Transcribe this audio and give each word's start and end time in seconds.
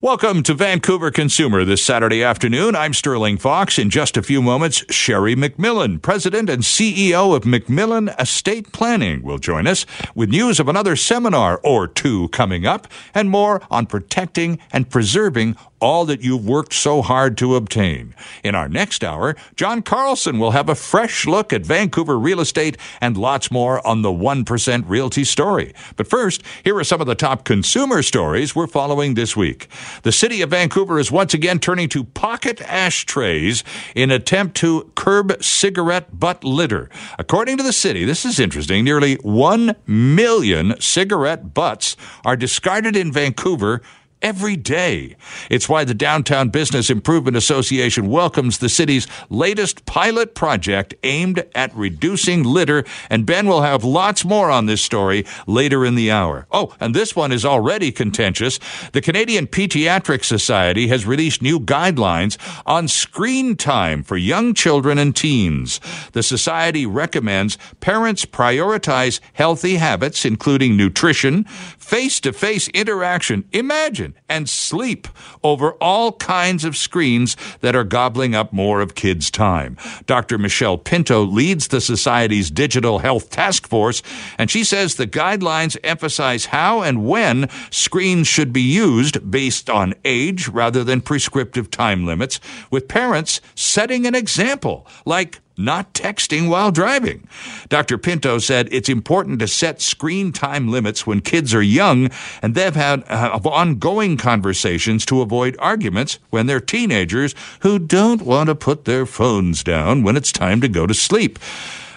Welcome 0.00 0.44
to 0.44 0.54
Vancouver 0.54 1.10
Consumer 1.10 1.64
this 1.64 1.82
Saturday 1.82 2.22
afternoon. 2.22 2.76
I'm 2.76 2.94
Sterling 2.94 3.36
Fox. 3.36 3.80
In 3.80 3.90
just 3.90 4.16
a 4.16 4.22
few 4.22 4.40
moments, 4.40 4.84
Sherry 4.94 5.34
McMillan, 5.34 6.00
President 6.00 6.48
and 6.48 6.62
CEO 6.62 7.34
of 7.34 7.42
McMillan 7.42 8.16
Estate 8.16 8.70
Planning, 8.72 9.22
will 9.22 9.38
join 9.38 9.66
us 9.66 9.86
with 10.14 10.28
news 10.28 10.60
of 10.60 10.68
another 10.68 10.94
seminar 10.94 11.60
or 11.64 11.88
two 11.88 12.28
coming 12.28 12.64
up 12.64 12.86
and 13.12 13.28
more 13.28 13.60
on 13.72 13.86
protecting 13.86 14.60
and 14.70 14.88
preserving 14.88 15.56
all 15.80 16.04
that 16.06 16.22
you've 16.22 16.46
worked 16.46 16.72
so 16.72 17.02
hard 17.02 17.36
to 17.38 17.56
obtain. 17.56 18.14
In 18.42 18.54
our 18.54 18.68
next 18.68 19.04
hour, 19.04 19.36
John 19.56 19.82
Carlson 19.82 20.38
will 20.38 20.52
have 20.52 20.68
a 20.68 20.74
fresh 20.74 21.26
look 21.26 21.52
at 21.52 21.66
Vancouver 21.66 22.18
real 22.18 22.40
estate 22.40 22.76
and 23.00 23.16
lots 23.16 23.50
more 23.50 23.86
on 23.86 24.02
the 24.02 24.10
1% 24.10 24.84
Realty 24.88 25.24
story. 25.24 25.74
But 25.96 26.08
first, 26.08 26.42
here 26.64 26.76
are 26.76 26.84
some 26.84 27.00
of 27.00 27.06
the 27.06 27.14
top 27.14 27.44
consumer 27.44 28.02
stories 28.02 28.54
we're 28.54 28.66
following 28.66 29.14
this 29.14 29.36
week. 29.36 29.68
The 30.02 30.12
city 30.12 30.42
of 30.42 30.50
Vancouver 30.50 30.98
is 30.98 31.12
once 31.12 31.34
again 31.34 31.58
turning 31.58 31.88
to 31.90 32.04
pocket 32.04 32.60
ashtrays 32.62 33.64
in 33.94 34.10
attempt 34.10 34.56
to 34.56 34.90
curb 34.94 35.42
cigarette 35.42 36.18
butt 36.18 36.44
litter. 36.44 36.88
According 37.18 37.56
to 37.58 37.62
the 37.62 37.72
city, 37.72 38.04
this 38.04 38.24
is 38.24 38.40
interesting, 38.40 38.84
nearly 38.84 39.14
1 39.16 39.76
million 39.86 40.80
cigarette 40.80 41.54
butts 41.54 41.96
are 42.24 42.36
discarded 42.36 42.96
in 42.96 43.12
Vancouver 43.12 43.82
every 44.22 44.56
day. 44.56 45.16
It's 45.50 45.68
why 45.68 45.84
the 45.84 45.94
Downtown 45.94 46.48
Business 46.48 46.90
Improvement 46.90 47.36
Association 47.36 48.08
welcomes 48.08 48.58
the 48.58 48.68
city's 48.68 49.06
latest 49.30 49.84
pilot 49.86 50.34
project 50.34 50.94
aimed 51.02 51.44
at 51.54 51.74
reducing 51.74 52.42
litter, 52.42 52.84
and 53.10 53.26
Ben 53.26 53.46
will 53.46 53.62
have 53.62 53.84
lots 53.84 54.24
more 54.24 54.50
on 54.50 54.66
this 54.66 54.82
story 54.82 55.24
later 55.46 55.84
in 55.84 55.94
the 55.94 56.10
hour. 56.10 56.46
Oh, 56.50 56.74
and 56.80 56.94
this 56.94 57.14
one 57.14 57.32
is 57.32 57.44
already 57.44 57.92
contentious. 57.92 58.58
The 58.92 59.00
Canadian 59.00 59.46
Pediatric 59.46 60.24
Society 60.24 60.88
has 60.88 61.06
released 61.06 61.42
new 61.42 61.60
guidelines 61.60 62.36
on 62.66 62.88
screen 62.88 63.56
time 63.56 64.02
for 64.02 64.16
young 64.16 64.54
children 64.54 64.98
and 64.98 65.14
teens. 65.14 65.80
The 66.12 66.22
society 66.22 66.86
recommends 66.86 67.58
parents 67.80 68.24
prioritize 68.24 69.20
healthy 69.32 69.76
habits, 69.76 70.24
including 70.24 70.76
nutrition, 70.76 71.44
face 71.88 72.20
to 72.20 72.34
face 72.34 72.68
interaction. 72.68 73.42
Imagine 73.50 74.14
and 74.28 74.46
sleep 74.46 75.08
over 75.42 75.72
all 75.80 76.12
kinds 76.12 76.62
of 76.62 76.76
screens 76.76 77.34
that 77.60 77.74
are 77.74 77.82
gobbling 77.82 78.34
up 78.34 78.52
more 78.52 78.82
of 78.82 78.94
kids' 78.94 79.30
time. 79.30 79.74
Dr. 80.04 80.36
Michelle 80.36 80.76
Ponti 80.76 81.14
leads 81.14 81.68
the 81.68 81.80
Society's 81.80 82.50
Digital 82.50 82.98
Health 82.98 83.30
Task 83.30 83.66
Force, 83.66 84.02
and 84.36 84.50
she 84.50 84.64
says 84.64 84.96
the 84.96 85.06
guidelines 85.06 85.78
emphasize 85.82 86.46
how 86.46 86.82
and 86.82 87.06
when 87.06 87.48
screens 87.70 88.28
should 88.28 88.52
be 88.52 88.60
used 88.60 89.30
based 89.30 89.70
on 89.70 89.94
age 90.04 90.46
rather 90.46 90.84
than 90.84 91.00
prescriptive 91.00 91.70
time 91.70 92.04
limits, 92.04 92.38
with 92.70 92.86
parents 92.86 93.40
setting 93.54 94.06
an 94.06 94.14
example, 94.14 94.86
like 95.06 95.40
not 95.58 95.92
texting 95.92 96.48
while 96.48 96.70
driving. 96.70 97.28
Dr. 97.68 97.98
Ponti 97.98 98.38
said 98.40 98.68
it's 98.70 98.88
important 98.88 99.40
to 99.40 99.48
set 99.48 99.82
screen 99.82 100.32
time 100.32 100.68
limits 100.68 101.06
when 101.06 101.20
kids 101.20 101.52
are 101.52 101.62
young, 101.62 102.10
and 102.40 102.54
they've 102.54 102.74
had 102.74 103.04
uh, 103.08 103.38
ongoing 103.44 104.16
conversations 104.16 105.04
to 105.06 105.20
avoid 105.20 105.56
arguments 105.58 106.18
when 106.30 106.46
they're 106.46 106.60
teenagers 106.60 107.34
who 107.60 107.78
don't 107.78 108.22
want 108.22 108.48
to 108.48 108.54
put 108.54 108.84
their 108.84 109.04
phones 109.04 109.62
down 109.62 110.02
when 110.02 110.16
it's 110.16 110.32
time 110.32 110.60
to 110.60 110.68
go 110.68 110.86
to 110.86 110.94
sleep. 110.94 111.38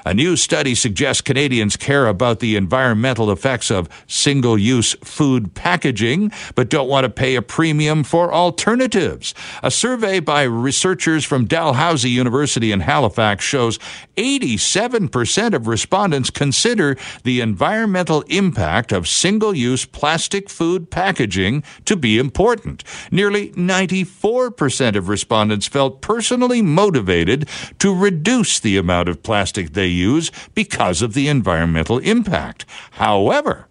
A 0.05 0.13
new 0.13 0.35
study 0.35 0.73
suggests 0.73 1.21
Canadians 1.21 1.77
care 1.77 2.07
about 2.07 2.39
the 2.39 2.55
environmental 2.55 3.31
effects 3.31 3.69
of 3.69 3.87
single 4.07 4.57
use 4.57 4.93
food 5.03 5.53
packaging, 5.53 6.31
but 6.55 6.69
don't 6.69 6.89
want 6.89 7.03
to 7.03 7.09
pay 7.09 7.35
a 7.35 7.41
premium 7.41 8.03
for 8.03 8.33
alternatives. 8.33 9.35
A 9.61 9.69
survey 9.69 10.19
by 10.19 10.43
researchers 10.43 11.23
from 11.23 11.45
Dalhousie 11.45 12.09
University 12.09 12.71
in 12.71 12.79
Halifax 12.79 13.45
shows 13.45 13.77
87% 14.17 15.53
of 15.53 15.67
respondents 15.67 16.29
consider 16.29 16.97
the 17.23 17.41
environmental 17.41 18.21
impact 18.21 18.91
of 18.91 19.07
single 19.07 19.55
use 19.55 19.85
plastic 19.85 20.49
food 20.49 20.89
packaging 20.89 21.63
to 21.85 21.95
be 21.95 22.17
important. 22.17 22.83
Nearly 23.11 23.49
94% 23.51 24.95
of 24.95 25.09
respondents 25.09 25.67
felt 25.67 26.01
personally 26.01 26.61
motivated 26.61 27.47
to 27.79 27.93
reduce 27.93 28.59
the 28.59 28.77
amount 28.77 29.09
of 29.09 29.21
plastic 29.21 29.73
they 29.73 29.90
use 29.91 30.31
because 30.53 31.01
of 31.01 31.13
the 31.13 31.27
environmental 31.27 31.99
impact. 31.99 32.65
However, 32.91 33.67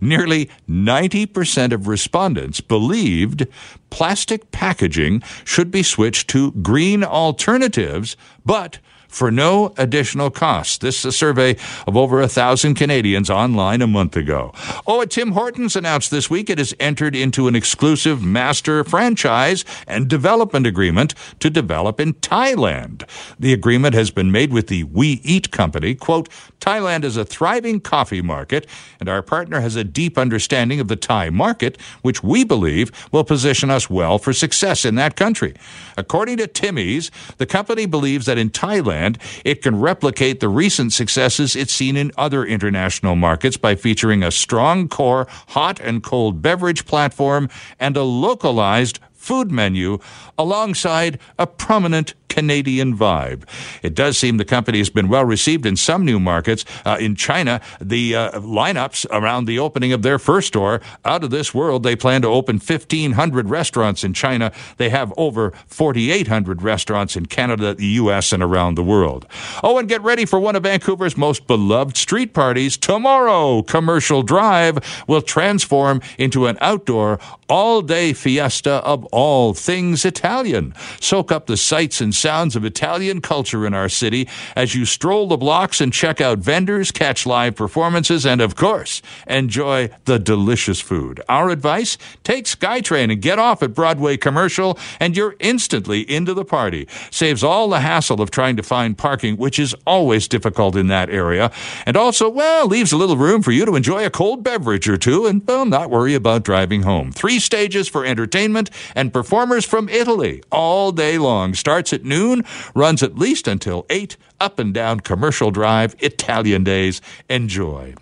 nearly 0.00 0.50
90% 0.68 1.72
of 1.72 1.88
respondents 1.88 2.60
believed 2.60 3.46
plastic 3.90 4.50
packaging 4.50 5.22
should 5.44 5.70
be 5.70 5.82
switched 5.82 6.28
to 6.30 6.52
green 6.52 7.04
alternatives, 7.04 8.16
but 8.44 8.78
for 9.14 9.30
no 9.30 9.72
additional 9.78 10.28
cost. 10.28 10.80
This 10.80 10.98
is 10.98 11.04
a 11.04 11.12
survey 11.12 11.56
of 11.86 11.96
over 11.96 12.20
a 12.20 12.28
thousand 12.28 12.74
Canadians 12.74 13.30
online 13.30 13.80
a 13.80 13.86
month 13.86 14.16
ago. 14.16 14.52
Oh, 14.86 15.02
at 15.02 15.10
Tim 15.10 15.32
Hortons 15.32 15.76
announced 15.76 16.10
this 16.10 16.28
week 16.28 16.50
it 16.50 16.58
has 16.58 16.74
entered 16.80 17.14
into 17.14 17.46
an 17.46 17.54
exclusive 17.54 18.22
master 18.22 18.82
franchise 18.82 19.64
and 19.86 20.08
development 20.08 20.66
agreement 20.66 21.14
to 21.38 21.48
develop 21.48 22.00
in 22.00 22.14
Thailand. 22.14 23.08
The 23.38 23.52
agreement 23.52 23.94
has 23.94 24.10
been 24.10 24.32
made 24.32 24.52
with 24.52 24.66
the 24.66 24.82
We 24.84 25.20
Eat 25.22 25.52
company. 25.52 25.94
Quote, 25.94 26.28
Thailand 26.58 27.04
is 27.04 27.16
a 27.16 27.24
thriving 27.24 27.78
coffee 27.78 28.22
market, 28.22 28.66
and 28.98 29.08
our 29.08 29.22
partner 29.22 29.60
has 29.60 29.76
a 29.76 29.84
deep 29.84 30.16
understanding 30.16 30.80
of 30.80 30.88
the 30.88 30.96
Thai 30.96 31.30
market, 31.30 31.78
which 32.02 32.22
we 32.24 32.42
believe 32.42 32.90
will 33.12 33.24
position 33.24 33.70
us 33.70 33.88
well 33.90 34.18
for 34.18 34.32
success 34.32 34.84
in 34.84 34.94
that 34.96 35.14
country. 35.14 35.54
According 35.96 36.38
to 36.38 36.46
Timmy's, 36.46 37.10
the 37.36 37.46
company 37.46 37.86
believes 37.86 38.26
that 38.26 38.38
in 38.38 38.50
Thailand, 38.50 39.03
it 39.44 39.62
can 39.62 39.78
replicate 39.78 40.40
the 40.40 40.48
recent 40.48 40.92
successes 40.92 41.54
it's 41.54 41.72
seen 41.72 41.96
in 41.96 42.10
other 42.16 42.44
international 42.44 43.14
markets 43.14 43.56
by 43.56 43.74
featuring 43.74 44.22
a 44.22 44.30
strong 44.30 44.88
core 44.88 45.26
hot 45.48 45.78
and 45.80 46.02
cold 46.02 46.40
beverage 46.40 46.84
platform 46.86 47.48
and 47.78 47.96
a 47.96 48.02
localized 48.02 48.98
food 49.12 49.50
menu 49.50 49.98
alongside 50.38 51.18
a 51.38 51.46
prominent 51.46 52.14
Canadian 52.34 52.96
vibe. 52.98 53.44
It 53.80 53.94
does 53.94 54.18
seem 54.18 54.38
the 54.38 54.44
company 54.44 54.78
has 54.78 54.90
been 54.90 55.08
well 55.08 55.24
received 55.24 55.64
in 55.64 55.76
some 55.76 56.04
new 56.04 56.18
markets. 56.18 56.64
Uh, 56.84 56.96
in 56.98 57.14
China, 57.14 57.60
the 57.80 58.16
uh, 58.16 58.40
lineups 58.40 59.06
around 59.12 59.44
the 59.44 59.60
opening 59.60 59.92
of 59.92 60.02
their 60.02 60.18
first 60.18 60.48
store 60.48 60.80
out 61.04 61.22
of 61.22 61.30
this 61.30 61.54
world. 61.54 61.84
They 61.84 61.94
plan 61.94 62.22
to 62.22 62.28
open 62.28 62.56
1,500 62.56 63.48
restaurants 63.48 64.02
in 64.02 64.14
China. 64.14 64.50
They 64.78 64.88
have 64.88 65.14
over 65.16 65.52
4,800 65.68 66.60
restaurants 66.60 67.14
in 67.14 67.26
Canada, 67.26 67.72
the 67.72 67.86
U.S., 68.02 68.32
and 68.32 68.42
around 68.42 68.74
the 68.74 68.82
world. 68.82 69.28
Oh, 69.62 69.78
and 69.78 69.88
get 69.88 70.02
ready 70.02 70.24
for 70.24 70.40
one 70.40 70.56
of 70.56 70.64
Vancouver's 70.64 71.16
most 71.16 71.46
beloved 71.46 71.96
street 71.96 72.34
parties 72.34 72.76
tomorrow. 72.76 73.62
Commercial 73.62 74.24
Drive 74.24 75.04
will 75.06 75.22
transform 75.22 76.00
into 76.18 76.46
an 76.46 76.58
outdoor, 76.60 77.20
all 77.48 77.80
day 77.80 78.12
fiesta 78.12 78.82
of 78.84 79.04
all 79.12 79.54
things 79.54 80.04
Italian. 80.04 80.74
Soak 81.00 81.30
up 81.30 81.46
the 81.46 81.56
sights 81.56 82.00
and 82.00 82.14
sounds 82.24 82.56
of 82.56 82.64
Italian 82.64 83.20
culture 83.20 83.66
in 83.66 83.74
our 83.74 83.90
city 83.90 84.26
as 84.56 84.74
you 84.74 84.86
stroll 84.86 85.28
the 85.28 85.36
blocks 85.36 85.78
and 85.78 85.92
check 85.92 86.22
out 86.22 86.38
vendors, 86.38 86.90
catch 86.90 87.26
live 87.26 87.54
performances, 87.54 88.24
and 88.24 88.40
of 88.40 88.56
course, 88.56 89.02
enjoy 89.26 89.90
the 90.06 90.18
delicious 90.18 90.80
food. 90.80 91.20
Our 91.28 91.50
advice 91.50 91.98
take 92.22 92.46
SkyTrain 92.46 93.12
and 93.12 93.20
get 93.20 93.38
off 93.38 93.62
at 93.62 93.74
Broadway 93.74 94.16
Commercial, 94.16 94.78
and 94.98 95.14
you're 95.14 95.36
instantly 95.38 96.00
into 96.10 96.32
the 96.32 96.46
party. 96.46 96.88
Saves 97.10 97.44
all 97.44 97.68
the 97.68 97.80
hassle 97.80 98.22
of 98.22 98.30
trying 98.30 98.56
to 98.56 98.62
find 98.62 98.96
parking, 98.96 99.36
which 99.36 99.58
is 99.58 99.74
always 99.86 100.26
difficult 100.26 100.76
in 100.76 100.86
that 100.86 101.10
area, 101.10 101.52
and 101.84 101.94
also, 101.94 102.30
well, 102.30 102.66
leaves 102.66 102.90
a 102.90 102.96
little 102.96 103.18
room 103.18 103.42
for 103.42 103.52
you 103.52 103.66
to 103.66 103.76
enjoy 103.76 104.06
a 104.06 104.08
cold 104.08 104.42
beverage 104.42 104.88
or 104.88 104.96
two 104.96 105.26
and, 105.26 105.46
well, 105.46 105.66
not 105.66 105.90
worry 105.90 106.14
about 106.14 106.42
driving 106.42 106.84
home. 106.84 107.12
Three 107.12 107.38
stages 107.38 107.86
for 107.86 108.06
entertainment 108.06 108.70
and 108.94 109.12
performers 109.12 109.66
from 109.66 109.90
Italy 109.90 110.42
all 110.50 110.90
day 110.90 111.18
long. 111.18 111.52
Starts 111.52 111.92
at 111.92 112.02
noon 112.02 112.13
noon, 112.14 112.44
runs 112.74 113.02
at 113.02 113.18
least 113.18 113.48
until 113.48 113.86
8, 113.90 114.16
up 114.40 114.58
and 114.58 114.72
down 114.72 115.00
Commercial 115.00 115.50
Drive, 115.50 115.96
Italian 115.98 116.62
days. 116.64 117.00
Enjoy. 117.28 117.94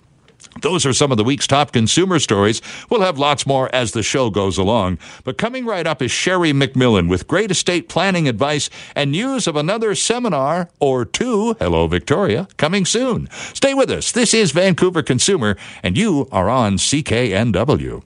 Those 0.60 0.84
are 0.84 0.92
some 0.92 1.10
of 1.10 1.16
the 1.16 1.24
week's 1.24 1.46
top 1.46 1.72
consumer 1.72 2.18
stories. 2.18 2.60
We'll 2.90 3.00
have 3.00 3.18
lots 3.18 3.46
more 3.46 3.74
as 3.74 3.92
the 3.92 4.02
show 4.02 4.28
goes 4.28 4.58
along. 4.58 4.98
But 5.24 5.38
coming 5.38 5.64
right 5.64 5.86
up 5.86 6.02
is 6.02 6.10
Sherry 6.10 6.52
McMillan 6.52 7.08
with 7.08 7.26
great 7.26 7.50
estate 7.50 7.88
planning 7.88 8.28
advice 8.28 8.68
and 8.94 9.12
news 9.12 9.46
of 9.46 9.56
another 9.56 9.94
seminar 9.94 10.68
or 10.78 11.06
two. 11.06 11.54
Hello, 11.58 11.86
Victoria, 11.86 12.48
coming 12.58 12.84
soon. 12.84 13.30
Stay 13.54 13.72
with 13.72 13.90
us. 13.90 14.12
This 14.12 14.34
is 14.34 14.52
Vancouver 14.52 15.02
Consumer, 15.02 15.56
and 15.82 15.96
you 15.96 16.28
are 16.30 16.50
on 16.50 16.76
CKNW. 16.76 18.02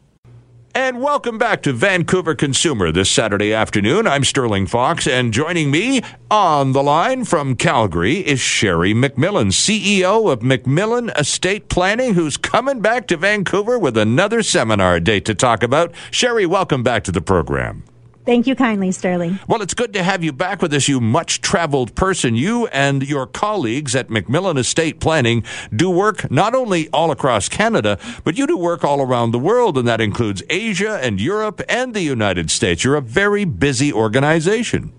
And 0.76 1.00
welcome 1.00 1.38
back 1.38 1.62
to 1.62 1.72
Vancouver 1.72 2.34
Consumer 2.34 2.92
this 2.92 3.10
Saturday 3.10 3.50
afternoon. 3.54 4.06
I'm 4.06 4.24
Sterling 4.24 4.66
Fox, 4.66 5.06
and 5.06 5.32
joining 5.32 5.70
me 5.70 6.02
on 6.30 6.72
the 6.72 6.82
line 6.82 7.24
from 7.24 7.56
Calgary 7.56 8.16
is 8.16 8.40
Sherry 8.40 8.92
McMillan, 8.92 9.52
CEO 9.52 10.30
of 10.30 10.40
McMillan 10.40 11.18
Estate 11.18 11.70
Planning, 11.70 12.12
who's 12.12 12.36
coming 12.36 12.82
back 12.82 13.06
to 13.06 13.16
Vancouver 13.16 13.78
with 13.78 13.96
another 13.96 14.42
seminar 14.42 15.00
date 15.00 15.24
to 15.24 15.34
talk 15.34 15.62
about. 15.62 15.94
Sherry, 16.10 16.44
welcome 16.44 16.82
back 16.82 17.04
to 17.04 17.10
the 17.10 17.22
program. 17.22 17.82
Thank 18.26 18.48
you 18.48 18.56
kindly, 18.56 18.90
Sterling. 18.90 19.38
Well, 19.46 19.62
it's 19.62 19.72
good 19.72 19.92
to 19.92 20.02
have 20.02 20.24
you 20.24 20.32
back 20.32 20.60
with 20.60 20.74
us, 20.74 20.88
you 20.88 21.00
much 21.00 21.40
traveled 21.42 21.94
person. 21.94 22.34
You 22.34 22.66
and 22.66 23.08
your 23.08 23.24
colleagues 23.24 23.94
at 23.94 24.08
McMillan 24.08 24.58
Estate 24.58 24.98
Planning 24.98 25.44
do 25.74 25.88
work 25.88 26.28
not 26.28 26.52
only 26.52 26.88
all 26.88 27.12
across 27.12 27.48
Canada, 27.48 28.00
but 28.24 28.36
you 28.36 28.48
do 28.48 28.58
work 28.58 28.82
all 28.82 29.00
around 29.00 29.30
the 29.30 29.38
world, 29.38 29.78
and 29.78 29.86
that 29.86 30.00
includes 30.00 30.42
Asia 30.50 30.98
and 31.00 31.20
Europe 31.20 31.62
and 31.68 31.94
the 31.94 32.00
United 32.00 32.50
States. 32.50 32.82
You're 32.82 32.96
a 32.96 33.00
very 33.00 33.44
busy 33.44 33.92
organization. 33.92 34.92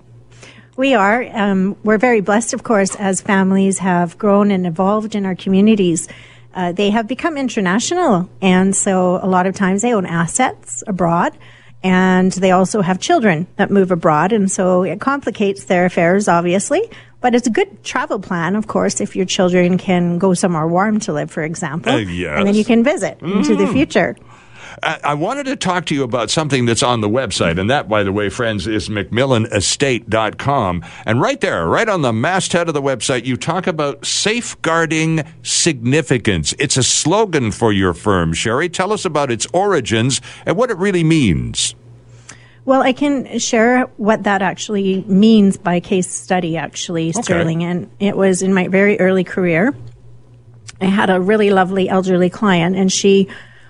We 0.77 0.93
are. 0.93 1.27
Um, 1.33 1.75
we're 1.83 1.97
very 1.97 2.21
blessed, 2.21 2.53
of 2.53 2.63
course, 2.63 2.95
as 2.95 3.19
families 3.19 3.79
have 3.79 4.17
grown 4.17 4.51
and 4.51 4.65
evolved 4.65 5.15
in 5.15 5.25
our 5.25 5.35
communities. 5.35 6.07
Uh, 6.53 6.71
they 6.71 6.91
have 6.91 7.09
become 7.09 7.35
international, 7.35 8.29
and 8.41 8.73
so 8.73 9.19
a 9.21 9.27
lot 9.27 9.45
of 9.45 9.53
times 9.53 9.81
they 9.81 9.93
own 9.93 10.05
assets 10.05 10.81
abroad 10.87 11.37
and 11.83 12.31
they 12.31 12.51
also 12.51 12.81
have 12.81 12.99
children 12.99 13.47
that 13.55 13.69
move 13.69 13.91
abroad. 13.91 14.33
And 14.33 14.51
so 14.51 14.83
it 14.83 14.99
complicates 14.99 15.65
their 15.65 15.85
affairs, 15.85 16.27
obviously. 16.27 16.81
But 17.19 17.33
it's 17.33 17.47
a 17.47 17.51
good 17.51 17.83
travel 17.83 18.19
plan, 18.19 18.55
of 18.55 18.67
course, 18.67 19.01
if 19.01 19.15
your 19.15 19.25
children 19.25 19.77
can 19.77 20.19
go 20.19 20.33
somewhere 20.35 20.67
warm 20.67 20.99
to 21.01 21.13
live, 21.13 21.31
for 21.31 21.43
example. 21.43 21.93
Uh, 21.93 21.97
yes. 21.97 22.37
And 22.37 22.47
then 22.47 22.53
you 22.53 22.63
can 22.63 22.83
visit 22.83 23.19
mm. 23.19 23.37
into 23.37 23.55
the 23.55 23.65
mm. 23.65 23.73
future. 23.73 24.15
I 24.83 25.15
wanted 25.15 25.47
to 25.47 25.55
talk 25.55 25.85
to 25.87 25.95
you 25.95 26.03
about 26.03 26.29
something 26.29 26.65
that's 26.65 26.83
on 26.83 27.01
the 27.01 27.09
website, 27.09 27.59
and 27.59 27.67
that, 27.69 27.89
by 27.89 28.03
the 28.03 28.11
way, 28.11 28.29
friends, 28.29 28.67
is 28.67 28.89
McMillanestate.com. 28.89 30.85
And 31.05 31.19
right 31.19 31.41
there, 31.41 31.65
right 31.65 31.89
on 31.89 32.03
the 32.03 32.13
masthead 32.13 32.67
of 32.67 32.75
the 32.75 32.81
website, 32.81 33.25
you 33.25 33.37
talk 33.37 33.65
about 33.65 34.05
safeguarding 34.05 35.23
significance. 35.41 36.53
It's 36.59 36.77
a 36.77 36.83
slogan 36.83 37.51
for 37.51 37.73
your 37.73 37.95
firm. 37.95 38.33
Sherry, 38.33 38.69
tell 38.69 38.93
us 38.93 39.03
about 39.03 39.31
its 39.31 39.47
origins 39.47 40.21
and 40.45 40.55
what 40.55 40.69
it 40.69 40.77
really 40.77 41.03
means. 41.03 41.73
Well, 42.63 42.83
I 42.83 42.93
can 42.93 43.39
share 43.39 43.83
what 43.97 44.23
that 44.23 44.43
actually 44.43 45.03
means 45.07 45.57
by 45.57 45.79
case 45.79 46.11
study, 46.11 46.55
actually, 46.55 47.13
Sterling. 47.13 47.63
Okay. 47.63 47.65
And 47.71 47.89
it 47.99 48.15
was 48.15 48.43
in 48.43 48.53
my 48.53 48.67
very 48.67 48.99
early 48.99 49.23
career. 49.23 49.73
I 50.79 50.85
had 50.85 51.09
a 51.09 51.19
really 51.19 51.49
lovely 51.49 51.89
elderly 51.89 52.29
client, 52.29 52.75
and 52.75 52.91
she 52.91 53.27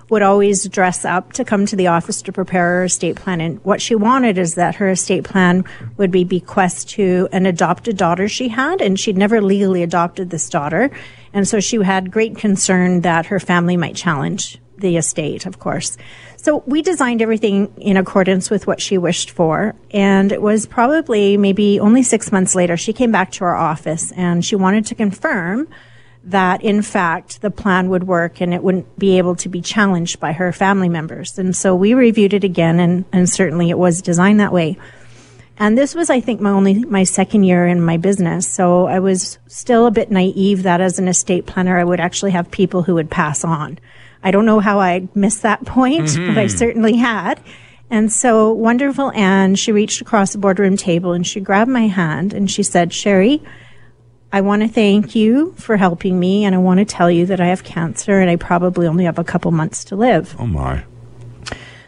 would 0.09 0.21
always 0.21 0.67
dress 0.67 1.03
up 1.03 1.33
to 1.33 1.43
come 1.43 1.65
to 1.65 1.75
the 1.75 1.87
office 1.87 2.21
to 2.21 2.31
prepare 2.31 2.77
her 2.77 2.83
estate 2.85 3.17
plan. 3.17 3.41
And 3.41 3.63
what 3.65 3.81
she 3.81 3.95
wanted 3.95 4.37
is 4.37 4.55
that 4.55 4.75
her 4.75 4.89
estate 4.89 5.23
plan 5.23 5.65
would 5.97 6.11
be 6.11 6.23
bequest 6.23 6.89
to 6.91 7.27
an 7.31 7.45
adopted 7.45 7.97
daughter 7.97 8.27
she 8.27 8.47
had, 8.47 8.81
and 8.81 8.99
she'd 8.99 9.17
never 9.17 9.41
legally 9.41 9.83
adopted 9.83 10.29
this 10.29 10.49
daughter. 10.49 10.91
And 11.33 11.47
so 11.47 11.59
she 11.59 11.81
had 11.83 12.11
great 12.11 12.37
concern 12.37 13.01
that 13.01 13.27
her 13.27 13.39
family 13.39 13.75
might 13.75 13.95
challenge 13.95 14.59
the 14.77 14.97
estate, 14.97 15.45
of 15.45 15.59
course. 15.59 15.97
So 16.37 16.63
we 16.65 16.81
designed 16.81 17.21
everything 17.21 17.73
in 17.77 17.97
accordance 17.97 18.49
with 18.49 18.67
what 18.67 18.79
she 18.79 18.97
wished 18.97 19.31
for. 19.31 19.75
And 19.91 20.31
it 20.31 20.41
was 20.41 20.65
probably 20.65 21.35
maybe 21.35 21.79
only 21.79 22.03
six 22.03 22.31
months 22.31 22.55
later, 22.55 22.77
she 22.77 22.93
came 22.93 23.11
back 23.11 23.31
to 23.33 23.43
our 23.43 23.55
office 23.55 24.11
and 24.13 24.45
she 24.45 24.55
wanted 24.55 24.85
to 24.85 24.95
confirm 24.95 25.67
that 26.27 26.61
in 26.61 26.81
fact 26.81 27.41
the 27.41 27.49
plan 27.49 27.89
would 27.89 28.05
work 28.05 28.41
and 28.41 28.53
it 28.53 28.61
wouldn't 28.61 28.99
be 28.99 29.17
able 29.17 29.35
to 29.35 29.49
be 29.49 29.61
challenged 29.61 30.19
by 30.19 30.33
her 30.33 30.51
family 30.51 30.89
members. 30.89 31.39
And 31.39 31.55
so 31.55 31.75
we 31.75 31.93
reviewed 31.93 32.33
it 32.33 32.43
again 32.43 32.79
and, 32.79 33.05
and 33.11 33.29
certainly 33.29 33.69
it 33.69 33.77
was 33.77 34.01
designed 34.01 34.39
that 34.39 34.53
way. 34.53 34.77
And 35.59 35.75
this 35.75 35.95
was, 35.95 36.11
I 36.11 36.19
think, 36.19 36.39
my 36.39 36.51
only, 36.51 36.83
my 36.85 37.03
second 37.03 37.43
year 37.43 37.65
in 37.65 37.81
my 37.81 37.97
business. 37.97 38.47
So 38.47 38.85
I 38.85 38.99
was 38.99 39.39
still 39.47 39.87
a 39.87 39.91
bit 39.91 40.11
naive 40.11 40.63
that 40.63 40.81
as 40.81 40.99
an 40.99 41.07
estate 41.07 41.47
planner, 41.47 41.79
I 41.79 41.83
would 41.83 41.99
actually 41.99 42.31
have 42.31 42.51
people 42.51 42.83
who 42.83 42.93
would 42.95 43.09
pass 43.09 43.43
on. 43.43 43.79
I 44.21 44.29
don't 44.29 44.45
know 44.45 44.59
how 44.59 44.79
I 44.79 45.07
missed 45.15 45.41
that 45.41 45.65
point, 45.65 46.05
mm-hmm. 46.05 46.27
but 46.27 46.37
I 46.37 46.47
certainly 46.47 46.97
had. 46.97 47.41
And 47.89 48.11
so 48.11 48.51
wonderful 48.51 49.11
Anne, 49.13 49.55
she 49.55 49.71
reached 49.71 50.01
across 50.01 50.33
the 50.33 50.37
boardroom 50.37 50.77
table 50.77 51.13
and 51.13 51.25
she 51.25 51.39
grabbed 51.39 51.71
my 51.71 51.87
hand 51.87 52.33
and 52.33 52.51
she 52.51 52.61
said, 52.61 52.93
Sherry, 52.93 53.41
I 54.37 54.41
want 54.41 54.61
to 54.61 54.67
thank 54.67 55.15
you 55.15 55.55
for 55.57 55.77
helping 55.77 56.19
me, 56.19 56.45
and 56.45 56.53
I 56.53 56.59
want 56.59 56.77
to 56.77 56.85
tell 56.85 57.09
you 57.09 57.25
that 57.25 57.41
I 57.41 57.47
have 57.47 57.63
cancer 57.63 58.19
and 58.19 58.29
I 58.29 58.35
probably 58.35 58.85
only 58.85 59.05
have 59.05 59.17
a 59.17 59.23
couple 59.23 59.49
months 59.49 59.83
to 59.85 59.95
live. 59.95 60.35
Oh, 60.37 60.45
my. 60.45 60.83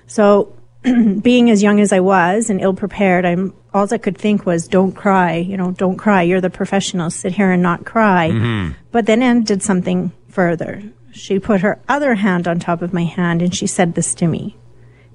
So, 0.07 0.51
being 1.21 1.51
as 1.51 1.61
young 1.61 1.79
as 1.79 1.93
I 1.93 1.99
was 1.99 2.49
and 2.49 2.59
ill 2.59 2.73
prepared, 2.73 3.23
I'm 3.23 3.53
all 3.71 3.87
I 3.93 3.99
could 3.99 4.17
think 4.17 4.47
was, 4.47 4.67
"Don't 4.67 4.93
cry, 4.93 5.35
you 5.35 5.57
know, 5.57 5.73
don't 5.73 5.97
cry. 5.97 6.23
You're 6.23 6.41
the 6.41 6.49
professional. 6.49 7.11
Sit 7.11 7.33
here 7.33 7.51
and 7.51 7.61
not 7.61 7.85
cry." 7.85 8.31
Mm-hmm. 8.31 8.71
But 8.91 9.05
then 9.05 9.21
Anne 9.21 9.43
did 9.43 9.61
something 9.61 10.11
further. 10.27 10.81
She 11.11 11.37
put 11.37 11.61
her 11.61 11.79
other 11.87 12.15
hand 12.15 12.47
on 12.47 12.57
top 12.57 12.81
of 12.81 12.93
my 12.93 13.03
hand 13.03 13.43
and 13.43 13.53
she 13.53 13.67
said 13.67 13.93
this 13.93 14.15
to 14.15 14.27
me: 14.27 14.57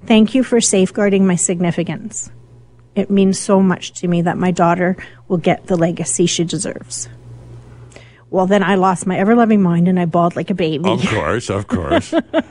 "Thank 0.05 0.35
you 0.35 0.41
for 0.41 0.61
safeguarding 0.61 1.27
my 1.27 1.35
significance. 1.35 2.31
It 2.95 3.11
means 3.11 3.37
so 3.37 3.59
much 3.59 3.91
to 3.99 4.07
me 4.07 4.21
that 4.21 4.37
my 4.37 4.51
daughter 4.51 4.95
will 5.27 5.35
get 5.49 5.67
the 5.67 5.75
legacy 5.75 6.27
she 6.27 6.45
deserves." 6.45 7.09
Well, 8.35 8.47
then 8.47 8.63
I 8.63 8.75
lost 8.75 9.07
my 9.07 9.17
ever 9.17 9.33
loving 9.33 9.61
mind 9.61 9.87
and 9.87 9.97
I 9.97 10.03
bawled 10.03 10.35
like 10.35 10.49
a 10.49 10.53
baby. 10.53 10.89
Of 10.89 11.07
course, 11.07 11.49
of 11.49 11.67
course. 11.67 12.11
but 12.31 12.43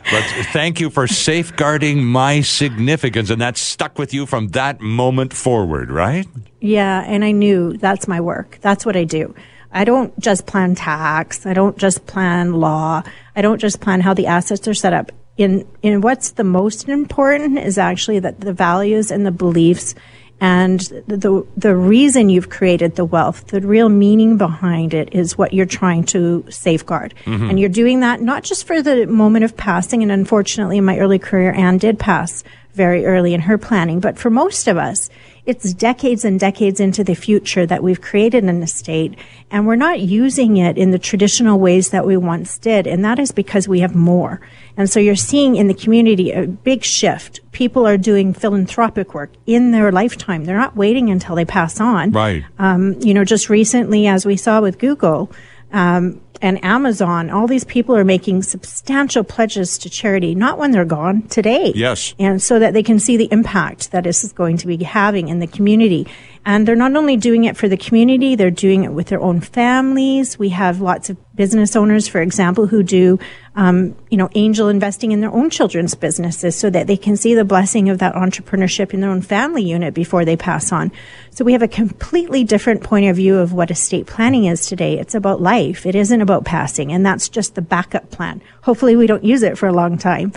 thank 0.50 0.80
you 0.80 0.88
for 0.88 1.06
safeguarding 1.06 2.02
my 2.02 2.40
significance. 2.40 3.28
And 3.28 3.42
that 3.42 3.58
stuck 3.58 3.98
with 3.98 4.14
you 4.14 4.24
from 4.24 4.48
that 4.56 4.80
moment 4.80 5.34
forward, 5.34 5.90
right? 5.90 6.26
Yeah. 6.62 7.04
And 7.06 7.22
I 7.22 7.32
knew 7.32 7.76
that's 7.76 8.08
my 8.08 8.22
work. 8.22 8.56
That's 8.62 8.86
what 8.86 8.96
I 8.96 9.04
do. 9.04 9.34
I 9.72 9.84
don't 9.84 10.18
just 10.18 10.46
plan 10.46 10.74
tax. 10.74 11.44
I 11.44 11.52
don't 11.52 11.76
just 11.76 12.06
plan 12.06 12.54
law. 12.54 13.02
I 13.36 13.42
don't 13.42 13.60
just 13.60 13.82
plan 13.82 14.00
how 14.00 14.14
the 14.14 14.28
assets 14.28 14.66
are 14.66 14.72
set 14.72 14.94
up. 14.94 15.12
In, 15.36 15.68
in 15.82 16.00
what's 16.00 16.30
the 16.30 16.44
most 16.44 16.88
important 16.88 17.58
is 17.58 17.76
actually 17.76 18.20
that 18.20 18.40
the 18.40 18.54
values 18.54 19.10
and 19.10 19.26
the 19.26 19.32
beliefs 19.32 19.94
and 20.40 20.80
the, 21.06 21.46
the 21.56 21.74
reason 21.74 22.28
you've 22.28 22.50
created 22.50 22.96
the 22.96 23.04
wealth, 23.04 23.46
the 23.46 23.60
real 23.60 23.88
meaning 23.88 24.36
behind 24.36 24.92
it 24.92 25.14
is 25.14 25.38
what 25.38 25.52
you're 25.52 25.64
trying 25.64 26.04
to 26.04 26.44
safeguard. 26.50 27.14
Mm-hmm. 27.24 27.50
And 27.50 27.60
you're 27.60 27.68
doing 27.68 28.00
that 28.00 28.20
not 28.20 28.42
just 28.42 28.66
for 28.66 28.82
the 28.82 29.06
moment 29.06 29.44
of 29.44 29.56
passing. 29.56 30.02
And 30.02 30.12
unfortunately, 30.12 30.78
in 30.78 30.84
my 30.84 30.98
early 30.98 31.18
career, 31.18 31.52
Anne 31.52 31.78
did 31.78 31.98
pass 31.98 32.44
very 32.74 33.06
early 33.06 33.34
in 33.34 33.40
her 33.40 33.58
planning. 33.58 34.00
But 34.00 34.18
for 34.18 34.30
most 34.30 34.68
of 34.68 34.76
us, 34.76 35.08
it's 35.46 35.74
decades 35.74 36.24
and 36.24 36.40
decades 36.40 36.80
into 36.80 37.04
the 37.04 37.14
future 37.14 37.66
that 37.66 37.82
we've 37.82 38.00
created 38.00 38.44
an 38.44 38.62
estate 38.62 39.14
and 39.50 39.66
we're 39.66 39.76
not 39.76 40.00
using 40.00 40.56
it 40.56 40.78
in 40.78 40.90
the 40.90 40.98
traditional 40.98 41.58
ways 41.58 41.90
that 41.90 42.06
we 42.06 42.16
once 42.16 42.56
did. 42.58 42.86
And 42.86 43.04
that 43.04 43.18
is 43.18 43.30
because 43.30 43.68
we 43.68 43.80
have 43.80 43.94
more. 43.94 44.40
And 44.76 44.88
so 44.88 44.98
you're 45.00 45.16
seeing 45.16 45.56
in 45.56 45.68
the 45.68 45.74
community 45.74 46.32
a 46.32 46.46
big 46.46 46.82
shift. 46.82 47.40
People 47.52 47.86
are 47.86 47.98
doing 47.98 48.32
philanthropic 48.32 49.12
work 49.12 49.32
in 49.46 49.70
their 49.70 49.92
lifetime. 49.92 50.44
They're 50.44 50.58
not 50.58 50.76
waiting 50.76 51.10
until 51.10 51.34
they 51.34 51.44
pass 51.44 51.78
on. 51.78 52.12
Right. 52.12 52.44
Um, 52.58 52.98
you 53.00 53.12
know, 53.12 53.24
just 53.24 53.50
recently, 53.50 54.06
as 54.06 54.24
we 54.24 54.36
saw 54.36 54.60
with 54.62 54.78
Google, 54.78 55.30
um, 55.72 56.20
and 56.44 56.62
Amazon, 56.62 57.30
all 57.30 57.46
these 57.46 57.64
people 57.64 57.96
are 57.96 58.04
making 58.04 58.42
substantial 58.42 59.24
pledges 59.24 59.78
to 59.78 59.88
charity, 59.88 60.34
not 60.34 60.58
when 60.58 60.72
they're 60.72 60.84
gone, 60.84 61.22
today. 61.22 61.72
Yes. 61.74 62.14
And 62.18 62.42
so 62.42 62.58
that 62.58 62.74
they 62.74 62.82
can 62.82 62.98
see 62.98 63.16
the 63.16 63.28
impact 63.32 63.92
that 63.92 64.04
this 64.04 64.22
is 64.22 64.32
going 64.34 64.58
to 64.58 64.66
be 64.66 64.76
having 64.84 65.28
in 65.28 65.38
the 65.38 65.46
community. 65.46 66.06
And 66.46 66.68
they're 66.68 66.76
not 66.76 66.94
only 66.94 67.16
doing 67.16 67.44
it 67.44 67.56
for 67.56 67.68
the 67.68 67.76
community, 67.76 68.34
they're 68.34 68.50
doing 68.50 68.84
it 68.84 68.92
with 68.92 69.06
their 69.06 69.20
own 69.20 69.40
families. 69.40 70.38
We 70.38 70.50
have 70.50 70.82
lots 70.82 71.08
of 71.08 71.16
business 71.34 71.74
owners, 71.74 72.06
for 72.06 72.20
example, 72.20 72.66
who 72.66 72.82
do, 72.82 73.18
um, 73.56 73.96
you 74.10 74.18
know, 74.18 74.28
angel 74.34 74.68
investing 74.68 75.12
in 75.12 75.22
their 75.22 75.32
own 75.32 75.48
children's 75.48 75.94
businesses 75.94 76.54
so 76.54 76.68
that 76.68 76.86
they 76.86 76.98
can 76.98 77.16
see 77.16 77.34
the 77.34 77.46
blessing 77.46 77.88
of 77.88 77.98
that 77.98 78.14
entrepreneurship 78.14 78.92
in 78.92 79.00
their 79.00 79.10
own 79.10 79.22
family 79.22 79.62
unit 79.62 79.94
before 79.94 80.26
they 80.26 80.36
pass 80.36 80.70
on. 80.70 80.92
So 81.30 81.44
we 81.44 81.52
have 81.52 81.62
a 81.62 81.68
completely 81.68 82.44
different 82.44 82.82
point 82.82 83.06
of 83.06 83.16
view 83.16 83.38
of 83.38 83.54
what 83.54 83.70
estate 83.70 84.06
planning 84.06 84.44
is 84.44 84.66
today. 84.66 84.98
It's 84.98 85.14
about 85.14 85.40
life. 85.40 85.86
It 85.86 85.94
isn't 85.94 86.20
about 86.20 86.44
passing. 86.44 86.92
And 86.92 87.06
that's 87.06 87.30
just 87.30 87.54
the 87.54 87.62
backup 87.62 88.10
plan. 88.10 88.42
Hopefully 88.62 88.96
we 88.96 89.06
don't 89.06 89.24
use 89.24 89.42
it 89.42 89.56
for 89.56 89.66
a 89.66 89.72
long 89.72 89.96
time. 89.96 90.32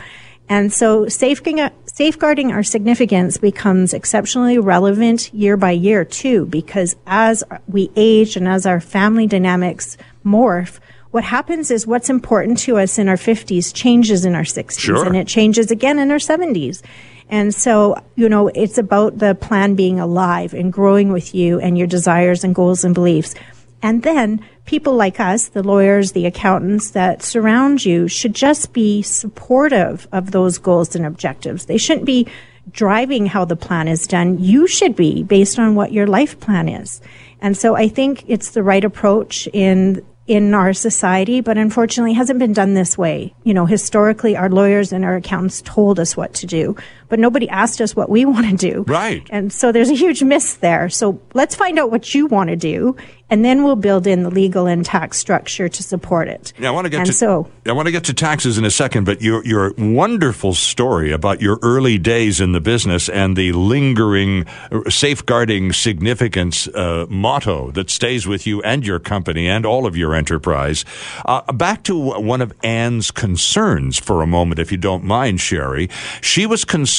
And 0.49 0.71
so 0.71 1.09
safeguarding 1.09 1.69
our 1.99 2.61
significance 2.61 3.37
becomes 3.37 3.91
exceptionally 3.91 4.59
relevant 4.59 5.33
year 5.33 5.57
by 5.57 5.71
year 5.71 6.05
too, 6.05 6.45
because 6.45 6.95
as 7.07 7.43
we 7.67 7.89
age 7.95 8.35
and 8.35 8.47
as 8.47 8.67
our 8.67 8.79
family 8.79 9.25
dynamics 9.25 9.97
morph, 10.23 10.79
what 11.09 11.23
happens 11.23 11.71
is 11.71 11.87
what's 11.87 12.11
important 12.11 12.59
to 12.59 12.77
us 12.77 12.99
in 12.99 13.07
our 13.07 13.15
50s 13.15 13.73
changes 13.73 14.25
in 14.25 14.35
our 14.35 14.43
60s 14.43 14.79
sure. 14.79 15.05
and 15.07 15.15
it 15.15 15.27
changes 15.27 15.71
again 15.71 15.97
in 15.97 16.11
our 16.11 16.17
70s. 16.17 16.83
And 17.29 17.51
so, 17.55 17.99
you 18.15 18.29
know, 18.29 18.49
it's 18.49 18.77
about 18.77 19.17
the 19.17 19.33
plan 19.33 19.73
being 19.73 19.99
alive 19.99 20.53
and 20.53 20.71
growing 20.71 21.11
with 21.11 21.33
you 21.33 21.59
and 21.59 21.79
your 21.79 21.87
desires 21.87 22.43
and 22.43 22.53
goals 22.53 22.83
and 22.83 22.93
beliefs. 22.93 23.33
And 23.81 24.03
then 24.03 24.45
people 24.67 24.95
like 24.95 25.19
us, 25.19 25.47
the 25.47 25.63
lawyers, 25.63 26.11
the 26.11 26.27
accountants 26.27 26.91
that 26.91 27.23
surround 27.23 27.83
you, 27.83 28.07
should 28.07 28.35
just 28.35 28.73
be 28.73 29.01
supportive 29.01 30.07
of 30.11 30.31
those 30.31 30.59
goals 30.59 30.95
and 30.95 31.05
objectives. 31.05 31.65
They 31.65 31.77
shouldn't 31.77 32.05
be 32.05 32.27
driving 32.69 33.25
how 33.25 33.45
the 33.45 33.55
plan 33.55 33.87
is 33.87 34.05
done. 34.05 34.37
You 34.37 34.67
should 34.67 34.95
be 34.95 35.23
based 35.23 35.57
on 35.57 35.73
what 35.73 35.93
your 35.93 36.05
life 36.05 36.39
plan 36.39 36.69
is. 36.69 37.01
And 37.41 37.57
so 37.57 37.75
I 37.75 37.87
think 37.87 38.25
it's 38.27 38.51
the 38.51 38.61
right 38.61 38.83
approach 38.83 39.47
in 39.53 40.05
in 40.27 40.53
our 40.53 40.73
society, 40.73 41.39
but 41.39 41.57
unfortunately 41.57 42.11
hasn't 42.11 42.37
been 42.37 42.51
done 42.51 42.73
this 42.73 42.97
way. 42.97 43.33
You 43.45 43.53
know, 43.53 43.65
historically, 43.65 44.35
our 44.35 44.49
lawyers 44.49 44.91
and 44.91 45.05
our 45.05 45.15
accountants 45.15 45.61
told 45.61 46.01
us 46.01 46.17
what 46.17 46.33
to 46.35 46.45
do, 46.45 46.75
but 47.09 47.19
nobody 47.19 47.47
asked 47.49 47.81
us 47.81 47.95
what 47.95 48.09
we 48.09 48.25
want 48.37 48.47
to 48.49 48.55
do. 48.55 48.83
Right. 48.87 49.25
And 49.29 49.51
so 49.51 49.71
there's 49.71 49.89
a 49.89 49.95
huge 49.95 50.23
miss 50.23 50.55
there. 50.55 50.89
So 50.89 51.19
let's 51.33 51.55
find 51.55 51.79
out 51.79 51.91
what 51.91 52.13
you 52.13 52.27
want 52.27 52.49
to 52.49 52.55
do 52.55 52.95
and 53.29 53.43
then 53.43 53.63
we'll 53.63 53.75
build 53.75 54.07
in 54.07 54.23
the 54.23 54.29
legal 54.29 54.67
and 54.67 54.85
tax 54.85 55.17
structure 55.17 55.67
to 55.67 55.83
support 55.83 56.29
it. 56.29 56.53
Yeah, 56.57 56.69
I 56.69 56.71
want 56.71 56.85
to 56.85 56.89
get 56.89 56.99
and 56.99 57.07
to 57.07 57.13
so, 57.13 57.51
I 57.65 57.73
want 57.73 57.87
to 57.87 57.91
get 57.91 58.05
to 58.05 58.13
taxes 58.13 58.57
in 58.57 58.63
a 58.63 58.71
second, 58.71 59.03
but 59.03 59.21
your 59.21 59.45
your 59.45 59.73
wonderful 59.77 60.53
story 60.53 61.11
about 61.11 61.41
your 61.41 61.59
early 61.61 61.97
days 61.97 62.39
in 62.39 62.53
the 62.53 62.61
business 62.61 63.09
and 63.09 63.35
the 63.35 63.51
lingering, 63.51 64.45
uh, 64.71 64.89
safeguarding 64.89 65.73
significance 65.73 66.67
uh, 66.69 67.05
motto 67.09 67.71
that 67.71 67.89
stays 67.89 68.25
with 68.25 68.47
you 68.47 68.61
and 68.61 68.85
your 68.85 68.99
company 68.99 69.47
and 69.49 69.65
all 69.65 69.85
of 69.85 69.97
your 69.97 70.15
enterprise. 70.15 70.85
Uh, 71.25 71.41
back 71.51 71.83
to 71.83 71.97
one 71.97 72.41
of 72.41 72.53
Anne's 72.63 73.11
concerns 73.11 73.99
for 73.99 74.21
a 74.21 74.27
moment, 74.27 74.59
if 74.59 74.71
you 74.71 74.77
don't 74.77 75.03
mind, 75.03 75.41
Sherry. 75.41 75.89
She 76.21 76.45
was 76.45 76.63
concerned 76.63 76.96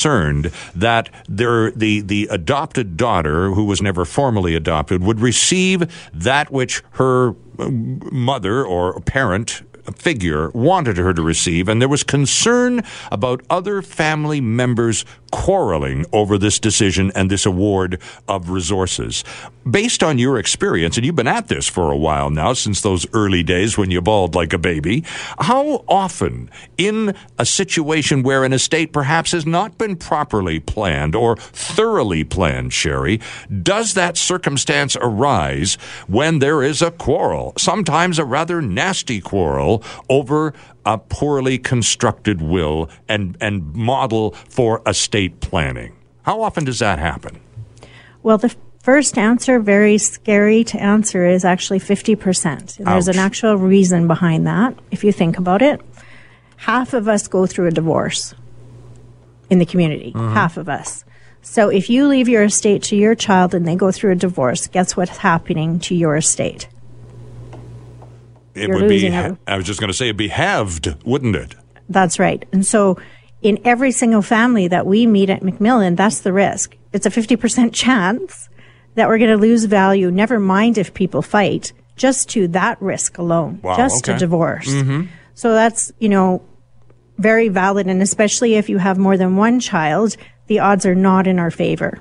that 0.75 1.11
there 1.29 1.71
the 1.73 2.01
the 2.01 2.29
adopted 2.31 2.97
daughter, 2.97 3.51
who 3.51 3.65
was 3.65 3.83
never 3.83 4.05
formally 4.05 4.55
adopted, 4.55 5.03
would 5.03 5.21
receive 5.21 5.91
that 6.13 6.51
which 6.51 6.83
her 6.93 7.35
uh, 7.59 7.69
mother 7.71 8.65
or 8.65 9.01
parent 9.01 9.63
figure 9.97 10.51
wanted 10.51 10.97
her 10.97 11.13
to 11.15 11.23
receive, 11.23 11.69
and 11.69 11.81
there 11.81 11.89
was 11.89 12.03
concern 12.03 12.83
about 13.11 13.43
other 13.51 13.83
family 13.83 14.41
members 14.41 15.05
quarreling 15.31 16.07
over 16.13 16.39
this 16.39 16.59
decision 16.59 17.13
and 17.15 17.31
this 17.31 17.47
award 17.47 18.01
of 18.27 18.51
resources. 18.51 19.25
Based 19.69 20.03
on 20.03 20.19
your 20.19 20.39
experience, 20.39 20.97
and 20.97 21.05
you've 21.05 21.17
been 21.17 21.27
at 21.27 21.49
this 21.49 21.69
for 21.69 21.91
a 21.91 21.97
while 21.97 22.31
now, 22.31 22.53
since 22.53 22.81
those 22.81 23.07
early 23.13 23.43
days 23.43 23.77
when 23.77 23.91
you 23.91 24.01
bawled 24.01 24.35
like 24.35 24.53
a 24.53 24.59
baby, 24.59 25.05
how 25.39 25.85
often 25.89 26.51
in 26.77 27.15
a 27.39 27.45
situation 27.45 28.23
where 28.23 28.45
an 28.45 28.53
estate 28.53 28.93
perhaps 28.93 29.33
has 29.33 29.45
not 29.47 29.77
been 29.79 29.97
properly 29.97 30.61
planned 30.61 31.15
or 31.15 31.37
thoroughly 31.37 32.25
planned, 32.25 32.73
Sherry, 32.73 33.21
does 33.63 33.95
that 33.95 34.17
circumstance 34.17 34.97
arise 35.01 35.75
when 36.07 36.39
there 36.39 36.63
is 36.63 36.81
a 36.81 36.91
quarrel, 36.91 37.53
sometimes 37.59 38.19
a 38.19 38.25
rather 38.25 38.63
nasty 38.63 39.21
quarrel 39.21 39.83
over 40.09 40.55
a 40.85 40.99
poorly 40.99 41.59
constructed 41.59 42.41
will 42.41 42.89
and, 43.09 43.37
and 43.41 43.75
model 43.75 44.33
for 44.49 44.83
estate 44.87 45.41
planning. 45.41 45.95
How 46.23 46.43
often 46.43 46.65
does 46.65 46.79
that 46.79 46.99
happen? 46.99 47.41
Well, 48.23 48.39
the 48.39 48.55
first 48.83 49.19
answer, 49.19 49.59
very 49.61 49.99
scary 49.99 50.65
to 50.65 50.81
answer, 50.81 51.27
is 51.27 51.45
actually 51.45 51.81
50%. 51.81 52.79
And 52.79 52.87
there's 52.87 53.09
an 53.09 53.19
actual 53.19 53.57
reason 53.57 54.07
behind 54.07 54.47
that, 54.47 54.75
if 54.91 55.05
you 55.05 55.13
think 55.13 55.39
about 55.39 55.63
it. 55.63 55.81
Half 56.57 56.93
of 56.93 57.09
us 57.09 57.29
go 57.29 57.47
through 57.47 57.69
a 57.69 57.71
divorce 57.71 58.35
in 59.49 59.59
the 59.59 59.67
community, 59.67 60.13
mm-hmm. 60.13 60.35
half 60.35 60.57
of 60.57 60.69
us. 60.69 61.05
So 61.43 61.69
if 61.69 61.89
you 61.89 62.09
leave 62.09 62.29
your 62.29 62.45
estate 62.45 62.83
to 62.85 62.97
your 62.97 63.15
child 63.15 63.55
and 63.55 63.67
they 63.67 63.77
go 63.77 63.93
through 63.93 64.13
a 64.13 64.17
divorce, 64.17 64.67
guess 64.67 64.97
what's 64.97 65.19
happening 65.19 65.79
to 65.81 65.95
your 65.95 66.17
estate? 66.17 66.69
It 68.59 68.71
would 68.71 68.89
be. 68.89 69.09
I 69.09 69.57
was 69.57 69.67
just 69.67 69.81
going 69.81 69.89
to 69.89 69.95
say 69.97 70.07
it'd 70.07 70.17
be 70.17 70.29
halved, 70.29 70.95
wouldn't 71.05 71.37
it? 71.37 71.55
That's 71.89 72.19
right. 72.19 72.45
And 72.53 72.67
so, 72.67 72.99
in 73.43 73.59
every 73.65 73.93
single 73.93 74.23
family 74.23 74.69
that 74.69 74.87
we 74.87 75.07
meet 75.07 75.31
at 75.31 75.43
McMillan, 75.43 75.97
that's 75.97 76.21
the 76.21 76.33
risk. 76.33 76.77
It's 76.93 77.07
a 77.07 77.11
fifty 77.11 77.37
percent 77.37 77.73
chance 77.75 78.49
that 78.95 79.09
we're 79.09 79.19
going 79.19 79.31
to 79.31 79.37
lose 79.37 79.65
value. 79.65 80.11
Never 80.11 80.39
mind 80.39 80.77
if 80.77 80.93
people 80.93 81.23
fight, 81.23 81.73
just 81.97 82.29
to 82.31 82.49
that 82.49 82.81
risk 82.83 83.19
alone, 83.19 83.61
wow, 83.63 83.77
just 83.77 84.09
okay. 84.09 84.17
a 84.17 84.19
divorce. 84.19 84.69
Mm-hmm. 84.69 85.07
So 85.35 85.53
that's 85.53 85.93
you 85.99 86.09
know 86.09 86.43
very 87.19 87.49
valid, 87.49 87.87
and 87.87 88.03
especially 88.03 88.55
if 88.55 88.69
you 88.69 88.79
have 88.79 88.99
more 88.99 89.17
than 89.17 89.37
one 89.37 89.61
child, 89.61 90.17
the 90.47 90.61
odds 90.61 90.87
are 90.87 90.95
not 90.95 91.27
in 91.27 91.39
our 91.39 91.51
favor. 91.51 91.99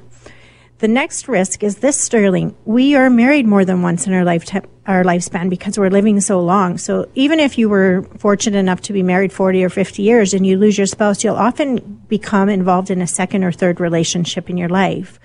The 0.80 0.88
next 0.88 1.28
risk 1.28 1.64
is 1.64 1.78
this, 1.78 2.00
Sterling. 2.00 2.56
We 2.64 2.94
are 2.94 3.10
married 3.10 3.48
more 3.48 3.66
than 3.66 3.82
once 3.82 4.06
in 4.06 4.14
our 4.14 4.24
lifetime, 4.24 4.68
our 4.86 5.04
lifespan 5.04 5.50
because 5.50 5.76
we're 5.80 5.90
living 5.90 6.22
so 6.22 6.40
long. 6.40 6.78
So 6.78 7.10
even 7.16 7.40
if 7.40 7.58
you 7.58 7.68
were 7.68 8.04
fortunate 8.20 8.60
enough 8.60 8.82
to 8.82 8.94
be 8.94 9.02
married 9.02 9.34
40 9.34 9.64
or 9.64 9.70
50 9.70 10.04
years 10.04 10.36
and 10.36 10.46
you 10.46 10.56
lose 10.56 10.78
your 10.78 10.86
spouse, 10.86 11.24
you'll 11.24 11.36
often 11.36 12.04
become 12.08 12.48
involved 12.48 12.92
in 12.92 13.02
a 13.02 13.08
second 13.08 13.44
or 13.44 13.52
third 13.52 13.80
relationship 13.80 14.52
in 14.52 14.58
your 14.58 14.70
life. 14.70 15.20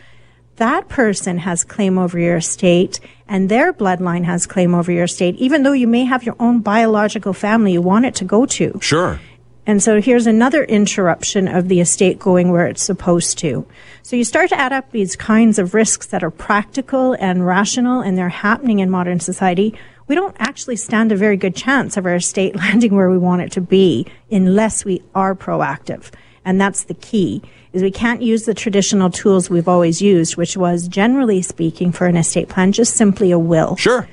That 0.57 0.89
person 0.89 1.37
has 1.39 1.65
claim 1.65 1.99
over 1.99 2.19
your 2.19 2.39
estate 2.39 2.99
and 3.29 3.51
their 3.51 3.75
bloodline 3.75 4.25
has 4.25 4.47
claim 4.47 4.75
over 4.75 4.91
your 4.91 5.05
estate, 5.05 5.35
even 5.37 5.65
though 5.65 5.73
you 5.73 5.87
may 5.87 6.05
have 6.05 6.25
your 6.25 6.37
own 6.41 6.61
biological 6.61 7.35
family 7.35 7.75
you 7.75 7.83
want 7.83 8.07
it 8.07 8.15
to 8.17 8.25
go 8.25 8.47
to. 8.47 8.79
Sure. 8.81 9.21
And 9.65 9.81
so 9.83 10.01
here's 10.01 10.27
another 10.27 10.65
interruption 10.65 11.47
of 11.47 11.69
the 11.69 11.81
estate 11.81 12.19
going 12.19 12.51
where 12.51 12.67
it's 12.67 12.83
supposed 12.83 13.39
to. 13.39 13.65
So 14.03 14.17
you 14.17 14.25
start 14.25 14.49
to 14.49 14.59
add 14.59 14.73
up 14.73 14.91
these 14.91 15.15
kinds 15.15 15.59
of 15.59 15.73
risks 15.73 16.07
that 16.09 16.25
are 16.25 16.33
practical 16.33 17.13
and 17.15 17.47
rational 17.47 18.01
and 18.01 18.19
they're 18.19 18.29
happening 18.29 18.81
in 18.81 18.91
modern 18.91 19.21
society. 19.21 19.75
We 20.09 20.17
don't 20.17 20.35
actually 20.41 20.77
stand 20.77 21.13
a 21.13 21.17
very 21.17 21.37
good 21.37 21.55
chance 21.55 21.97
of 21.97 22.07
our 22.07 22.17
estate 22.17 22.57
landing 22.57 22.97
where 22.97 23.11
we 23.11 23.19
want 23.19 23.43
it 23.43 23.53
to 23.53 23.61
be 23.61 24.07
unless 24.31 24.85
we 24.85 25.03
are 25.15 25.35
proactive. 25.35 26.11
And 26.45 26.61
that's 26.61 26.85
the 26.85 26.95
key 26.95 27.41
is 27.73 27.83
we 27.83 27.91
can't 27.93 28.21
use 28.21 28.45
the 28.45 28.55
traditional 28.55 29.11
tools 29.11 29.49
we've 29.49 29.69
always 29.69 30.03
used, 30.03 30.37
which 30.37 30.57
was 30.57 30.89
generally 30.89 31.41
speaking 31.41 31.93
for 31.93 32.07
an 32.07 32.17
estate 32.17 32.49
plan, 32.49 32.73
just 32.73 32.97
simply 32.97 33.31
a 33.31 33.39
will. 33.39 33.77
Sure 33.77 34.09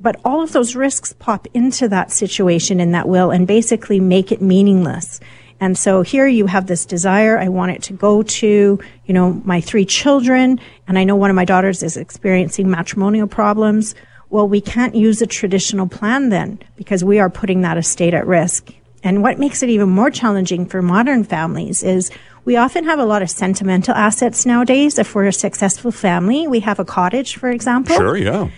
but 0.00 0.20
all 0.24 0.42
of 0.42 0.52
those 0.52 0.74
risks 0.74 1.12
pop 1.12 1.46
into 1.54 1.88
that 1.88 2.10
situation 2.10 2.80
in 2.80 2.92
that 2.92 3.08
will 3.08 3.30
and 3.30 3.46
basically 3.46 4.00
make 4.00 4.32
it 4.32 4.40
meaningless. 4.40 5.20
And 5.60 5.76
so 5.76 6.00
here 6.00 6.26
you 6.26 6.46
have 6.46 6.66
this 6.66 6.86
desire. 6.86 7.38
I 7.38 7.48
want 7.48 7.72
it 7.72 7.82
to 7.84 7.92
go 7.92 8.22
to, 8.22 8.80
you 9.04 9.14
know, 9.14 9.40
my 9.44 9.60
three 9.60 9.84
children. 9.84 10.58
And 10.88 10.98
I 10.98 11.04
know 11.04 11.16
one 11.16 11.28
of 11.28 11.36
my 11.36 11.44
daughters 11.44 11.82
is 11.82 11.98
experiencing 11.98 12.70
matrimonial 12.70 13.26
problems. 13.26 13.94
Well, 14.30 14.48
we 14.48 14.62
can't 14.62 14.94
use 14.94 15.20
a 15.20 15.26
traditional 15.26 15.86
plan 15.86 16.30
then 16.30 16.60
because 16.76 17.04
we 17.04 17.18
are 17.18 17.28
putting 17.28 17.60
that 17.60 17.76
estate 17.76 18.14
at 18.14 18.26
risk. 18.26 18.72
And 19.02 19.22
what 19.22 19.38
makes 19.38 19.62
it 19.62 19.68
even 19.68 19.90
more 19.90 20.10
challenging 20.10 20.66
for 20.66 20.80
modern 20.80 21.24
families 21.24 21.82
is 21.82 22.10
we 22.44 22.56
often 22.56 22.84
have 22.84 22.98
a 22.98 23.04
lot 23.04 23.22
of 23.22 23.28
sentimental 23.28 23.94
assets 23.94 24.46
nowadays. 24.46 24.98
If 24.98 25.14
we're 25.14 25.26
a 25.26 25.32
successful 25.32 25.90
family, 25.90 26.46
we 26.46 26.60
have 26.60 26.78
a 26.78 26.84
cottage, 26.84 27.36
for 27.36 27.50
example. 27.50 27.96
Sure, 27.96 28.16
yeah. 28.16 28.48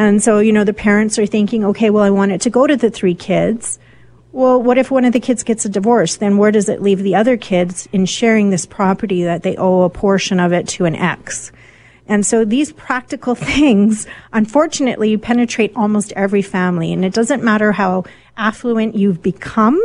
And 0.00 0.22
so, 0.22 0.38
you 0.38 0.50
know, 0.50 0.64
the 0.64 0.72
parents 0.72 1.18
are 1.18 1.26
thinking, 1.26 1.62
okay, 1.62 1.90
well, 1.90 2.02
I 2.02 2.08
want 2.08 2.32
it 2.32 2.40
to 2.42 2.50
go 2.50 2.66
to 2.66 2.74
the 2.74 2.88
three 2.88 3.14
kids. 3.14 3.78
Well, 4.32 4.62
what 4.62 4.78
if 4.78 4.90
one 4.90 5.04
of 5.04 5.12
the 5.12 5.20
kids 5.20 5.42
gets 5.42 5.66
a 5.66 5.68
divorce? 5.68 6.16
Then 6.16 6.38
where 6.38 6.50
does 6.50 6.70
it 6.70 6.80
leave 6.80 7.00
the 7.00 7.16
other 7.16 7.36
kids 7.36 7.86
in 7.92 8.06
sharing 8.06 8.48
this 8.48 8.64
property 8.64 9.24
that 9.24 9.42
they 9.42 9.56
owe 9.56 9.82
a 9.82 9.90
portion 9.90 10.40
of 10.40 10.54
it 10.54 10.66
to 10.68 10.86
an 10.86 10.96
ex? 10.96 11.52
And 12.06 12.24
so 12.24 12.46
these 12.46 12.72
practical 12.72 13.34
things, 13.52 14.06
unfortunately, 14.32 15.18
penetrate 15.18 15.72
almost 15.76 16.14
every 16.16 16.40
family. 16.40 16.94
And 16.94 17.04
it 17.04 17.12
doesn't 17.12 17.44
matter 17.44 17.70
how 17.70 18.04
affluent 18.38 18.94
you've 18.94 19.20
become, 19.20 19.78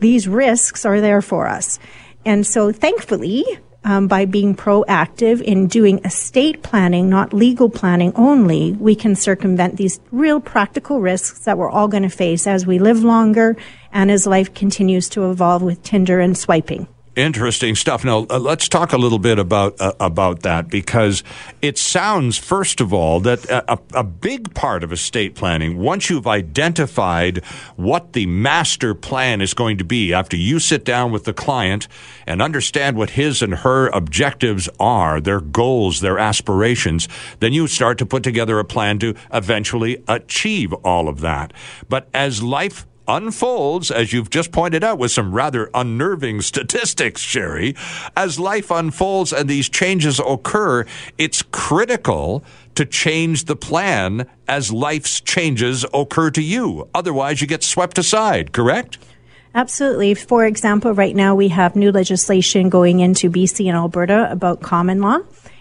these 0.00 0.26
risks 0.26 0.86
are 0.86 1.02
there 1.02 1.20
for 1.20 1.46
us. 1.46 1.78
And 2.24 2.46
so 2.46 2.72
thankfully, 2.72 3.44
um, 3.88 4.06
by 4.06 4.26
being 4.26 4.54
proactive 4.54 5.40
in 5.40 5.66
doing 5.66 5.98
estate 6.04 6.62
planning, 6.62 7.08
not 7.08 7.32
legal 7.32 7.70
planning 7.70 8.12
only, 8.16 8.72
we 8.72 8.94
can 8.94 9.16
circumvent 9.16 9.76
these 9.76 9.98
real 10.12 10.40
practical 10.40 11.00
risks 11.00 11.40
that 11.46 11.56
we're 11.56 11.70
all 11.70 11.88
going 11.88 12.02
to 12.02 12.10
face 12.10 12.46
as 12.46 12.66
we 12.66 12.78
live 12.78 13.02
longer 13.02 13.56
and 13.90 14.10
as 14.10 14.26
life 14.26 14.52
continues 14.52 15.08
to 15.08 15.30
evolve 15.30 15.62
with 15.62 15.82
Tinder 15.82 16.20
and 16.20 16.36
swiping. 16.36 16.86
Interesting 17.18 17.74
stuff. 17.74 18.04
Now, 18.04 18.28
uh, 18.30 18.38
let's 18.38 18.68
talk 18.68 18.92
a 18.92 18.96
little 18.96 19.18
bit 19.18 19.40
about 19.40 19.80
uh, 19.80 19.92
about 19.98 20.42
that 20.42 20.68
because 20.68 21.24
it 21.60 21.76
sounds, 21.76 22.38
first 22.38 22.80
of 22.80 22.94
all, 22.94 23.18
that 23.18 23.44
a, 23.46 23.76
a, 23.92 24.04
big 24.04 24.54
part 24.54 24.84
of 24.84 24.92
estate 24.92 25.34
planning, 25.34 25.78
once 25.78 26.08
you've 26.08 26.28
identified 26.28 27.44
what 27.74 28.12
the 28.12 28.26
master 28.26 28.94
plan 28.94 29.40
is 29.40 29.52
going 29.52 29.78
to 29.78 29.84
be, 29.84 30.14
after 30.14 30.36
you 30.36 30.60
sit 30.60 30.84
down 30.84 31.10
with 31.10 31.24
the 31.24 31.32
client 31.32 31.88
and 32.24 32.40
understand 32.40 32.96
what 32.96 33.10
his 33.10 33.42
and 33.42 33.52
her 33.52 33.88
objectives 33.88 34.68
are, 34.78 35.20
their 35.20 35.40
goals, 35.40 36.00
their 36.00 36.20
aspirations, 36.20 37.08
then 37.40 37.52
you 37.52 37.66
start 37.66 37.98
to 37.98 38.06
put 38.06 38.22
together 38.22 38.60
a 38.60 38.64
plan 38.64 38.96
to 39.00 39.16
eventually 39.32 40.04
achieve 40.06 40.72
all 40.72 41.08
of 41.08 41.18
that. 41.18 41.52
But 41.88 42.08
as 42.14 42.44
life 42.44 42.86
unfolds, 43.08 43.90
as 43.90 44.12
you've 44.12 44.30
just 44.30 44.52
pointed 44.52 44.84
out, 44.84 44.98
with 44.98 45.10
some 45.10 45.34
rather 45.34 45.70
unnerving 45.74 46.42
statistics, 46.42 47.22
Sherry, 47.22 47.74
as 48.16 48.38
life 48.38 48.70
unfolds 48.70 49.32
and 49.32 49.48
these 49.48 49.68
changes 49.68 50.20
occur, 50.20 50.84
it's 51.16 51.42
critical 51.42 52.44
to 52.74 52.84
change 52.84 53.46
the 53.46 53.56
plan 53.56 54.28
as 54.46 54.70
life's 54.70 55.20
changes 55.20 55.84
occur 55.92 56.30
to 56.30 56.42
you. 56.42 56.88
Otherwise, 56.94 57.40
you 57.40 57.46
get 57.46 57.64
swept 57.64 57.98
aside, 57.98 58.52
correct? 58.52 58.98
Absolutely. 59.54 60.14
For 60.14 60.44
example, 60.44 60.92
right 60.92 61.16
now 61.16 61.34
we 61.34 61.48
have 61.48 61.74
new 61.74 61.90
legislation 61.90 62.68
going 62.68 63.00
into 63.00 63.30
BC 63.30 63.66
and 63.66 63.76
Alberta 63.76 64.30
about 64.30 64.60
common 64.60 65.00
law 65.00 65.18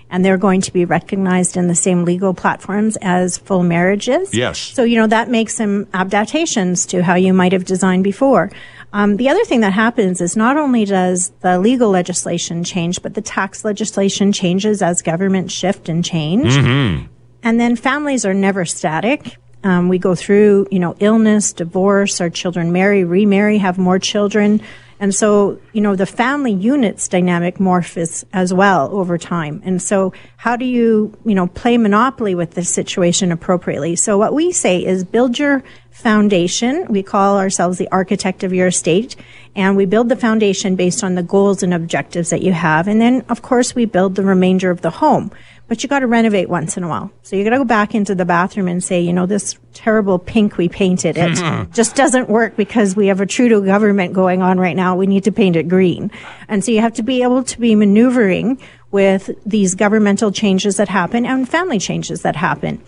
and 0.09 0.23
they're 0.23 0.37
going 0.37 0.61
to 0.61 0.71
be 0.71 0.85
recognized 0.85 1.57
in 1.57 1.67
the 1.67 1.75
same 1.75 2.05
legal 2.05 2.33
platforms 2.33 2.97
as 3.01 3.37
full 3.37 3.63
marriages. 3.63 4.33
Yes. 4.33 4.57
So, 4.59 4.83
you 4.83 4.97
know, 4.97 5.07
that 5.07 5.29
makes 5.29 5.55
some 5.55 5.87
adaptations 5.93 6.85
to 6.87 7.03
how 7.03 7.15
you 7.15 7.33
might 7.33 7.51
have 7.51 7.65
designed 7.65 8.03
before. 8.03 8.51
Um, 8.93 9.17
the 9.17 9.29
other 9.29 9.43
thing 9.43 9.61
that 9.61 9.73
happens 9.73 10.21
is 10.21 10.37
not 10.37 10.55
only 10.55 10.85
does 10.85 11.31
the 11.41 11.59
legal 11.59 11.89
legislation 11.89 12.63
change, 12.63 13.01
but 13.01 13.15
the 13.15 13.21
tax 13.21 13.65
legislation 13.65 14.31
changes 14.31 14.81
as 14.81 15.01
governments 15.01 15.53
shift 15.53 15.89
and 15.89 16.03
change. 16.03 16.53
Mm-hmm. 16.53 17.05
And 17.43 17.59
then 17.59 17.75
families 17.75 18.25
are 18.25 18.33
never 18.33 18.65
static. 18.65 19.37
Um, 19.63 19.89
we 19.89 19.97
go 19.97 20.15
through, 20.15 20.67
you 20.71 20.79
know, 20.79 20.95
illness, 20.99 21.51
divorce, 21.51 22.21
our 22.21 22.29
children 22.29 22.71
marry, 22.71 23.03
remarry, 23.03 23.57
have 23.57 23.77
more 23.77 23.99
children. 23.99 24.61
And 24.99 25.13
so, 25.13 25.59
you 25.73 25.81
know, 25.81 25.95
the 25.95 26.05
family 26.05 26.51
units 26.51 27.07
dynamic 27.07 27.57
morphs 27.57 28.23
as 28.33 28.53
well 28.53 28.89
over 28.91 29.17
time. 29.17 29.61
And 29.63 29.81
so, 29.81 30.13
how 30.37 30.55
do 30.55 30.65
you, 30.65 31.15
you 31.23 31.35
know, 31.35 31.47
play 31.47 31.77
monopoly 31.77 32.33
with 32.33 32.51
this 32.51 32.69
situation 32.69 33.31
appropriately? 33.31 33.95
So, 33.95 34.17
what 34.17 34.33
we 34.33 34.51
say 34.51 34.83
is 34.83 35.03
build 35.03 35.37
your 35.37 35.63
foundation. 35.91 36.85
We 36.89 37.03
call 37.03 37.37
ourselves 37.37 37.77
the 37.77 37.89
architect 37.91 38.43
of 38.43 38.53
your 38.53 38.67
estate, 38.67 39.15
and 39.55 39.77
we 39.77 39.85
build 39.85 40.09
the 40.09 40.15
foundation 40.15 40.75
based 40.75 41.03
on 41.03 41.15
the 41.15 41.23
goals 41.23 41.61
and 41.61 41.73
objectives 41.73 42.29
that 42.31 42.41
you 42.41 42.53
have. 42.53 42.87
And 42.87 42.99
then, 42.99 43.23
of 43.29 43.41
course, 43.41 43.75
we 43.75 43.85
build 43.85 44.15
the 44.15 44.23
remainder 44.23 44.71
of 44.71 44.81
the 44.81 44.91
home 44.91 45.31
but 45.67 45.83
you 45.83 45.89
got 45.89 45.99
to 45.99 46.07
renovate 46.07 46.49
once 46.49 46.77
in 46.77 46.83
a 46.83 46.87
while. 46.87 47.11
So 47.23 47.35
you 47.35 47.43
got 47.43 47.51
to 47.51 47.57
go 47.57 47.65
back 47.65 47.93
into 47.93 48.15
the 48.15 48.25
bathroom 48.25 48.67
and 48.67 48.83
say, 48.83 49.01
you 49.01 49.13
know, 49.13 49.25
this 49.25 49.57
terrible 49.73 50.17
pink 50.17 50.57
we 50.57 50.69
painted 50.69 51.17
it 51.17 51.37
mm-hmm. 51.37 51.71
just 51.71 51.95
doesn't 51.95 52.29
work 52.29 52.55
because 52.55 52.95
we 52.95 53.07
have 53.07 53.21
a 53.21 53.25
Trudeau 53.25 53.61
government 53.61 54.13
going 54.13 54.41
on 54.41 54.59
right 54.59 54.75
now. 54.75 54.95
We 54.95 55.07
need 55.07 55.25
to 55.25 55.31
paint 55.31 55.55
it 55.55 55.67
green. 55.67 56.11
And 56.47 56.63
so 56.63 56.71
you 56.71 56.81
have 56.81 56.93
to 56.95 57.03
be 57.03 57.21
able 57.23 57.43
to 57.43 57.59
be 57.59 57.75
maneuvering 57.75 58.59
with 58.91 59.29
these 59.45 59.75
governmental 59.75 60.31
changes 60.31 60.77
that 60.77 60.87
happen 60.87 61.25
and 61.25 61.47
family 61.47 61.79
changes 61.79 62.21
that 62.21 62.35
happen. 62.35 62.81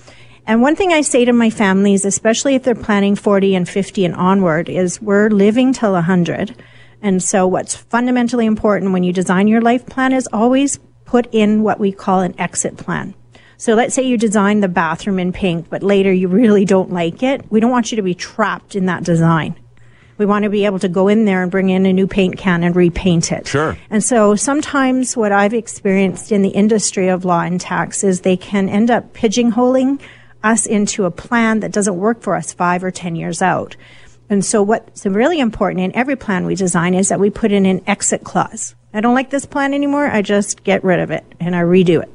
And 0.47 0.61
one 0.61 0.75
thing 0.75 0.91
I 0.91 1.01
say 1.01 1.25
to 1.25 1.33
my 1.33 1.49
families, 1.49 2.05
especially 2.05 2.55
if 2.55 2.63
they're 2.63 2.73
planning 2.73 3.15
40 3.15 3.55
and 3.55 3.69
50 3.69 4.05
and 4.05 4.15
onward, 4.15 4.69
is 4.69 5.01
we're 5.01 5.29
living 5.29 5.73
till 5.73 5.91
100. 5.91 6.55
And 7.01 7.21
so 7.21 7.45
what's 7.45 7.75
fundamentally 7.75 8.45
important 8.45 8.91
when 8.91 9.03
you 9.03 9.13
design 9.13 9.47
your 9.47 9.61
life 9.61 9.85
plan 9.85 10.11
is 10.11 10.27
always 10.33 10.79
put 11.09 11.27
in 11.31 11.63
what 11.63 11.79
we 11.79 11.91
call 11.91 12.21
an 12.21 12.39
exit 12.39 12.77
plan. 12.77 13.15
So 13.57 13.73
let's 13.73 13.95
say 13.95 14.03
you 14.03 14.15
design 14.15 14.59
the 14.59 14.67
bathroom 14.67 15.17
in 15.17 15.33
pink, 15.33 15.67
but 15.67 15.81
later 15.81 16.13
you 16.13 16.27
really 16.27 16.65
don't 16.65 16.91
like 16.91 17.23
it. 17.23 17.51
We 17.51 17.59
don't 17.59 17.71
want 17.71 17.91
you 17.91 17.95
to 17.95 18.03
be 18.03 18.13
trapped 18.13 18.75
in 18.75 18.85
that 18.85 19.03
design. 19.03 19.55
We 20.19 20.27
want 20.27 20.43
to 20.43 20.51
be 20.51 20.65
able 20.65 20.77
to 20.79 20.87
go 20.87 21.07
in 21.07 21.25
there 21.25 21.41
and 21.41 21.49
bring 21.49 21.69
in 21.69 21.87
a 21.87 21.93
new 21.93 22.05
paint 22.05 22.37
can 22.37 22.61
and 22.61 22.75
repaint 22.75 23.31
it. 23.31 23.47
Sure. 23.47 23.75
And 23.89 24.03
so 24.03 24.35
sometimes 24.35 25.17
what 25.17 25.31
I've 25.31 25.55
experienced 25.55 26.31
in 26.31 26.43
the 26.43 26.49
industry 26.49 27.07
of 27.07 27.25
law 27.25 27.41
and 27.41 27.59
tax 27.59 28.03
is 28.03 28.21
they 28.21 28.37
can 28.37 28.69
end 28.69 28.91
up 28.91 29.13
pigeonholing 29.13 29.99
us 30.43 30.67
into 30.67 31.05
a 31.05 31.11
plan 31.11 31.61
that 31.61 31.71
doesn't 31.71 31.97
work 31.97 32.21
for 32.21 32.35
us 32.35 32.53
five 32.53 32.83
or 32.83 32.91
10 32.91 33.15
years 33.15 33.41
out. 33.41 33.75
And 34.29 34.45
so 34.45 34.61
what's 34.61 35.07
really 35.07 35.39
important 35.39 35.83
in 35.83 35.95
every 35.95 36.15
plan 36.15 36.45
we 36.45 36.53
design 36.53 36.93
is 36.93 37.09
that 37.09 37.19
we 37.19 37.31
put 37.31 37.51
in 37.51 37.65
an 37.65 37.81
exit 37.87 38.23
clause. 38.23 38.75
I 38.93 39.01
don't 39.01 39.15
like 39.15 39.29
this 39.29 39.45
plan 39.45 39.73
anymore. 39.73 40.07
I 40.07 40.21
just 40.21 40.63
get 40.63 40.83
rid 40.83 40.99
of 40.99 41.11
it 41.11 41.23
and 41.39 41.55
I 41.55 41.61
redo 41.61 42.01
it. 42.01 42.09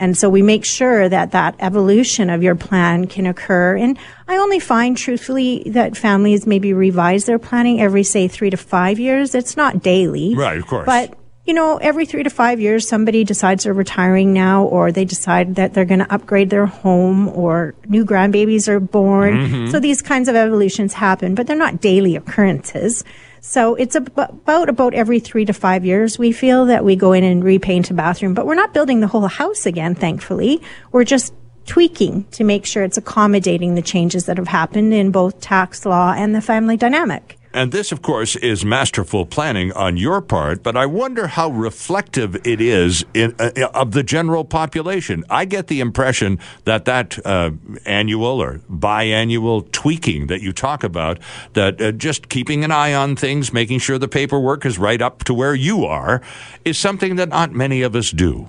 And 0.00 0.16
so 0.16 0.28
we 0.28 0.42
make 0.42 0.64
sure 0.64 1.08
that 1.08 1.30
that 1.32 1.54
evolution 1.60 2.28
of 2.28 2.42
your 2.42 2.56
plan 2.56 3.06
can 3.06 3.26
occur. 3.26 3.76
And 3.76 3.96
I 4.26 4.38
only 4.38 4.58
find 4.58 4.96
truthfully 4.96 5.62
that 5.66 5.96
families 5.96 6.46
maybe 6.46 6.72
revise 6.72 7.26
their 7.26 7.38
planning 7.38 7.80
every, 7.80 8.02
say, 8.02 8.26
three 8.26 8.50
to 8.50 8.56
five 8.56 8.98
years. 8.98 9.34
It's 9.34 9.56
not 9.56 9.82
daily. 9.82 10.34
Right, 10.34 10.58
of 10.58 10.66
course. 10.66 10.86
But 10.86 11.16
you 11.44 11.52
know, 11.52 11.76
every 11.76 12.06
three 12.06 12.22
to 12.22 12.30
five 12.30 12.58
years, 12.58 12.88
somebody 12.88 13.22
decides 13.22 13.64
they're 13.64 13.74
retiring 13.74 14.32
now, 14.32 14.64
or 14.64 14.90
they 14.90 15.04
decide 15.04 15.56
that 15.56 15.74
they're 15.74 15.84
going 15.84 16.00
to 16.00 16.12
upgrade 16.12 16.48
their 16.48 16.64
home, 16.64 17.28
or 17.28 17.74
new 17.86 18.04
grandbabies 18.04 18.66
are 18.66 18.80
born. 18.80 19.34
Mm-hmm. 19.34 19.70
So 19.70 19.78
these 19.78 20.00
kinds 20.00 20.28
of 20.28 20.36
evolutions 20.36 20.94
happen, 20.94 21.34
but 21.34 21.46
they're 21.46 21.54
not 21.54 21.82
daily 21.82 22.16
occurrences. 22.16 23.04
So 23.46 23.74
it's 23.74 23.94
about 23.94 24.70
about 24.70 24.94
every 24.94 25.20
three 25.20 25.44
to 25.44 25.52
five 25.52 25.84
years 25.84 26.18
we 26.18 26.32
feel 26.32 26.64
that 26.64 26.82
we 26.82 26.96
go 26.96 27.12
in 27.12 27.22
and 27.22 27.44
repaint 27.44 27.90
a 27.90 27.94
bathroom, 27.94 28.32
but 28.32 28.46
we're 28.46 28.54
not 28.54 28.72
building 28.72 29.00
the 29.00 29.06
whole 29.06 29.26
house 29.26 29.66
again. 29.66 29.94
Thankfully, 29.94 30.62
we're 30.92 31.04
just 31.04 31.34
tweaking 31.66 32.24
to 32.32 32.42
make 32.42 32.64
sure 32.64 32.84
it's 32.84 32.96
accommodating 32.96 33.74
the 33.74 33.82
changes 33.82 34.24
that 34.26 34.38
have 34.38 34.48
happened 34.48 34.94
in 34.94 35.10
both 35.10 35.42
tax 35.42 35.84
law 35.84 36.14
and 36.16 36.34
the 36.34 36.40
family 36.40 36.78
dynamic. 36.78 37.38
And 37.54 37.70
this, 37.70 37.92
of 37.92 38.02
course, 38.02 38.34
is 38.34 38.64
masterful 38.64 39.26
planning 39.26 39.70
on 39.72 39.96
your 39.96 40.20
part, 40.20 40.64
but 40.64 40.76
I 40.76 40.86
wonder 40.86 41.28
how 41.28 41.50
reflective 41.50 42.34
it 42.44 42.60
is 42.60 43.04
in, 43.14 43.32
uh, 43.38 43.52
of 43.72 43.92
the 43.92 44.02
general 44.02 44.44
population. 44.44 45.24
I 45.30 45.44
get 45.44 45.68
the 45.68 45.78
impression 45.78 46.40
that 46.64 46.84
that 46.86 47.24
uh, 47.24 47.52
annual 47.86 48.42
or 48.42 48.58
biannual 48.68 49.70
tweaking 49.70 50.26
that 50.26 50.42
you 50.42 50.52
talk 50.52 50.82
about, 50.82 51.20
that 51.52 51.80
uh, 51.80 51.92
just 51.92 52.28
keeping 52.28 52.64
an 52.64 52.72
eye 52.72 52.92
on 52.92 53.14
things, 53.14 53.52
making 53.52 53.78
sure 53.78 53.98
the 53.98 54.08
paperwork 54.08 54.66
is 54.66 54.76
right 54.76 55.00
up 55.00 55.22
to 55.22 55.32
where 55.32 55.54
you 55.54 55.84
are, 55.84 56.20
is 56.64 56.76
something 56.76 57.14
that 57.14 57.28
not 57.28 57.52
many 57.52 57.82
of 57.82 57.94
us 57.94 58.10
do. 58.10 58.48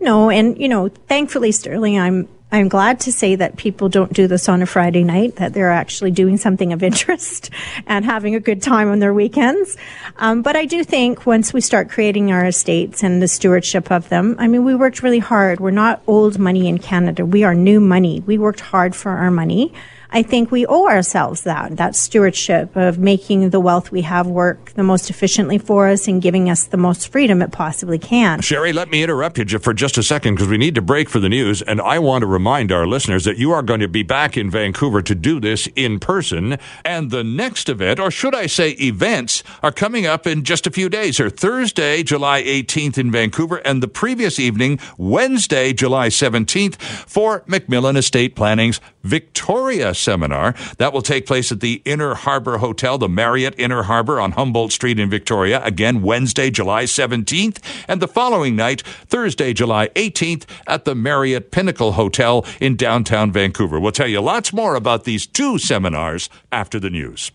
No, 0.00 0.30
and 0.30 0.58
you 0.58 0.70
know, 0.70 0.88
thankfully, 0.88 1.52
Sterling, 1.52 1.98
I'm 1.98 2.26
I'm 2.52 2.68
glad 2.68 2.98
to 3.00 3.12
say 3.12 3.36
that 3.36 3.56
people 3.56 3.88
don't 3.88 4.12
do 4.12 4.26
this 4.26 4.48
on 4.48 4.60
a 4.60 4.66
Friday 4.66 5.04
night, 5.04 5.36
that 5.36 5.54
they're 5.54 5.70
actually 5.70 6.10
doing 6.10 6.36
something 6.36 6.72
of 6.72 6.82
interest 6.82 7.50
and 7.86 8.04
having 8.04 8.34
a 8.34 8.40
good 8.40 8.60
time 8.60 8.88
on 8.88 8.98
their 8.98 9.14
weekends. 9.14 9.76
Um, 10.16 10.42
but 10.42 10.56
I 10.56 10.64
do 10.64 10.82
think 10.82 11.26
once 11.26 11.52
we 11.52 11.60
start 11.60 11.88
creating 11.88 12.32
our 12.32 12.44
estates 12.44 13.04
and 13.04 13.22
the 13.22 13.28
stewardship 13.28 13.92
of 13.92 14.08
them, 14.08 14.34
I 14.38 14.48
mean, 14.48 14.64
we 14.64 14.74
worked 14.74 15.02
really 15.02 15.20
hard. 15.20 15.60
We're 15.60 15.70
not 15.70 16.02
old 16.08 16.38
money 16.38 16.68
in 16.68 16.78
Canada. 16.78 17.24
We 17.24 17.44
are 17.44 17.54
new 17.54 17.80
money. 17.80 18.20
We 18.26 18.36
worked 18.36 18.60
hard 18.60 18.96
for 18.96 19.12
our 19.12 19.30
money. 19.30 19.72
I 20.12 20.22
think 20.22 20.50
we 20.50 20.66
owe 20.66 20.88
ourselves 20.88 21.42
that, 21.42 21.76
that 21.76 21.94
stewardship 21.94 22.74
of 22.74 22.98
making 22.98 23.50
the 23.50 23.60
wealth 23.60 23.92
we 23.92 24.02
have 24.02 24.26
work 24.26 24.72
the 24.72 24.82
most 24.82 25.08
efficiently 25.08 25.58
for 25.58 25.88
us 25.88 26.08
and 26.08 26.20
giving 26.20 26.50
us 26.50 26.66
the 26.66 26.76
most 26.76 27.12
freedom 27.12 27.42
it 27.42 27.52
possibly 27.52 27.98
can. 27.98 28.40
Sherry, 28.40 28.72
let 28.72 28.90
me 28.90 29.02
interrupt 29.02 29.38
you 29.38 29.58
for 29.58 29.72
just 29.72 29.96
a 29.98 30.02
second 30.02 30.34
because 30.34 30.48
we 30.48 30.58
need 30.58 30.74
to 30.74 30.82
break 30.82 31.08
for 31.08 31.20
the 31.20 31.28
news. 31.28 31.62
And 31.62 31.80
I 31.80 31.98
want 31.98 32.22
to 32.22 32.26
remind 32.26 32.72
our 32.72 32.86
listeners 32.86 33.24
that 33.24 33.38
you 33.38 33.52
are 33.52 33.62
going 33.62 33.80
to 33.80 33.88
be 33.88 34.02
back 34.02 34.36
in 34.36 34.50
Vancouver 34.50 35.00
to 35.02 35.14
do 35.14 35.38
this 35.38 35.68
in 35.76 36.00
person. 36.00 36.58
And 36.84 37.10
the 37.10 37.22
next 37.22 37.68
event, 37.68 38.00
or 38.00 38.10
should 38.10 38.34
I 38.34 38.46
say 38.46 38.70
events, 38.80 39.44
are 39.62 39.72
coming 39.72 40.06
up 40.06 40.26
in 40.26 40.42
just 40.42 40.66
a 40.66 40.70
few 40.70 40.88
days. 40.88 41.20
Or 41.20 41.30
Thursday, 41.30 42.02
July 42.02 42.42
18th 42.42 42.98
in 42.98 43.12
Vancouver, 43.12 43.58
and 43.58 43.82
the 43.82 43.88
previous 43.88 44.40
evening, 44.40 44.80
Wednesday, 44.98 45.72
July 45.72 46.08
17th, 46.08 46.76
for 46.80 47.40
McMillan 47.42 47.96
Estate 47.96 48.34
Planning's 48.34 48.80
Victoria 49.02 49.94
seminar. 49.94 50.54
That 50.78 50.92
will 50.92 51.02
take 51.02 51.26
place 51.26 51.50
at 51.50 51.60
the 51.60 51.82
Inner 51.84 52.14
Harbor 52.14 52.58
Hotel, 52.58 52.98
the 52.98 53.08
Marriott 53.08 53.54
Inner 53.58 53.84
Harbor 53.84 54.20
on 54.20 54.32
Humboldt 54.32 54.72
Street 54.72 54.98
in 54.98 55.10
Victoria. 55.10 55.62
Again, 55.64 56.02
Wednesday, 56.02 56.50
July 56.50 56.84
17th. 56.84 57.58
And 57.88 58.00
the 58.02 58.08
following 58.08 58.56
night, 58.56 58.82
Thursday, 58.82 59.52
July 59.52 59.88
18th, 59.88 60.44
at 60.66 60.84
the 60.84 60.94
Marriott 60.94 61.50
Pinnacle 61.50 61.92
Hotel 61.92 62.44
in 62.60 62.76
downtown 62.76 63.32
Vancouver. 63.32 63.80
We'll 63.80 63.92
tell 63.92 64.08
you 64.08 64.20
lots 64.20 64.52
more 64.52 64.74
about 64.74 65.04
these 65.04 65.26
two 65.26 65.58
seminars 65.58 66.28
after 66.52 66.78
the 66.78 66.90
news. 66.90 67.32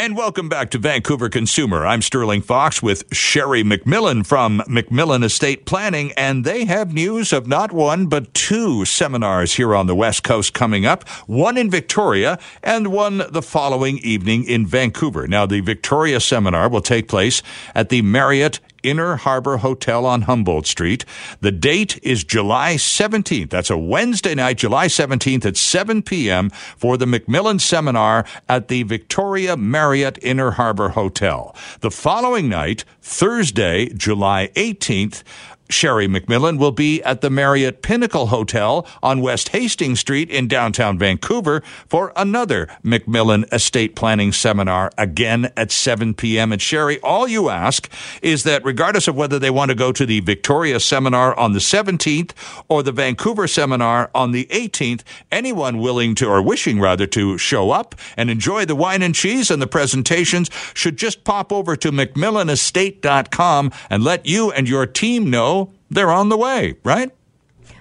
And 0.00 0.16
welcome 0.16 0.48
back 0.48 0.70
to 0.70 0.78
Vancouver 0.78 1.28
Consumer. 1.28 1.84
I'm 1.84 2.02
Sterling 2.02 2.42
Fox 2.42 2.80
with 2.80 3.12
Sherry 3.12 3.64
McMillan 3.64 4.24
from 4.24 4.60
McMillan 4.68 5.24
Estate 5.24 5.66
Planning, 5.66 6.12
and 6.12 6.44
they 6.44 6.66
have 6.66 6.94
news 6.94 7.32
of 7.32 7.48
not 7.48 7.72
one 7.72 8.06
but 8.06 8.32
two 8.32 8.84
seminars 8.84 9.54
here 9.54 9.74
on 9.74 9.88
the 9.88 9.96
West 9.96 10.22
Coast 10.22 10.54
coming 10.54 10.86
up. 10.86 11.08
One 11.26 11.56
in 11.56 11.68
Victoria 11.68 12.38
and 12.62 12.92
one 12.92 13.24
the 13.28 13.42
following 13.42 13.98
evening 13.98 14.44
in 14.44 14.68
Vancouver. 14.68 15.26
Now, 15.26 15.46
the 15.46 15.62
Victoria 15.62 16.20
seminar 16.20 16.68
will 16.68 16.80
take 16.80 17.08
place 17.08 17.42
at 17.74 17.88
the 17.88 18.02
Marriott 18.02 18.60
Inner 18.82 19.16
Harbor 19.16 19.58
Hotel 19.58 20.06
on 20.06 20.22
Humboldt 20.22 20.66
Street. 20.66 21.04
The 21.40 21.52
date 21.52 21.98
is 22.02 22.24
July 22.24 22.74
17th. 22.74 23.50
That's 23.50 23.70
a 23.70 23.78
Wednesday 23.78 24.34
night, 24.34 24.58
July 24.58 24.86
17th 24.86 25.44
at 25.44 25.56
7 25.56 26.02
p.m. 26.02 26.50
for 26.50 26.96
the 26.96 27.06
McMillan 27.06 27.60
Seminar 27.60 28.24
at 28.48 28.68
the 28.68 28.82
Victoria 28.84 29.56
Marriott 29.56 30.18
Inner 30.22 30.52
Harbor 30.52 30.90
Hotel. 30.90 31.54
The 31.80 31.90
following 31.90 32.48
night, 32.48 32.84
Thursday, 33.02 33.88
July 33.90 34.50
18th, 34.54 35.22
Sherry 35.70 36.08
McMillan 36.08 36.58
will 36.58 36.72
be 36.72 37.02
at 37.02 37.20
the 37.20 37.30
Marriott 37.30 37.82
Pinnacle 37.82 38.28
Hotel 38.28 38.86
on 39.02 39.20
West 39.20 39.50
Hastings 39.50 40.00
Street 40.00 40.30
in 40.30 40.48
downtown 40.48 40.98
Vancouver 40.98 41.62
for 41.88 42.12
another 42.16 42.68
McMillan 42.84 43.52
estate 43.52 43.94
planning 43.94 44.32
seminar 44.32 44.90
again 44.96 45.52
at 45.56 45.70
7 45.70 46.14
p.m. 46.14 46.52
And 46.52 46.62
Sherry, 46.62 46.98
all 47.00 47.28
you 47.28 47.50
ask 47.50 47.90
is 48.22 48.44
that 48.44 48.64
regardless 48.64 49.08
of 49.08 49.16
whether 49.16 49.38
they 49.38 49.50
want 49.50 49.70
to 49.70 49.74
go 49.74 49.92
to 49.92 50.06
the 50.06 50.20
Victoria 50.20 50.80
seminar 50.80 51.38
on 51.38 51.52
the 51.52 51.58
17th 51.58 52.32
or 52.68 52.82
the 52.82 52.92
Vancouver 52.92 53.46
seminar 53.46 54.10
on 54.14 54.32
the 54.32 54.46
18th, 54.46 55.02
anyone 55.30 55.78
willing 55.78 56.14
to 56.14 56.26
or 56.26 56.40
wishing 56.40 56.80
rather 56.80 57.06
to 57.06 57.36
show 57.36 57.70
up 57.70 57.94
and 58.16 58.30
enjoy 58.30 58.64
the 58.64 58.76
wine 58.76 59.02
and 59.02 59.14
cheese 59.14 59.50
and 59.50 59.60
the 59.60 59.66
presentations 59.66 60.50
should 60.72 60.96
just 60.96 61.24
pop 61.24 61.52
over 61.52 61.76
to 61.76 61.92
McMillanestate.com 61.92 63.72
and 63.90 64.04
let 64.04 64.26
you 64.26 64.50
and 64.50 64.68
your 64.68 64.86
team 64.86 65.28
know 65.28 65.57
they're 65.90 66.10
on 66.10 66.28
the 66.28 66.36
way, 66.36 66.76
right? 66.84 67.10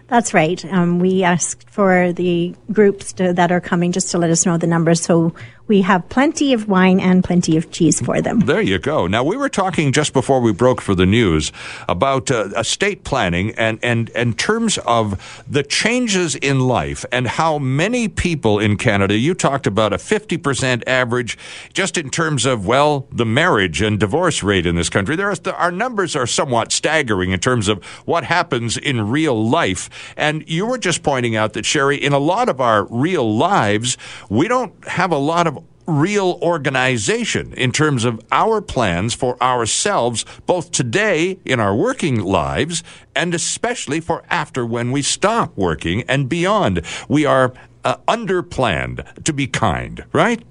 That's 0.07 0.33
right. 0.33 0.63
Um, 0.65 0.99
we 0.99 1.23
asked 1.23 1.69
for 1.69 2.13
the 2.13 2.55
groups 2.71 3.13
to, 3.13 3.33
that 3.33 3.51
are 3.51 3.59
coming 3.59 3.91
just 3.91 4.11
to 4.11 4.17
let 4.17 4.29
us 4.29 4.45
know 4.45 4.57
the 4.57 4.67
numbers 4.67 5.01
so 5.01 5.33
we 5.67 5.81
have 5.81 6.07
plenty 6.09 6.53
of 6.53 6.67
wine 6.67 6.99
and 6.99 7.23
plenty 7.23 7.57
of 7.57 7.71
cheese 7.71 8.01
for 8.01 8.21
them. 8.21 8.39
There 8.41 8.61
you 8.61 8.79
go. 8.79 9.07
Now, 9.07 9.23
we 9.23 9.37
were 9.37 9.49
talking 9.49 9.91
just 9.91 10.13
before 10.13 10.39
we 10.39 10.53
broke 10.53 10.81
for 10.81 10.95
the 10.95 11.05
news 11.05 11.51
about 11.87 12.31
uh, 12.31 12.49
estate 12.57 13.03
planning 13.03 13.53
and, 13.55 13.79
and, 13.83 14.09
and 14.15 14.37
terms 14.37 14.77
of 14.79 15.43
the 15.49 15.63
changes 15.63 16.35
in 16.35 16.61
life 16.61 17.05
and 17.11 17.27
how 17.27 17.57
many 17.57 18.07
people 18.07 18.59
in 18.59 18.77
Canada, 18.77 19.17
you 19.17 19.33
talked 19.33 19.67
about 19.67 19.93
a 19.93 19.97
50% 19.97 20.83
average 20.87 21.37
just 21.73 21.97
in 21.97 22.09
terms 22.09 22.45
of, 22.45 22.65
well, 22.65 23.07
the 23.11 23.25
marriage 23.25 23.81
and 23.81 23.99
divorce 23.99 24.43
rate 24.43 24.65
in 24.65 24.75
this 24.75 24.89
country. 24.89 25.15
There 25.15 25.29
are, 25.29 25.37
our 25.55 25.71
numbers 25.71 26.15
are 26.15 26.27
somewhat 26.27 26.71
staggering 26.71 27.31
in 27.31 27.39
terms 27.39 27.67
of 27.67 27.83
what 28.05 28.23
happens 28.23 28.77
in 28.77 29.09
real 29.09 29.47
life. 29.47 29.89
And 30.15 30.47
you 30.49 30.65
were 30.65 30.77
just 30.77 31.03
pointing 31.03 31.35
out 31.35 31.53
that, 31.53 31.65
Sherry, 31.65 31.97
in 31.97 32.13
a 32.13 32.19
lot 32.19 32.49
of 32.49 32.61
our 32.61 32.85
real 32.85 33.35
lives, 33.35 33.97
we 34.29 34.47
don't 34.47 34.73
have 34.87 35.11
a 35.11 35.17
lot 35.17 35.47
of 35.47 35.56
real 35.87 36.37
organization 36.41 37.53
in 37.53 37.71
terms 37.71 38.05
of 38.05 38.21
our 38.31 38.61
plans 38.61 39.13
for 39.13 39.41
ourselves, 39.41 40.25
both 40.45 40.71
today 40.71 41.39
in 41.45 41.59
our 41.59 41.75
working 41.75 42.21
lives 42.21 42.83
and 43.15 43.33
especially 43.33 43.99
for 43.99 44.23
after 44.29 44.65
when 44.65 44.91
we 44.91 45.01
stop 45.01 45.55
working 45.55 46.03
and 46.03 46.29
beyond. 46.29 46.81
We 47.07 47.25
are 47.25 47.53
uh, 47.83 47.95
underplanned, 48.07 49.23
to 49.23 49.33
be 49.33 49.47
kind, 49.47 50.03
right? 50.11 50.43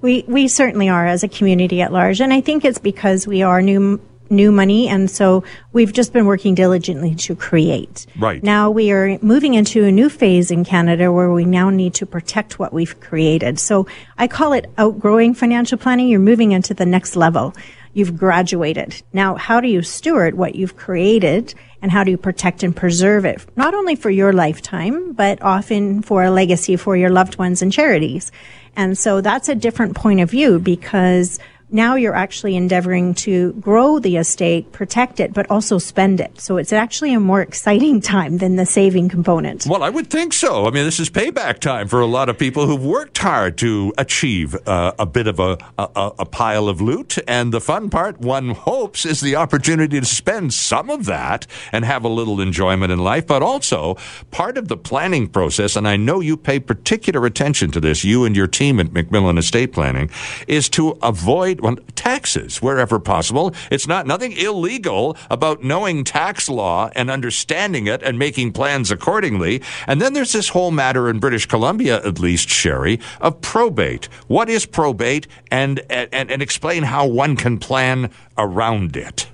We, 0.00 0.24
we 0.28 0.48
certainly 0.48 0.88
are 0.88 1.04
as 1.04 1.22
a 1.22 1.28
community 1.28 1.82
at 1.82 1.92
large. 1.92 2.20
And 2.20 2.32
I 2.32 2.40
think 2.40 2.64
it's 2.64 2.78
because 2.78 3.26
we 3.26 3.42
are 3.42 3.60
new 3.60 4.00
new 4.30 4.52
money. 4.52 4.88
And 4.88 5.10
so 5.10 5.44
we've 5.72 5.92
just 5.92 6.12
been 6.12 6.26
working 6.26 6.54
diligently 6.54 7.14
to 7.16 7.34
create. 7.34 8.06
Right. 8.18 8.42
Now 8.42 8.70
we 8.70 8.92
are 8.92 9.18
moving 9.20 9.54
into 9.54 9.84
a 9.84 9.92
new 9.92 10.08
phase 10.08 10.50
in 10.50 10.64
Canada 10.64 11.12
where 11.12 11.32
we 11.32 11.44
now 11.44 11.70
need 11.70 11.94
to 11.94 12.06
protect 12.06 12.58
what 12.58 12.72
we've 12.72 12.98
created. 13.00 13.58
So 13.58 13.86
I 14.16 14.28
call 14.28 14.52
it 14.52 14.66
outgrowing 14.78 15.34
financial 15.34 15.78
planning. 15.78 16.08
You're 16.08 16.20
moving 16.20 16.52
into 16.52 16.74
the 16.74 16.86
next 16.86 17.16
level. 17.16 17.54
You've 17.92 18.16
graduated. 18.16 19.02
Now, 19.12 19.34
how 19.34 19.60
do 19.60 19.66
you 19.66 19.82
steward 19.82 20.36
what 20.36 20.54
you've 20.54 20.76
created 20.76 21.54
and 21.82 21.90
how 21.90 22.04
do 22.04 22.12
you 22.12 22.16
protect 22.16 22.62
and 22.62 22.74
preserve 22.74 23.24
it? 23.24 23.44
Not 23.56 23.74
only 23.74 23.96
for 23.96 24.10
your 24.10 24.32
lifetime, 24.32 25.12
but 25.12 25.42
often 25.42 26.02
for 26.02 26.22
a 26.22 26.30
legacy 26.30 26.76
for 26.76 26.96
your 26.96 27.10
loved 27.10 27.36
ones 27.36 27.62
and 27.62 27.72
charities. 27.72 28.30
And 28.76 28.96
so 28.96 29.20
that's 29.20 29.48
a 29.48 29.56
different 29.56 29.96
point 29.96 30.20
of 30.20 30.30
view 30.30 30.60
because 30.60 31.40
now 31.72 31.94
you're 31.94 32.14
actually 32.14 32.56
endeavoring 32.56 33.14
to 33.14 33.52
grow 33.54 33.98
the 33.98 34.16
estate, 34.16 34.72
protect 34.72 35.20
it, 35.20 35.32
but 35.32 35.50
also 35.50 35.78
spend 35.78 36.20
it. 36.20 36.40
So 36.40 36.56
it's 36.56 36.72
actually 36.72 37.14
a 37.14 37.20
more 37.20 37.40
exciting 37.40 38.00
time 38.00 38.38
than 38.38 38.56
the 38.56 38.66
saving 38.66 39.08
component. 39.08 39.66
Well, 39.66 39.82
I 39.82 39.90
would 39.90 40.10
think 40.10 40.32
so. 40.32 40.66
I 40.66 40.70
mean, 40.70 40.84
this 40.84 41.00
is 41.00 41.10
payback 41.10 41.58
time 41.58 41.88
for 41.88 42.00
a 42.00 42.06
lot 42.06 42.28
of 42.28 42.38
people 42.38 42.66
who've 42.66 42.84
worked 42.84 43.18
hard 43.18 43.58
to 43.58 43.92
achieve 43.98 44.56
uh, 44.66 44.92
a 44.98 45.06
bit 45.06 45.26
of 45.26 45.38
a, 45.38 45.58
a, 45.78 46.12
a 46.20 46.26
pile 46.26 46.68
of 46.68 46.80
loot. 46.80 47.18
And 47.28 47.52
the 47.52 47.60
fun 47.60 47.90
part, 47.90 48.20
one 48.20 48.50
hopes, 48.50 49.04
is 49.04 49.20
the 49.20 49.36
opportunity 49.36 50.00
to 50.00 50.06
spend 50.06 50.52
some 50.54 50.90
of 50.90 51.04
that 51.06 51.46
and 51.72 51.84
have 51.84 52.04
a 52.04 52.08
little 52.08 52.40
enjoyment 52.40 52.92
in 52.92 52.98
life, 52.98 53.26
but 53.26 53.42
also 53.42 53.96
part 54.30 54.58
of 54.58 54.68
the 54.68 54.76
planning 54.76 55.28
process. 55.28 55.76
And 55.76 55.86
I 55.86 55.96
know 55.96 56.20
you 56.20 56.36
pay 56.36 56.58
particular 56.58 57.26
attention 57.26 57.70
to 57.72 57.80
this, 57.80 58.04
you 58.04 58.24
and 58.24 58.34
your 58.34 58.46
team 58.46 58.80
at 58.80 58.88
McMillan 58.88 59.38
Estate 59.38 59.72
Planning, 59.72 60.10
is 60.48 60.68
to 60.70 60.98
avoid 61.02 61.59
taxes 61.94 62.62
wherever 62.62 62.98
possible. 62.98 63.54
It's 63.70 63.86
not 63.86 64.06
nothing 64.06 64.32
illegal 64.32 65.16
about 65.30 65.62
knowing 65.62 66.04
tax 66.04 66.48
law 66.48 66.90
and 66.94 67.10
understanding 67.10 67.86
it 67.86 68.02
and 68.02 68.18
making 68.18 68.52
plans 68.52 68.90
accordingly. 68.90 69.62
And 69.86 70.00
then 70.00 70.12
there's 70.12 70.32
this 70.32 70.50
whole 70.50 70.70
matter 70.70 71.08
in 71.08 71.18
British 71.18 71.46
Columbia, 71.46 72.04
at 72.04 72.18
least, 72.18 72.48
Sherry, 72.48 73.00
of 73.20 73.40
probate. 73.40 74.06
What 74.26 74.48
is 74.48 74.66
probate? 74.66 75.26
And, 75.50 75.80
and, 75.90 76.30
and 76.30 76.42
explain 76.42 76.84
how 76.84 77.06
one 77.06 77.36
can 77.36 77.58
plan 77.58 78.10
around 78.38 78.96
it. 78.96 79.28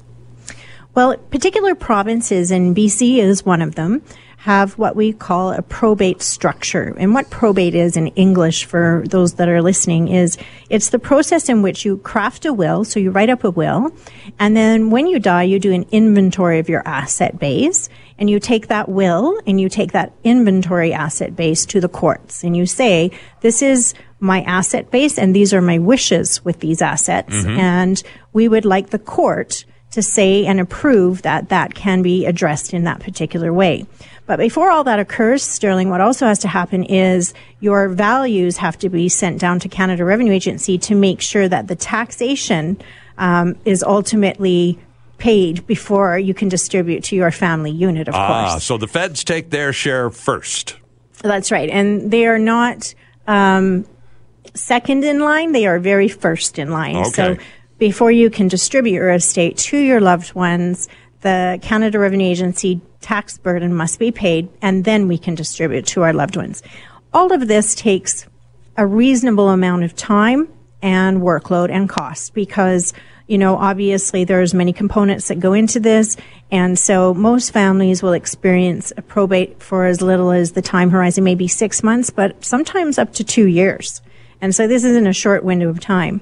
Well, 0.95 1.17
particular 1.17 1.75
provinces, 1.75 2.51
and 2.51 2.75
BC 2.75 3.19
is 3.19 3.45
one 3.45 3.61
of 3.61 3.75
them, 3.75 4.03
have 4.37 4.79
what 4.79 4.95
we 4.95 5.13
call 5.13 5.53
a 5.53 5.63
probate 5.63 6.23
structure. 6.23 6.95
And 6.99 7.15
what 7.15 7.31
probate 7.31 7.75
is 7.75 7.97
in 7.97 8.09
English 8.09 8.65
for 8.65 9.03
those 9.09 9.35
that 9.35 9.49
are 9.49 9.63
listening 9.63 10.09
is 10.09 10.39
it's 10.71 10.91
the 10.91 10.99
process 10.99 11.49
in 11.49 11.63
which 11.63 11.85
you 11.85 11.97
craft 11.99 12.45
a 12.45 12.53
will. 12.53 12.85
So 12.85 13.01
you 13.01 13.11
write 13.11 13.31
up 13.31 13.45
a 13.45 13.51
will. 13.51 13.91
And 14.39 14.57
then 14.57 14.91
when 14.91 15.07
you 15.07 15.19
die, 15.19 15.45
you 15.45 15.59
do 15.59 15.73
an 15.73 15.87
inventory 15.91 16.59
of 16.59 16.69
your 16.69 16.87
asset 16.87 17.39
base 17.39 17.89
and 18.19 18.31
you 18.31 18.39
take 18.39 18.69
that 18.69 18.89
will 18.89 19.41
and 19.47 19.61
you 19.61 19.69
take 19.69 19.93
that 19.93 20.13
inventory 20.23 20.93
asset 20.93 21.35
base 21.35 21.67
to 21.67 21.81
the 21.81 21.89
courts 21.89 22.45
and 22.45 22.57
you 22.57 22.67
say, 22.67 23.11
this 23.41 23.63
is 23.63 23.95
my 24.21 24.43
asset 24.43 24.91
base 24.91 25.19
and 25.19 25.35
these 25.35 25.53
are 25.53 25.63
my 25.63 25.79
wishes 25.79 26.45
with 26.45 26.61
these 26.61 26.81
assets. 26.81 27.35
Mm-hmm. 27.35 27.59
And 27.59 28.03
we 28.33 28.49
would 28.49 28.65
like 28.65 28.91
the 28.91 28.99
court 28.99 29.65
to 29.93 30.03
say 30.03 30.45
and 30.45 30.61
approve 30.61 31.23
that 31.23 31.49
that 31.49 31.75
can 31.75 32.03
be 32.03 32.27
addressed 32.27 32.75
in 32.75 32.85
that 32.85 33.01
particular 33.01 33.53
way. 33.53 33.87
But 34.27 34.39
before 34.39 34.71
all 34.71 34.85
that 34.85 34.99
occurs, 34.99 35.43
Sterling, 35.43 35.89
what 35.89 36.01
also 36.01 36.27
has 36.27 36.41
to 36.41 36.49
happen 36.49 36.83
is 36.85 37.33
your 37.61 37.89
values 37.89 38.57
have 38.57 38.77
to 38.79 38.89
be 38.89 39.09
sent 39.09 39.41
down 39.41 39.61
to 39.61 39.69
Canada 39.69 40.05
Revenue 40.05 40.33
Agency 40.33 40.79
to 40.79 40.95
make 40.95 41.21
sure 41.21 41.49
that 41.49 41.69
the 41.69 41.77
taxation 41.77 42.77
um, 43.19 43.57
is 43.65 43.83
ultimately 43.85 44.79
paid 45.19 45.67
before 45.67 46.19
you 46.19 46.35
can 46.35 46.49
distribute 46.49 47.05
to 47.05 47.17
your 47.17 47.31
family 47.31 47.71
unit, 47.71 48.09
of 48.09 48.15
ah, 48.15 48.51
course. 48.51 48.65
So 48.65 48.77
the 48.77 48.89
feds 48.89 49.25
take 49.25 49.51
their 49.51 49.73
share 49.73 50.11
first. 50.11 50.77
That's 51.23 51.51
right. 51.51 51.71
And 51.71 52.11
they 52.11 52.27
are 52.27 52.39
not 52.39 52.95
um, 53.27 53.87
second 54.55 55.05
in 55.05 55.21
line, 55.21 55.53
they 55.53 55.67
are 55.67 55.79
very 55.79 56.09
first 56.09 56.59
in 56.59 56.71
line. 56.71 56.97
Okay. 56.97 57.11
So 57.13 57.37
before 57.79 58.11
you 58.11 58.31
can 58.31 58.49
distribute 58.49 58.95
your 58.95 59.11
estate 59.11 59.57
to 59.59 59.79
your 59.79 60.01
loved 60.01 60.35
ones, 60.35 60.89
the 61.21 61.59
Canada 61.63 61.99
Revenue 61.99 62.27
Agency 62.27 62.81
tax 63.01 63.39
burden 63.39 63.75
must 63.75 63.99
be 63.99 64.11
paid, 64.11 64.49
and 64.63 64.85
then 64.85 65.09
we 65.09 65.19
can 65.19 65.35
distribute 65.35 65.87
to 65.87 66.03
our 66.03 66.13
loved 66.13 66.37
ones. 66.37 66.63
All 67.13 67.33
of 67.33 67.49
this 67.49 67.75
takes 67.75 68.27
a 68.77 68.87
reasonable 68.87 69.49
amount 69.49 69.85
of 69.85 69.95
time 69.95 70.49
and 70.83 71.21
workload 71.21 71.71
and 71.71 71.89
cost 71.89 72.35
because 72.35 72.93
you 73.27 73.39
know 73.39 73.57
obviously 73.57 74.25
there's 74.25 74.53
many 74.53 74.73
components 74.73 75.29
that 75.29 75.41
go 75.41 75.55
into 75.55 75.81
this 75.81 76.17
and 76.51 76.79
so 76.79 77.15
most 77.15 77.51
families 77.51 78.03
will 78.03 78.13
experience 78.13 78.93
a 78.97 79.03
probate 79.03 79.63
for 79.63 79.87
as 79.87 80.03
little 80.03 80.31
as 80.31 80.53
the 80.53 80.61
time 80.61 80.91
horizon 80.91 81.25
maybe 81.25 81.49
six 81.49 81.83
months 81.83 82.11
but 82.11 82.45
sometimes 82.45 82.99
up 82.99 83.13
to 83.15 83.25
two 83.25 83.47
years 83.47 84.03
and 84.43 84.55
so 84.55 84.67
this 84.67 84.85
isn't 84.85 85.07
a 85.07 85.13
short 85.13 85.43
window 85.43 85.71
of 85.71 85.81
time 85.81 86.21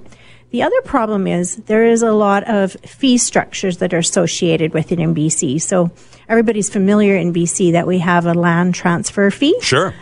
the 0.51 0.63
other 0.63 0.81
problem 0.83 1.27
is 1.27 1.57
there 1.57 1.85
is 1.85 2.03
a 2.03 2.13
lot 2.13 2.45
of 2.45 2.73
fee 2.73 3.19
structures 3.19 3.79
that 3.79 3.93
are 3.93 3.99
associated 3.99 4.73
with 4.73 4.93
it 4.93 5.01
in 5.01 5.15
BC. 5.15 5.61
So 5.61 5.91
everybody's 6.29 6.71
familiar 6.71 7.17
in 7.17 7.33
BC 7.33 7.73
that 7.73 7.87
we 7.87 7.99
have 7.99 8.27
a 8.27 8.35
land 8.35 8.75
transfer 8.75 9.31
fee. 9.31 9.59
Sure. 9.61 9.95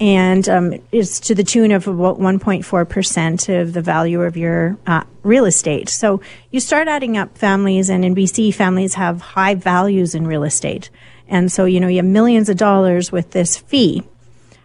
And 0.00 0.48
um, 0.48 0.74
it's 0.92 1.20
to 1.20 1.34
the 1.34 1.44
tune 1.44 1.72
of 1.72 1.86
about 1.86 2.18
1.4% 2.18 3.60
of 3.60 3.74
the 3.74 3.82
value 3.82 4.22
of 4.22 4.36
your 4.36 4.78
uh, 4.86 5.04
real 5.22 5.44
estate. 5.44 5.90
So 5.90 6.22
you 6.50 6.58
start 6.58 6.88
adding 6.88 7.18
up 7.18 7.36
families, 7.36 7.90
and 7.90 8.02
in 8.02 8.14
BC, 8.14 8.54
families 8.54 8.94
have 8.94 9.20
high 9.20 9.54
values 9.54 10.14
in 10.14 10.26
real 10.26 10.44
estate. 10.44 10.88
And 11.28 11.52
so, 11.52 11.66
you 11.66 11.80
know, 11.80 11.88
you 11.88 11.98
have 11.98 12.06
millions 12.06 12.48
of 12.48 12.56
dollars 12.56 13.12
with 13.12 13.32
this 13.32 13.58
fee. 13.58 14.02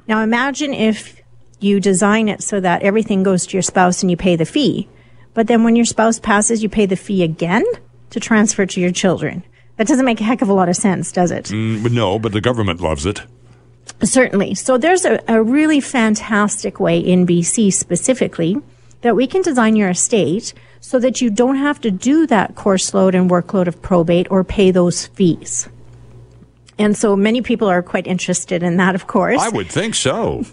Now 0.08 0.22
imagine 0.22 0.74
if 0.74 1.22
you 1.60 1.80
design 1.80 2.30
it 2.30 2.42
so 2.42 2.60
that 2.60 2.82
everything 2.82 3.24
goes 3.24 3.46
to 3.48 3.54
your 3.54 3.62
spouse 3.62 4.02
and 4.02 4.10
you 4.10 4.18
pay 4.18 4.36
the 4.36 4.46
fee. 4.46 4.88
But 5.36 5.46
then 5.46 5.64
when 5.64 5.76
your 5.76 5.86
spouse 5.86 6.18
passes, 6.18 6.64
you 6.64 6.70
pay 6.70 6.88
the 6.88 6.96
fee 6.96 7.22
again 7.22 7.64
to 8.10 8.20
transfer 8.20 8.66
to 8.66 8.82
your 8.82 8.92
children. 8.92 9.44
That 9.78 9.86
doesn't 9.86 10.06
make 10.06 10.22
a 10.22 10.24
heck 10.24 10.42
of 10.42 10.50
a 10.50 10.54
lot 10.54 10.70
of 10.70 10.76
sense, 10.76 11.12
does 11.12 11.30
it? 11.30 11.46
Mm, 11.46 11.92
no, 11.92 12.18
but 12.18 12.32
the 12.32 12.42
government 12.42 12.82
loves 12.82 13.06
it. 13.06 13.22
Certainly. 14.02 14.56
So 14.56 14.78
there's 14.78 15.06
a, 15.06 15.22
a 15.28 15.44
really 15.44 15.82
fantastic 15.82 16.80
way 16.80 16.98
in 16.98 17.28
BC 17.28 17.74
specifically 17.74 18.58
that 19.02 19.16
we 19.16 19.28
can 19.28 19.42
design 19.42 19.76
your 19.76 19.90
estate 19.90 20.54
so 20.80 21.00
that 21.00 21.22
you 21.22 21.30
don't 21.30 21.58
have 21.58 21.82
to 21.82 21.92
do 21.92 22.26
that 22.28 22.56
course 22.56 22.94
load 22.94 23.14
and 23.14 23.30
workload 23.30 23.68
of 23.68 23.82
probate 23.82 24.28
or 24.32 24.44
pay 24.44 24.72
those 24.72 25.08
fees. 25.08 25.68
And 26.78 26.98
so 26.98 27.16
many 27.16 27.42
people 27.42 27.68
are 27.68 27.82
quite 27.82 28.08
interested 28.08 28.64
in 28.64 28.78
that, 28.78 28.96
of 28.96 29.08
course. 29.08 29.42
I 29.42 29.50
would 29.50 29.68
think 29.68 29.96
so. 29.96 30.46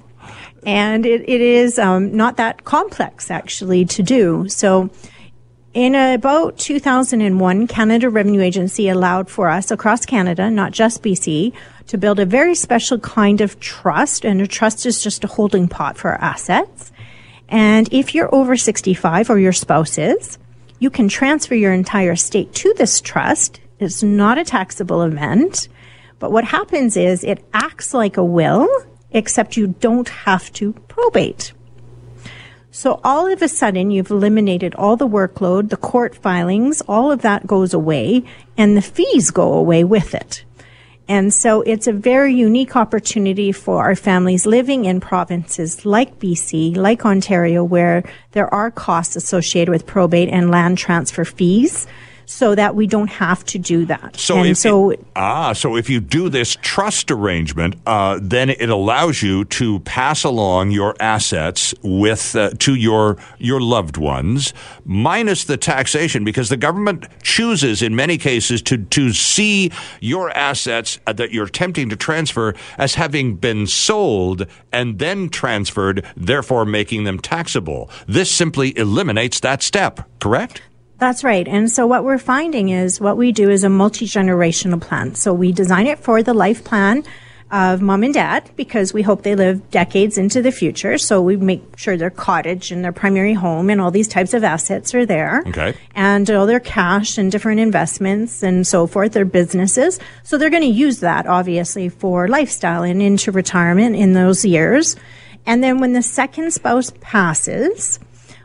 And 0.65 1.05
it, 1.05 1.29
it 1.29 1.41
is 1.41 1.79
um, 1.79 2.17
not 2.17 2.37
that 2.37 2.65
complex 2.65 3.31
actually 3.31 3.85
to 3.87 4.03
do. 4.03 4.49
So 4.49 4.91
in 5.75 5.95
about 5.95 6.59
2001, 6.59 7.67
Canada 7.67 8.11
Revenue 8.11 8.43
Agency 8.43 8.89
allowed 8.89 9.31
for 9.31 9.49
us 9.49 9.71
across 9.71 10.05
Canada, 10.05 10.51
not 10.51 10.73
just 10.73 11.03
BC, 11.03 11.53
to 11.87 11.99
build 11.99 12.21
a 12.21 12.27
very 12.27 12.55
special 12.55 12.99
kind 12.99 13.41
of 13.41 13.59
trust. 13.59 14.25
And 14.25 14.41
a 14.41 14.47
trust 14.47 14.85
is 14.87 15.03
just 15.03 15.25
a 15.25 15.29
holding 15.29 15.69
pot 15.69 15.97
for 15.97 16.11
our 16.11 16.21
assets. 16.21 16.93
And 17.49 17.89
if 17.93 18.15
you're 18.15 18.33
over 18.35 18.57
65 18.57 19.31
or 19.31 19.39
your 19.39 19.53
spouse 19.53 19.99
is, 19.99 20.39
you 20.79 20.91
can 20.91 21.09
transfer 21.09 21.55
your 21.55 21.73
entire 21.73 22.13
estate 22.13 22.53
to 22.55 22.75
this 22.77 23.01
trust. 23.01 23.61
It's 23.79 24.03
not 24.03 24.39
a 24.39 24.45
taxable 24.45 25.03
event. 25.03 25.69
But 26.19 26.33
what 26.33 26.45
happens 26.45 26.97
is 26.97 27.25
it 27.25 27.45
acts 27.53 27.95
like 27.95 28.17
a 28.17 28.25
will, 28.25 28.69
except 29.13 29.57
you 29.57 29.69
don't 29.81 30.09
have 30.09 30.53
to 30.55 30.73
probate. 30.89 31.53
So 32.71 33.01
all 33.05 33.31
of 33.31 33.43
a 33.43 33.49
sudden, 33.49 33.91
you've 33.91 34.11
eliminated 34.11 34.75
all 34.77 34.97
the 34.97 35.07
workload, 35.07 35.69
the 35.69 35.77
court 35.77 36.15
filings, 36.15 36.81
all 36.89 37.13
of 37.13 37.21
that 37.21 37.47
goes 37.47 37.75
away, 37.75 38.25
and 38.57 38.77
the 38.77 38.83
fees 38.83 39.31
go 39.31 39.53
away 39.53 39.85
with 39.85 40.15
it. 40.15 40.45
And 41.07 41.35
so 41.35 41.61
it's 41.63 41.87
a 41.87 41.93
very 41.93 42.33
unique 42.33 42.75
opportunity 42.75 43.53
for 43.53 43.83
our 43.83 43.95
families 43.95 44.47
living 44.47 44.87
in 44.87 45.01
provinces 45.01 45.85
like 45.85 46.19
BC, 46.19 46.75
like 46.75 47.05
Ontario, 47.05 47.63
where 47.63 48.05
there 48.31 48.53
are 48.55 48.71
costs 48.71 49.17
associated 49.17 49.71
with 49.71 49.87
probate 49.87 50.31
and 50.31 50.51
land 50.51 50.79
transfer 50.79 51.27
fees 51.27 51.87
so 52.27 52.55
that 52.55 52.75
we 52.75 52.87
don't 52.87 53.11
have 53.11 53.45
to 53.47 53.59
do 53.59 53.85
that. 53.87 54.17
So, 54.17 54.45
if 54.45 54.59
so 54.59 54.91
it, 54.91 55.05
ah, 55.17 55.53
so 55.53 55.77
if 55.77 55.91
you 55.91 56.01
do 56.01 56.29
this 56.29 56.57
trust 56.63 57.11
arrangement, 57.11 57.77
uh, 57.87 58.19
then 58.23 58.51
it 58.51 58.71
allows 58.71 59.23
you 59.23 59.45
to 59.47 59.81
pass 59.81 60.25
along 60.25 60.71
your 60.71 60.95
assets 61.01 61.75
with 61.83 62.35
uh, 62.37 62.51
to 62.59 62.75
your 62.75 63.17
your 63.39 63.61
loved 63.61 63.97
ones, 63.97 64.53
minus 64.85 65.45
the 65.45 65.57
taxation, 65.57 66.25
because 66.25 66.49
the 66.49 66.57
government 66.57 67.07
chooses 67.23 67.83
in 67.83 67.95
many 67.95 68.19
cases 68.19 68.63
to 68.63 68.79
to 68.79 69.13
see 69.13 69.71
your 70.01 70.31
assets 70.31 70.99
uh, 71.07 71.13
that 71.13 71.33
you're 71.33 71.47
attempting 71.47 71.89
to 71.89 71.97
transfer 71.97 72.55
as 72.79 72.95
having 72.95 73.37
been 73.37 73.67
sold 73.67 74.47
and 74.73 74.99
then 74.99 75.29
transferred, 75.29 76.05
therefore 76.17 76.65
making 76.65 77.05
them 77.05 77.19
taxable. 77.19 77.91
This 78.07 78.31
simply 78.31 78.77
eliminates 78.77 79.41
that 79.41 79.63
step. 79.63 80.09
Correct? 80.19 80.63
That's 81.03 81.25
right. 81.25 81.49
And 81.49 81.69
so 81.69 81.85
what 81.85 82.05
we're 82.05 82.17
finding 82.17 82.69
is 82.69 83.01
what 83.01 83.17
we 83.17 83.33
do 83.33 83.51
is 83.51 83.65
a 83.65 83.69
multi-generational 83.69 84.81
plan. 84.81 85.17
So 85.17 85.35
we 85.35 85.51
design 85.51 85.89
it 85.89 85.99
for 85.99 86.23
the 86.23 86.33
life 86.33 86.63
plan 86.63 87.03
of 87.51 87.83
mom 87.83 88.05
and 88.05 88.15
dad 88.15 88.49
because 88.55 88.95
we 88.95 89.03
hope 89.03 89.25
they 89.25 89.35
live 89.35 89.69
decades 89.73 90.17
into 90.17 90.41
the 90.41 90.53
future. 90.53 90.99
So 90.99 91.21
we 91.21 91.37
make 91.37 91.77
sure 91.77 91.97
their 91.97 92.09
cottage 92.09 92.71
and 92.71 92.85
their 92.85 92.93
primary 92.93 93.35
home 93.35 93.69
and 93.69 93.81
all 93.81 93.91
these 93.91 94.07
types 94.07 94.33
of 94.33 94.45
assets 94.45 94.95
are 94.95 95.05
there. 95.05 95.43
Okay. 95.49 95.75
And 95.97 96.31
all 96.31 96.47
their 96.47 96.61
cash 96.61 97.19
and 97.19 97.33
different 97.33 97.59
investments 97.59 98.45
and 98.45 98.65
so 98.65 98.87
forth, 98.87 99.11
their 99.11 99.25
businesses. 99.25 99.99
So 100.23 100.39
they're 100.39 100.51
going 100.51 100.63
to 100.63 100.69
use 100.69 101.01
that 101.01 101.27
obviously 101.27 101.89
for 101.89 102.29
lifestyle 102.29 102.85
and 102.85 103.03
into 103.03 103.33
retirement 103.33 103.97
in 103.97 104.13
those 104.13 104.45
years. 104.45 104.95
And 105.47 105.65
then 105.65 105.81
when 105.81 105.95
the 105.95 106.03
second 106.03 106.53
spouse 106.53 106.93
passes, 107.01 107.99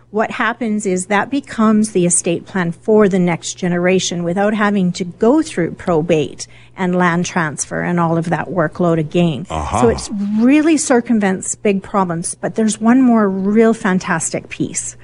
what 0.09 0.31
happens 0.31 0.85
is 0.85 1.07
that 1.07 1.29
becomes 1.29 1.91
the 1.91 2.05
estate 2.05 2.45
plan 2.45 2.71
for 2.71 3.09
the 3.09 3.19
next 3.19 3.55
generation 3.55 4.23
without 4.23 4.53
having 4.53 4.91
to 4.93 5.03
go 5.03 5.41
through 5.41 5.71
probate 5.71 6.47
and 6.77 6.95
land 6.95 7.25
transfer 7.25 7.81
and 7.81 7.99
all 7.99 8.17
of 8.17 8.29
that 8.29 8.47
workload 8.47 8.99
again. 8.99 9.45
Uh-huh. 9.49 9.81
So 9.81 9.89
it 9.89 10.09
really 10.39 10.77
circumvents 10.77 11.55
big 11.55 11.83
problems. 11.83 12.35
But 12.35 12.55
there's 12.55 12.79
one 12.79 13.01
more 13.01 13.29
real 13.29 13.73
fantastic 13.73 14.47
piece. 14.47 14.95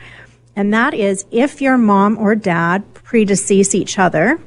And 0.55 0.73
that 0.73 0.93
is 0.93 1.25
if 1.31 1.61
your 1.61 1.77
mom 1.77 2.17
or 2.17 2.35
dad 2.35 2.83
predecease 2.93 3.75
each 3.75 3.99
other 3.99 4.39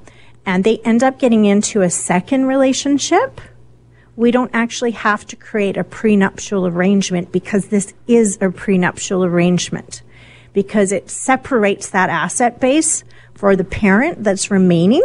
and 0.46 0.64
they 0.64 0.78
end 0.78 1.02
up 1.02 1.18
getting 1.18 1.44
into 1.44 1.82
a 1.82 1.90
second 1.90 2.46
relationship, 2.46 3.42
we 4.14 4.30
don't 4.30 4.50
actually 4.54 4.92
have 4.92 5.26
to 5.26 5.36
create 5.36 5.76
a 5.76 5.84
prenuptial 5.84 6.66
arrangement 6.66 7.30
because 7.30 7.66
this 7.66 7.92
is 8.06 8.38
a 8.40 8.48
prenuptial 8.48 9.22
arrangement 9.22 10.02
because 10.56 10.90
it 10.90 11.10
separates 11.10 11.90
that 11.90 12.08
asset 12.08 12.60
base 12.60 13.04
for 13.34 13.54
the 13.56 13.62
parent 13.62 14.24
that's 14.24 14.50
remaining 14.50 15.02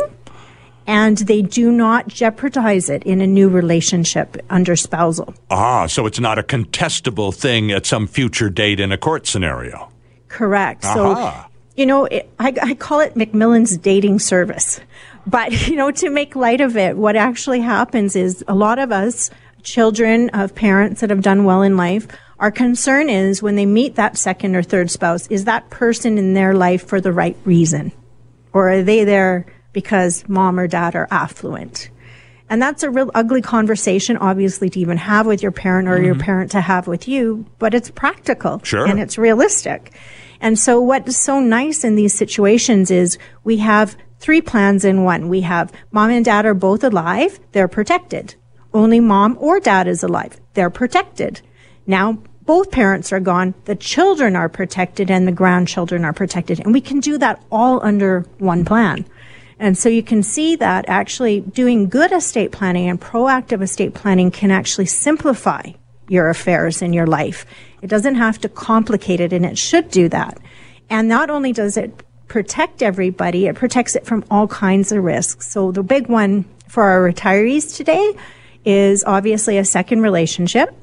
and 0.88 1.18
they 1.18 1.42
do 1.42 1.74
not 1.74 2.08
jeopardize 2.08 2.90
it 2.90 3.04
in 3.04 3.20
a 3.20 3.28
new 3.28 3.50
relationship 3.50 4.38
under 4.50 4.78
spousal. 4.78 5.34
Ah, 5.50 5.88
so 5.88 6.06
it's 6.06 6.22
not 6.22 6.40
a 6.40 6.44
contestable 6.44 7.36
thing 7.36 7.70
at 7.70 7.86
some 7.86 8.08
future 8.08 8.50
date 8.50 8.80
in 8.80 8.94
a 8.94 8.98
court 8.98 9.28
scenario. 9.28 9.92
Correct. 10.30 10.86
Aha. 10.86 11.50
So, 11.50 11.52
you 11.76 11.86
know, 11.86 12.06
it, 12.06 12.30
I, 12.40 12.54
I 12.62 12.74
call 12.74 13.02
it 13.02 13.16
McMillan's 13.16 13.76
dating 13.76 14.20
service. 14.20 14.80
But, 15.28 15.68
you 15.68 15.76
know, 15.76 15.92
to 15.92 16.10
make 16.10 16.34
light 16.34 16.62
of 16.62 16.78
it, 16.78 16.96
what 16.96 17.18
actually 17.18 17.60
happens 17.60 18.16
is 18.16 18.42
a 18.48 18.56
lot 18.56 18.80
of 18.80 18.94
us, 18.94 19.30
children 19.64 20.30
of 20.30 20.56
parents 20.56 21.02
that 21.02 21.10
have 21.10 21.22
done 21.22 21.44
well 21.44 21.62
in 21.62 21.76
life, 21.76 22.08
our 22.41 22.51
concern 22.51 23.08
is 23.08 23.43
when 23.43 23.56
they 23.56 23.67
meet 23.67 23.95
that 23.95 24.17
second 24.17 24.56
or 24.56 24.63
third 24.63 24.89
spouse, 24.89 25.27
is 25.27 25.45
that 25.45 25.69
person 25.69 26.17
in 26.17 26.34
their 26.34 26.56
life 26.56 26.88
for 26.88 26.99
the 26.99 27.13
right 27.13 27.38
reason? 27.45 27.91
Or 28.51 28.71
are 28.71 28.82
they 28.82 29.04
there 29.04 29.45
because 29.73 30.27
mom 30.27 30.60
or 30.60 30.67
dad 30.67 30.95
are 30.95 31.08
affluent? 31.12 31.91
And 32.49 32.60
that's 32.60 32.82
a 32.82 32.89
real 32.89 33.12
ugly 33.13 33.43
conversation, 33.43 34.17
obviously, 34.17 34.71
to 34.71 34.80
even 34.80 34.97
have 34.97 35.27
with 35.27 35.43
your 35.43 35.51
parent 35.51 35.88
or 35.88 35.97
mm-hmm. 35.97 36.06
your 36.06 36.15
parent 36.15 36.51
to 36.51 36.62
have 36.62 36.88
with 36.88 37.08
you, 37.08 37.45
but 37.60 37.75
it's 37.75 37.91
practical. 37.91 38.60
Sure. 38.63 38.88
And 38.88 38.99
it's 38.99 39.19
realistic. 39.19 39.93
And 40.41 40.58
so 40.58 40.82
what's 40.82 41.15
so 41.15 41.39
nice 41.39 41.84
in 41.84 41.95
these 41.95 42.15
situations 42.15 42.89
is 42.89 43.19
we 43.43 43.58
have 43.58 43.95
three 44.17 44.41
plans 44.41 44.84
in 44.84 45.04
one. 45.04 45.30
We 45.30 45.41
have 45.41 45.71
mom 45.91 46.10
and 46.10 46.25
dad 46.25 46.47
are 46.47 46.56
both 46.56 46.84
alive. 46.84 47.39
They're 47.51 47.67
protected. 47.67 48.34
Only 48.73 48.99
mom 48.99 49.38
or 49.39 49.60
dad 49.60 49.88
is 49.88 50.01
alive. 50.01 50.41
They're 50.56 50.71
protected. 50.71 51.41
Now, 51.86 52.17
both 52.45 52.71
parents 52.71 53.12
are 53.13 53.19
gone, 53.19 53.54
the 53.65 53.75
children 53.75 54.36
are 54.36 54.49
protected 54.49 55.12
and 55.12 55.27
the 55.27 55.32
grandchildren 55.32 56.04
are 56.04 56.13
protected. 56.13 56.60
And 56.60 56.73
we 56.73 56.82
can 56.82 56.99
do 56.99 57.17
that 57.19 57.41
all 57.51 57.84
under 57.84 58.21
one 58.39 58.65
plan. 58.65 59.06
And 59.60 59.77
so 59.77 59.89
you 59.89 60.01
can 60.01 60.23
see 60.23 60.56
that 60.56 60.86
actually 60.88 61.41
doing 61.41 61.88
good 61.88 62.12
estate 62.12 62.51
planning 62.51 62.89
and 62.89 62.99
proactive 62.99 63.62
estate 63.62 63.93
planning 63.93 64.32
can 64.32 64.49
actually 64.49 64.88
simplify 64.88 65.62
your 66.10 66.30
affairs 66.30 66.82
in 66.82 66.93
your 66.93 67.06
life. 67.06 67.45
It 67.82 67.88
doesn't 67.88 68.15
have 68.15 68.39
to 68.41 68.49
complicate 68.49 69.19
it 69.19 69.32
and 69.32 69.45
it 69.45 69.58
should 69.58 69.91
do 69.91 70.10
that. 70.10 70.39
And 70.89 71.08
not 71.08 71.30
only 71.30 71.54
does 71.54 71.77
it 71.77 72.04
protect 72.27 72.82
everybody, 72.82 73.45
it 73.45 73.56
protects 73.56 73.95
it 73.95 74.06
from 74.06 74.25
all 74.32 74.47
kinds 74.47 74.91
of 74.91 75.04
risks. 75.04 75.51
So 75.51 75.71
the 75.71 75.84
big 75.84 76.08
one 76.08 76.45
for 76.67 76.84
our 76.84 77.12
retirees 77.12 77.75
today 77.75 78.15
is 78.65 79.04
obviously 79.04 79.58
a 79.58 79.65
second 79.65 80.01
relationship. 80.01 80.73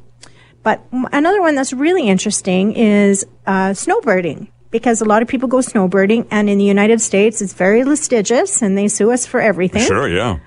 But 0.68 0.84
another 1.14 1.40
one 1.40 1.54
that's 1.54 1.72
really 1.72 2.06
interesting 2.06 2.76
is 2.76 3.24
uh, 3.46 3.70
snowbirding 3.70 4.48
because 4.70 5.00
a 5.00 5.06
lot 5.06 5.22
of 5.22 5.28
people 5.28 5.48
go 5.48 5.60
snowbirding, 5.60 6.26
and 6.30 6.50
in 6.50 6.58
the 6.58 6.64
United 6.66 7.00
States, 7.00 7.40
it's 7.40 7.54
very 7.54 7.84
litigious, 7.84 8.60
and 8.60 8.76
they 8.76 8.86
sue 8.86 9.10
us 9.10 9.24
for 9.24 9.40
everything. 9.40 9.80
Sure, 9.80 10.06
yeah. 10.06 10.40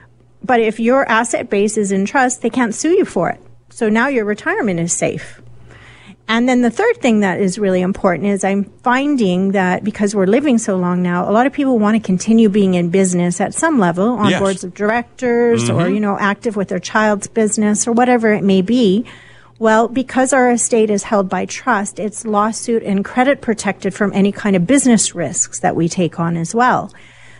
But 0.44 0.60
if 0.60 0.80
your 0.80 1.10
asset 1.10 1.50
base 1.50 1.76
is 1.76 1.92
in 1.92 2.06
trust, 2.06 2.44
they 2.44 2.52
can't 2.52 2.76
sue 2.76 2.92
you 2.92 3.04
for 3.04 3.32
it. 3.32 3.42
So 3.72 3.90
now 3.90 4.10
your 4.10 4.26
retirement 4.26 4.80
is 4.80 4.94
safe. 4.94 5.42
And 6.28 6.48
then 6.48 6.62
the 6.62 6.70
third 6.70 6.98
thing 6.98 7.22
that 7.22 7.42
is 7.42 7.58
really 7.58 7.82
important 7.82 8.28
is 8.28 8.44
I'm 8.44 8.66
finding 8.84 9.54
that 9.54 9.84
because 9.84 10.14
we're 10.14 10.28
living 10.28 10.60
so 10.60 10.78
long 10.78 11.02
now, 11.02 11.28
a 11.28 11.34
lot 11.34 11.48
of 11.48 11.52
people 11.52 11.80
want 11.80 11.96
to 11.96 12.00
continue 12.00 12.48
being 12.48 12.76
in 12.76 12.92
business 12.92 13.42
at 13.42 13.56
some 13.56 13.80
level 13.80 14.10
on 14.10 14.30
yes. 14.30 14.40
boards 14.40 14.64
of 14.64 14.76
directors 14.76 15.64
mm-hmm. 15.64 15.80
or, 15.80 15.90
you 15.90 16.00
know, 16.00 16.16
active 16.20 16.56
with 16.56 16.68
their 16.68 16.80
child's 16.80 17.26
business 17.26 17.88
or 17.88 17.92
whatever 17.92 18.32
it 18.32 18.44
may 18.44 18.62
be. 18.62 19.04
Well, 19.62 19.88
because 19.88 20.34
our 20.34 20.50
estate 20.50 20.90
is 20.90 21.04
held 21.04 21.30
by 21.30 21.46
trust, 21.46 22.00
it's 22.00 22.26
lawsuit 22.26 22.82
and 22.82 23.06
credit 23.06 23.42
protected 23.42 23.94
from 23.94 24.12
any 24.12 24.32
kind 24.32 24.56
of 24.56 24.66
business 24.66 25.14
risks 25.14 25.60
that 25.60 25.76
we 25.76 25.88
take 25.88 26.20
on 26.20 26.36
as 26.36 26.56
well. 26.56 26.92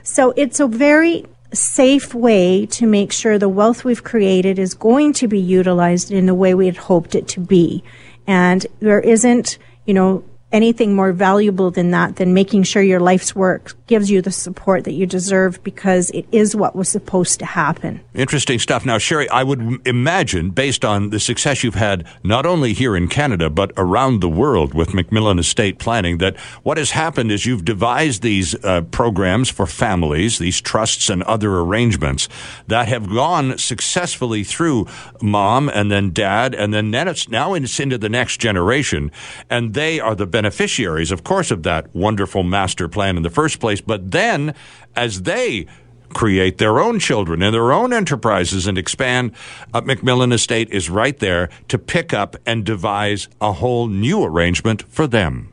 So 0.04 0.32
it's 0.38 0.60
a 0.60 0.68
very 0.68 1.26
safe 1.52 2.14
way 2.14 2.68
to 2.68 2.86
make 2.86 3.12
sure 3.12 3.40
the 3.40 3.50
wealth 3.50 3.84
we've 3.84 4.04
created 4.04 4.60
is 4.60 4.76
going 4.76 5.14
to 5.14 5.28
be 5.28 5.40
utilized 5.40 6.12
in 6.12 6.28
the 6.28 6.36
way 6.36 6.54
we 6.54 6.68
had 6.68 6.78
hoped 6.78 7.16
it 7.16 7.28
to 7.30 7.40
be. 7.40 7.84
And 8.28 8.68
there 8.82 9.00
isn't, 9.00 9.58
you 9.86 9.96
know, 9.96 10.24
anything 10.52 10.94
more 10.94 11.14
valuable 11.14 11.72
than 11.72 11.90
that 11.90 12.18
than 12.18 12.36
making 12.36 12.62
sure 12.62 12.84
your 12.84 13.00
life's 13.00 13.36
work 13.36 13.74
gives 13.92 14.10
you 14.10 14.22
the 14.22 14.32
support 14.32 14.86
that 14.86 14.94
you 14.94 15.06
deserve 15.06 15.62
because 15.66 16.10
it 16.12 16.26
is 16.32 16.56
what 16.56 16.78
was 16.78 16.88
supposed 16.88 17.40
to 17.40 17.46
happen. 17.46 18.00
Interesting 18.14 18.58
stuff. 18.58 18.86
Now, 18.86 18.98
Sherry, 18.98 19.28
I 19.28 19.44
would 19.44 19.86
imagine, 19.86 20.52
based 20.52 20.86
on 20.86 21.10
the 21.10 21.20
success 21.20 21.62
you've 21.62 21.76
had 21.76 22.08
not 22.24 22.46
only 22.46 22.72
here 22.72 22.96
in 22.96 23.10
Canada, 23.10 23.50
but 23.50 23.74
around 23.76 24.22
the 24.22 24.30
world 24.30 24.74
with 24.74 24.92
McMillan 24.92 25.40
Estate 25.42 25.78
Planning, 25.78 26.20
that 26.20 26.38
what 26.64 26.78
has 26.78 26.92
happened 26.92 27.34
is 27.34 27.46
you've 27.46 27.66
devised 27.66 28.22
these 28.22 28.56
uh, 28.64 28.80
programs 28.92 29.50
for 29.50 29.66
families, 29.66 30.38
these 30.38 30.62
trusts 30.62 31.10
and 31.10 31.22
other 31.24 31.60
arrangements 31.60 32.30
that 32.68 32.88
have 32.88 33.10
gone 33.10 33.58
successfully 33.58 34.46
through 34.46 34.88
mom 35.22 35.68
and 35.68 35.92
then 35.92 36.14
dad, 36.14 36.56
and 36.56 36.74
then 36.74 36.92
now 36.92 37.54
it's 37.54 37.80
into 37.82 37.98
the 37.98 38.08
next 38.08 38.38
generation. 38.38 39.12
And 39.50 39.74
they 39.74 40.00
are 40.00 40.16
the 40.16 40.28
beneficiaries, 40.28 41.12
of 41.12 41.26
course, 41.26 41.52
of 41.52 41.64
that 41.64 41.94
wonderful 41.94 42.44
master 42.44 42.88
plan 42.88 43.18
in 43.18 43.24
the 43.24 43.30
first 43.30 43.60
place 43.60 43.81
but 43.82 44.12
then, 44.12 44.54
as 44.96 45.24
they 45.24 45.68
create 46.14 46.58
their 46.58 46.80
own 46.80 47.00
children 47.00 47.42
and 47.42 47.54
their 47.54 47.72
own 47.72 47.94
enterprises 47.94 48.68
and 48.68 48.78
expand, 48.78 49.32
uh, 49.74 49.82
McMillan 49.82 50.34
Estate 50.34 50.70
is 50.70 50.90
right 50.90 51.18
there 51.20 51.50
to 51.70 51.78
pick 51.78 52.14
up 52.14 52.36
and 52.46 52.66
devise 52.66 53.30
a 53.40 53.54
whole 53.54 53.88
new 53.88 54.24
arrangement 54.24 54.84
for 54.92 55.08
them. 55.08 55.52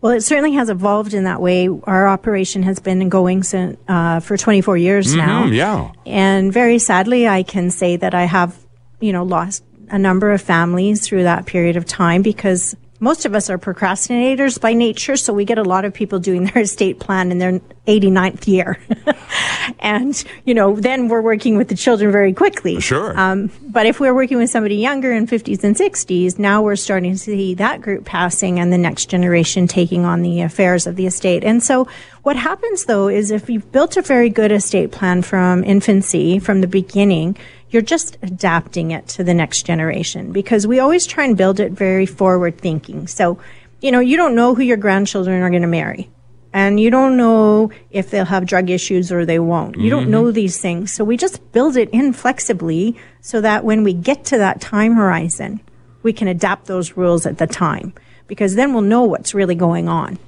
Well, 0.00 0.12
it 0.12 0.20
certainly 0.20 0.52
has 0.52 0.70
evolved 0.70 1.12
in 1.12 1.24
that 1.24 1.40
way. 1.40 1.68
Our 1.68 2.06
operation 2.06 2.62
has 2.62 2.78
been 2.78 3.08
going 3.08 3.42
since, 3.42 3.76
uh, 3.88 4.20
for 4.20 4.36
24 4.36 4.76
years 4.76 5.08
mm-hmm, 5.08 5.18
now. 5.18 5.46
Yeah. 5.46 5.90
And 6.06 6.52
very 6.52 6.78
sadly, 6.78 7.26
I 7.26 7.42
can 7.42 7.70
say 7.70 7.96
that 7.96 8.14
I 8.14 8.24
have, 8.24 8.56
you 9.00 9.12
know, 9.12 9.24
lost 9.24 9.64
a 9.90 9.98
number 9.98 10.30
of 10.30 10.40
families 10.40 11.04
through 11.04 11.24
that 11.24 11.46
period 11.46 11.76
of 11.76 11.84
time 11.84 12.22
because 12.22 12.76
most 13.00 13.24
of 13.24 13.34
us 13.34 13.48
are 13.50 13.58
procrastinators 13.58 14.60
by 14.60 14.72
nature, 14.72 15.16
so 15.16 15.32
we 15.32 15.44
get 15.44 15.58
a 15.58 15.62
lot 15.62 15.84
of 15.84 15.94
people 15.94 16.18
doing 16.18 16.44
their 16.44 16.62
estate 16.62 17.00
plan 17.00 17.30
in 17.30 17.38
their 17.38 17.60
89th 17.88 18.46
year. 18.46 18.78
and, 19.80 20.22
you 20.44 20.54
know, 20.54 20.76
then 20.76 21.08
we're 21.08 21.22
working 21.22 21.56
with 21.56 21.68
the 21.68 21.74
children 21.74 22.12
very 22.12 22.34
quickly. 22.34 22.78
Sure. 22.80 23.18
Um, 23.18 23.50
but 23.62 23.86
if 23.86 23.98
we're 23.98 24.14
working 24.14 24.36
with 24.36 24.50
somebody 24.50 24.76
younger 24.76 25.10
in 25.10 25.26
50s 25.26 25.64
and 25.64 25.74
60s, 25.74 26.38
now 26.38 26.62
we're 26.62 26.76
starting 26.76 27.12
to 27.12 27.18
see 27.18 27.54
that 27.54 27.80
group 27.80 28.04
passing 28.04 28.60
and 28.60 28.72
the 28.72 28.78
next 28.78 29.06
generation 29.06 29.66
taking 29.66 30.04
on 30.04 30.22
the 30.22 30.42
affairs 30.42 30.86
of 30.86 30.96
the 30.96 31.06
estate. 31.06 31.42
And 31.42 31.62
so 31.62 31.88
what 32.22 32.36
happens 32.36 32.84
though 32.84 33.08
is 33.08 33.30
if 33.30 33.48
you've 33.48 33.72
built 33.72 33.96
a 33.96 34.02
very 34.02 34.28
good 34.28 34.52
estate 34.52 34.92
plan 34.92 35.22
from 35.22 35.64
infancy, 35.64 36.38
from 36.38 36.60
the 36.60 36.66
beginning, 36.66 37.36
you're 37.70 37.82
just 37.82 38.18
adapting 38.22 38.90
it 38.90 39.08
to 39.08 39.24
the 39.24 39.34
next 39.34 39.64
generation 39.64 40.32
because 40.32 40.66
we 40.66 40.78
always 40.78 41.06
try 41.06 41.24
and 41.24 41.36
build 41.36 41.58
it 41.58 41.72
very 41.72 42.06
forward 42.06 42.58
thinking. 42.58 43.06
So, 43.06 43.38
you 43.80 43.90
know, 43.90 44.00
you 44.00 44.16
don't 44.16 44.34
know 44.34 44.54
who 44.54 44.62
your 44.62 44.76
grandchildren 44.76 45.42
are 45.42 45.50
going 45.50 45.62
to 45.62 45.68
marry. 45.68 46.10
And 46.58 46.80
you 46.80 46.90
don't 46.90 47.16
know 47.16 47.70
if 47.92 48.10
they'll 48.10 48.24
have 48.24 48.44
drug 48.44 48.68
issues 48.68 49.12
or 49.12 49.24
they 49.24 49.38
won't. 49.38 49.76
You 49.76 49.82
mm-hmm. 49.82 49.90
don't 49.90 50.10
know 50.10 50.32
these 50.32 50.60
things. 50.60 50.92
So 50.92 51.04
we 51.04 51.16
just 51.16 51.52
build 51.52 51.76
it 51.76 51.88
in 51.90 52.12
flexibly 52.12 52.96
so 53.20 53.40
that 53.42 53.64
when 53.64 53.84
we 53.84 53.92
get 53.92 54.24
to 54.24 54.38
that 54.38 54.60
time 54.60 54.94
horizon, 54.94 55.60
we 56.02 56.12
can 56.12 56.26
adapt 56.26 56.66
those 56.66 56.96
rules 56.96 57.26
at 57.26 57.38
the 57.38 57.46
time 57.46 57.92
because 58.26 58.56
then 58.56 58.72
we'll 58.72 58.82
know 58.82 59.04
what's 59.04 59.34
really 59.34 59.54
going 59.54 59.88
on. 59.88 60.18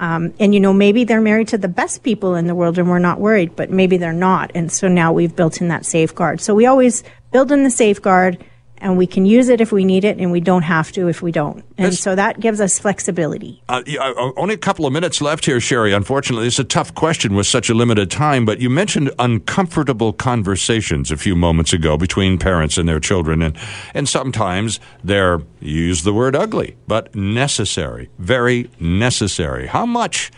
Um, 0.00 0.34
and 0.40 0.52
you 0.52 0.58
know, 0.58 0.72
maybe 0.72 1.04
they're 1.04 1.20
married 1.20 1.46
to 1.48 1.58
the 1.58 1.68
best 1.68 2.02
people 2.02 2.34
in 2.34 2.48
the 2.48 2.56
world 2.56 2.80
and 2.80 2.90
we're 2.90 2.98
not 2.98 3.20
worried, 3.20 3.54
but 3.54 3.70
maybe 3.70 3.96
they're 3.96 4.12
not. 4.12 4.50
And 4.56 4.72
so 4.72 4.88
now 4.88 5.12
we've 5.12 5.36
built 5.36 5.60
in 5.60 5.68
that 5.68 5.86
safeguard. 5.86 6.40
So 6.40 6.52
we 6.52 6.66
always 6.66 7.04
build 7.30 7.52
in 7.52 7.62
the 7.62 7.70
safeguard 7.70 8.44
and 8.78 8.96
we 8.96 9.06
can 9.06 9.26
use 9.26 9.48
it 9.48 9.60
if 9.60 9.72
we 9.72 9.84
need 9.84 10.04
it 10.04 10.18
and 10.18 10.30
we 10.30 10.40
don't 10.40 10.62
have 10.62 10.92
to 10.92 11.08
if 11.08 11.22
we 11.22 11.32
don't. 11.32 11.64
And 11.78 11.94
so 11.94 12.14
that 12.14 12.40
gives 12.40 12.60
us 12.60 12.78
flexibility. 12.78 13.62
Uh, 13.68 13.82
uh, 13.98 14.32
only 14.36 14.54
a 14.54 14.58
couple 14.58 14.86
of 14.86 14.92
minutes 14.92 15.20
left 15.20 15.44
here, 15.44 15.60
Sherry. 15.60 15.92
Unfortunately, 15.92 16.46
it's 16.46 16.58
a 16.58 16.64
tough 16.64 16.94
question 16.94 17.34
with 17.34 17.46
such 17.46 17.68
a 17.70 17.74
limited 17.74 18.10
time, 18.10 18.44
but 18.44 18.60
you 18.60 18.70
mentioned 18.70 19.10
uncomfortable 19.18 20.12
conversations 20.12 21.10
a 21.10 21.16
few 21.16 21.34
moments 21.34 21.72
ago 21.72 21.96
between 21.96 22.38
parents 22.38 22.78
and 22.78 22.88
their 22.88 23.00
children. 23.00 23.42
And, 23.42 23.56
and 23.94 24.08
sometimes 24.08 24.80
they're, 25.02 25.40
use 25.60 26.02
the 26.02 26.12
word 26.12 26.36
ugly, 26.36 26.76
but 26.86 27.14
necessary, 27.14 28.10
very 28.18 28.70
necessary. 28.78 29.66
How 29.66 29.86
much 29.86 30.30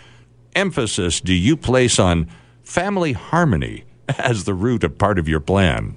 emphasis 0.54 1.20
do 1.20 1.34
you 1.34 1.56
place 1.56 1.98
on 1.98 2.28
family 2.62 3.12
harmony 3.12 3.84
as 4.18 4.44
the 4.44 4.54
root 4.54 4.84
of 4.84 4.98
part 4.98 5.18
of 5.18 5.28
your 5.28 5.40
plan? 5.40 5.96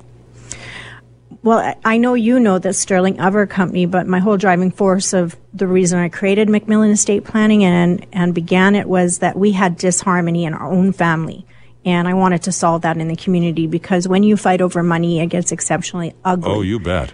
Well, 1.44 1.76
I 1.84 1.98
know 1.98 2.14
you 2.14 2.40
know 2.40 2.60
the 2.60 2.74
Sterling 2.74 3.20
our 3.20 3.48
company, 3.48 3.86
but 3.86 4.06
my 4.06 4.20
whole 4.20 4.38
driving 4.38 4.72
force 4.72 5.14
of 5.14 5.36
the 5.54 5.68
reason 5.68 6.00
I 6.00 6.10
created 6.10 6.48
McMillan 6.48 6.92
Estate 6.92 7.24
Planning 7.24 7.64
and 7.64 8.06
and 8.12 8.34
began 8.36 8.76
it 8.76 8.88
was 8.88 9.20
that 9.20 9.38
we 9.38 9.52
had 9.52 9.78
disharmony 9.78 10.46
in 10.46 10.54
our 10.54 10.72
own 10.72 10.94
family. 10.94 11.46
And 11.84 12.08
I 12.08 12.14
wanted 12.14 12.44
to 12.44 12.52
solve 12.52 12.84
that 12.84 12.98
in 12.98 13.08
the 13.08 13.16
community 13.16 13.66
because 13.66 14.08
when 14.08 14.22
you 14.22 14.38
fight 14.38 14.62
over 14.62 14.84
money, 14.84 15.20
it 15.20 15.28
gets 15.28 15.52
exceptionally 15.52 16.14
ugly. 16.24 16.52
Oh, 16.52 16.62
you 16.62 16.80
bet. 16.80 17.12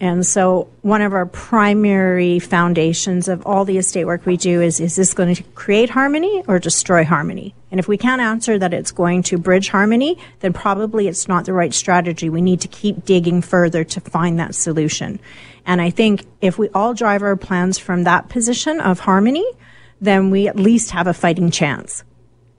And 0.00 0.24
so 0.24 0.68
one 0.82 1.02
of 1.02 1.12
our 1.12 1.26
primary 1.26 2.38
foundations 2.38 3.26
of 3.26 3.44
all 3.44 3.64
the 3.64 3.78
estate 3.78 4.04
work 4.04 4.26
we 4.26 4.36
do 4.36 4.62
is 4.62 4.78
is 4.78 4.94
this 4.94 5.12
going 5.12 5.34
to 5.34 5.42
create 5.54 5.90
harmony 5.90 6.44
or 6.46 6.60
destroy 6.60 7.04
harmony? 7.04 7.54
And 7.70 7.80
if 7.80 7.88
we 7.88 7.98
can't 7.98 8.20
answer 8.20 8.58
that 8.58 8.72
it's 8.72 8.92
going 8.92 9.24
to 9.24 9.38
bridge 9.38 9.68
harmony, 9.68 10.16
then 10.40 10.52
probably 10.52 11.08
it's 11.08 11.26
not 11.26 11.46
the 11.46 11.52
right 11.52 11.74
strategy. 11.74 12.30
We 12.30 12.42
need 12.42 12.60
to 12.60 12.68
keep 12.68 13.04
digging 13.04 13.42
further 13.42 13.82
to 13.84 14.00
find 14.00 14.38
that 14.38 14.54
solution. 14.54 15.18
And 15.66 15.82
I 15.82 15.90
think 15.90 16.24
if 16.40 16.58
we 16.58 16.68
all 16.70 16.94
drive 16.94 17.22
our 17.22 17.36
plans 17.36 17.76
from 17.78 18.04
that 18.04 18.28
position 18.28 18.80
of 18.80 19.00
harmony, 19.00 19.46
then 20.00 20.30
we 20.30 20.46
at 20.46 20.56
least 20.56 20.92
have 20.92 21.08
a 21.08 21.14
fighting 21.14 21.50
chance. 21.50 22.04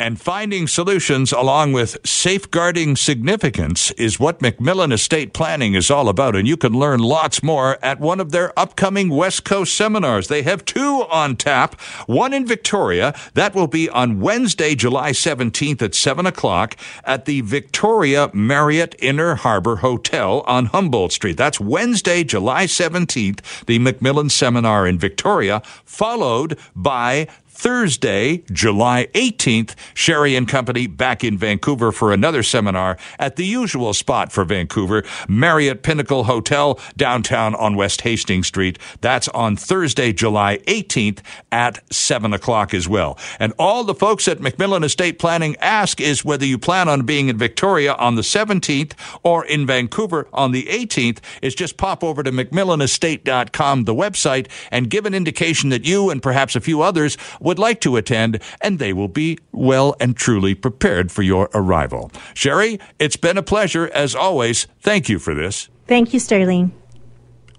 And 0.02 0.20
finding 0.20 0.66
solutions 0.66 1.34
along 1.34 1.74
with 1.74 1.98
safeguarding 2.06 2.96
significance 2.96 3.92
is 3.92 4.18
what 4.18 4.40
McMillan 4.40 4.94
Estate 4.94 5.34
Planning 5.34 5.74
is 5.74 5.92
all 5.92 6.08
about. 6.08 6.38
And 6.38 6.48
you 6.48 6.56
can 6.56 6.72
learn 6.72 7.02
lots 7.02 7.44
more 7.44 7.78
at 7.84 8.00
one 8.00 8.22
of 8.22 8.32
their 8.32 8.58
upcoming 8.58 9.10
West 9.10 9.44
Coast 9.44 9.76
seminars. 9.76 10.30
They 10.30 10.44
have 10.44 10.64
two 10.64 11.06
on 11.10 11.36
tap, 11.36 11.80
one 12.08 12.34
in 12.34 12.48
Victoria. 12.48 13.14
That 13.34 13.54
will 13.54 13.68
be 13.68 13.90
on 13.90 14.22
Wednesday, 14.22 14.74
July 14.74 15.12
17th 15.12 15.82
at 15.82 15.94
7 15.94 16.26
o'clock 16.26 16.78
at 17.04 17.26
the 17.26 17.42
Victoria 17.42 18.32
Marriott 18.34 18.96
Inner 19.00 19.36
Harbor 19.36 19.78
Hotel 19.78 20.46
on 20.48 20.68
Humboldt 20.68 21.12
Street. 21.12 21.36
That's 21.36 21.60
Wednesday, 21.60 22.24
July 22.24 22.68
17th, 22.68 23.66
the 23.66 23.80
McMillan 23.80 24.32
Seminar 24.32 24.88
in 24.88 24.98
Victoria, 24.98 25.62
followed 25.84 26.58
by 26.74 27.28
Thursday, 27.60 28.42
July 28.54 29.08
18th, 29.14 29.76
Sherry 29.94 30.34
and 30.38 30.48
Company 30.48 30.88
back 30.88 31.26
in 31.26 31.38
Vancouver 31.38 31.92
for 31.92 32.14
another 32.14 32.42
seminar 32.42 32.98
at 33.20 33.36
the 33.36 33.46
usual 33.46 33.94
spot 33.94 34.32
for 34.32 34.46
Vancouver, 34.46 35.04
Marriott 35.28 35.84
Pinnacle 35.84 36.24
Hotel, 36.24 36.80
downtown 36.96 37.54
on 37.56 37.76
West 37.76 38.00
Hastings 38.00 38.48
Street. 38.48 38.80
That's 39.02 39.28
on 39.30 39.58
Thursday, 39.58 40.14
July 40.14 40.60
18th 40.68 41.20
at 41.52 41.84
7 41.94 42.32
o'clock 42.34 42.74
as 42.74 42.88
well. 42.88 43.20
And 43.42 43.52
all 43.60 43.84
the 43.84 43.94
folks 43.94 44.30
at 44.30 44.40
McMillan 44.40 44.86
Estate 44.86 45.20
Planning 45.20 45.58
ask 45.58 46.00
is 46.00 46.24
whether 46.24 46.46
you 46.46 46.58
plan 46.58 46.88
on 46.88 47.02
being 47.02 47.28
in 47.28 47.38
Victoria 47.38 47.94
on 47.96 48.16
the 48.16 48.22
17th 48.22 48.94
or 49.22 49.44
in 49.46 49.68
Vancouver 49.68 50.30
on 50.32 50.54
the 50.54 50.64
18th, 50.68 51.20
is 51.42 51.56
just 51.56 51.76
pop 51.76 52.06
over 52.06 52.24
to 52.24 52.32
McMillanestate.com, 52.32 53.84
the 53.84 53.94
website, 53.94 54.48
and 54.72 54.90
give 54.90 55.06
an 55.06 55.14
indication 55.14 55.68
that 55.72 55.84
you 55.84 56.10
and 56.10 56.24
perhaps 56.24 56.56
a 56.56 56.62
few 56.62 56.82
others 56.82 57.18
would 57.50 57.58
like 57.58 57.82
to 57.82 57.98
attend, 57.98 58.40
and 58.62 58.78
they 58.78 58.94
will 58.94 59.08
be 59.08 59.40
well 59.52 59.96
and 60.00 60.16
truly 60.16 60.54
prepared 60.54 61.12
for 61.12 61.24
your 61.24 61.50
arrival. 61.56 62.12
Sherry, 62.36 62.80
it's 63.00 63.18
been 63.18 63.40
a 63.40 63.44
pleasure 63.44 63.90
as 63.92 64.14
always. 64.14 64.68
Thank 64.82 65.10
you 65.10 65.18
for 65.18 65.34
this. 65.34 65.68
Thank 65.88 66.14
you, 66.14 66.20
Sterling. 66.20 66.79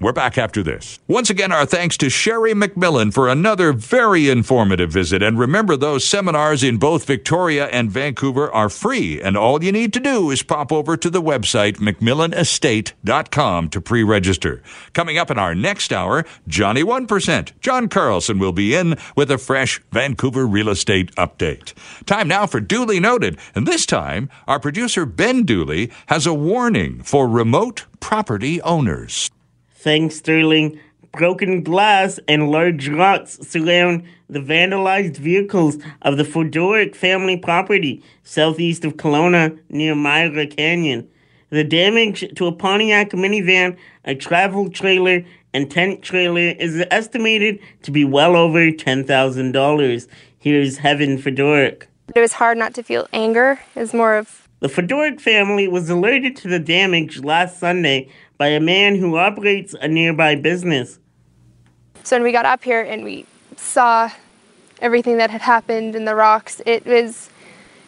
We're 0.03 0.15
back 0.15 0.39
after 0.39 0.63
this. 0.63 0.99
Once 1.09 1.29
again, 1.29 1.53
our 1.53 1.67
thanks 1.67 1.99
to 1.99 2.09
Sherry 2.09 2.55
McMillan 2.55 3.13
for 3.13 3.29
another 3.29 3.75
very 3.75 4.31
informative 4.31 4.91
visit. 4.91 5.23
And 5.23 5.39
remember, 5.39 5.77
those 5.77 6.07
seminars 6.07 6.63
in 6.63 6.79
both 6.79 7.05
Victoria 7.05 7.67
and 7.67 7.91
Vancouver 7.91 8.51
are 8.51 8.71
free, 8.71 9.21
and 9.21 9.37
all 9.37 9.63
you 9.63 9.73
need 9.73 9.93
to 9.93 10.01
do 10.01 10.31
is 10.31 10.43
pop 10.43 10.73
over 10.73 10.97
to 10.97 11.11
the 11.11 11.21
website 11.21 11.77
McMillanestate.com 11.77 13.69
to 13.69 13.81
pre 13.83 14.03
register. 14.03 14.63
Coming 14.95 15.19
up 15.19 15.31
in 15.31 15.39
our 15.39 15.55
next 15.55 15.93
hour, 15.93 16.25
Johnny 16.49 16.83
1%. 16.83 17.53
John 17.61 17.89
Carlson 17.89 18.39
will 18.39 18.53
be 18.53 18.75
in 18.75 18.97
with 19.15 19.31
a 19.31 19.37
fresh 19.37 19.83
Vancouver 19.93 20.47
real 20.47 20.71
estate 20.71 21.15
update. 21.17 21.75
Time 22.07 22.27
now 22.27 22.47
for 22.47 22.61
Duly 22.61 23.01
Noted, 23.01 23.39
and 23.55 23.69
this 23.69 23.85
time, 23.85 24.31
our 24.49 24.59
producer 24.59 25.05
Ben 25.05 25.43
Dooley 25.43 25.91
has 26.07 26.27
a 26.27 26.33
warning 26.33 27.03
for 27.03 27.29
remote 27.29 27.85
property 28.01 28.63
owners. 28.63 29.31
Thanks, 29.83 30.17
Sterling. 30.17 30.79
Broken 31.13 31.63
glass 31.63 32.21
and 32.29 32.51
large 32.51 32.87
rocks 32.91 33.39
surround 33.41 34.05
the 34.29 34.39
vandalized 34.39 35.17
vehicles 35.17 35.79
of 36.03 36.19
the 36.19 36.23
Fedoruk 36.23 36.95
family 36.95 37.39
property 37.39 38.03
southeast 38.23 38.85
of 38.85 38.99
Kelowna 38.99 39.59
near 39.71 39.95
Myra 39.95 40.47
Canyon. 40.47 41.09
The 41.49 41.65
damage 41.65 42.27
to 42.35 42.47
a 42.47 42.53
Pontiac 42.53 43.13
minivan, 43.13 43.79
a 44.05 44.15
travel 44.15 44.69
trailer, 44.69 45.25
and 45.55 45.71
tent 45.71 46.03
trailer 46.03 46.55
is 46.59 46.85
estimated 46.91 47.59
to 47.81 47.91
be 47.91 48.05
well 48.05 48.37
over 48.37 48.71
$10,000. 48.71 50.07
Here's 50.39 50.77
Heaven 50.77 51.17
Fedoruk. 51.17 51.85
It 52.15 52.21
was 52.21 52.35
hard 52.35 52.59
not 52.59 52.75
to 52.75 52.83
feel 52.83 53.09
anger. 53.15 53.59
It 53.75 53.81
was 53.81 53.95
more 53.95 54.19
of. 54.19 54.47
The 54.61 54.69
Fedoruk 54.69 55.23
family 55.23 55.69
was 55.69 55.89
alerted 55.89 56.37
to 56.37 56.49
the 56.49 56.59
damage 56.59 57.21
last 57.25 57.59
Sunday 57.59 58.11
by 58.41 58.49
a 58.49 58.59
man 58.59 58.95
who 58.95 59.19
operates 59.19 59.75
a 59.83 59.87
nearby 59.87 60.35
business. 60.35 60.99
So 62.05 62.17
when 62.17 62.23
we 62.23 62.33
got 62.33 62.47
up 62.47 62.65
here 62.65 62.81
and 62.81 63.05
we 63.05 63.27
saw 63.59 64.11
everything 64.81 65.19
that 65.19 65.29
had 65.29 65.43
happened 65.43 65.95
in 65.95 66.07
the 66.07 66.15
rocks, 66.15 66.63
it 66.65 66.87
was 66.87 67.29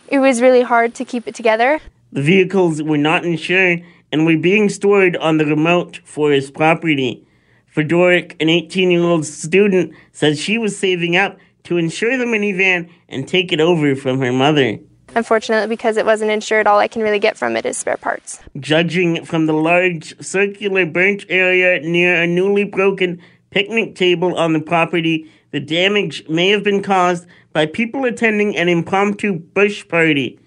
it 0.09 0.19
was 0.19 0.43
really 0.43 0.61
hard 0.61 0.95
to 0.97 1.07
keep 1.07 1.27
it 1.27 1.35
together. 1.35 1.81
The 2.13 2.21
vehicles 2.21 2.83
were 2.83 2.99
not 2.99 3.25
insured 3.25 3.83
and 4.13 4.27
were 4.27 4.37
being 4.37 4.69
stored 4.69 5.17
on 5.17 5.39
the 5.39 5.47
remote 5.47 6.01
forest 6.05 6.53
property. 6.53 7.27
Fedoruk, 7.75 8.37
an 8.39 8.51
18 8.51 8.91
year 8.91 9.01
old 9.01 9.25
student, 9.25 9.95
says 10.13 10.39
she 10.39 10.59
was 10.59 10.79
saving 10.79 11.17
up 11.17 11.39
to 11.63 11.79
insure 11.79 12.19
the 12.19 12.27
minivan 12.27 12.91
and 13.09 13.27
take 13.27 13.55
it 13.55 13.61
over 13.61 13.97
from 13.97 14.21
her 14.21 14.35
mother. 14.35 14.79
Unfortunately, 15.15 15.69
because 15.69 15.97
it 15.97 16.07
wasn't 16.07 16.31
insured, 16.31 16.67
all 16.67 16.79
I 16.79 16.89
can 16.89 17.03
really 17.03 17.19
get 17.19 17.37
from 17.37 17.57
it 17.57 17.67
is 17.67 17.77
spare 17.77 17.97
parts. 17.97 18.41
Judging 18.59 19.25
from 19.25 19.47
the 19.47 19.53
large 19.53 20.19
circular 20.25 20.87
burnt 20.87 21.25
area 21.29 21.81
near 21.81 22.23
a 22.23 22.27
newly 22.27 22.65
broken 22.65 23.21
picnic 23.51 23.95
table 23.95 24.37
on 24.37 24.53
the 24.53 24.61
property, 24.61 25.31
the 25.51 25.61
damage 25.61 26.27
may 26.29 26.49
have 26.49 26.65
been 26.65 26.83
caused 26.83 27.27
by 27.53 27.67
people 27.67 28.05
attending 28.05 28.57
an 28.57 28.69
impromptu 28.69 29.35
bush 29.35 29.87
party. 29.87 30.39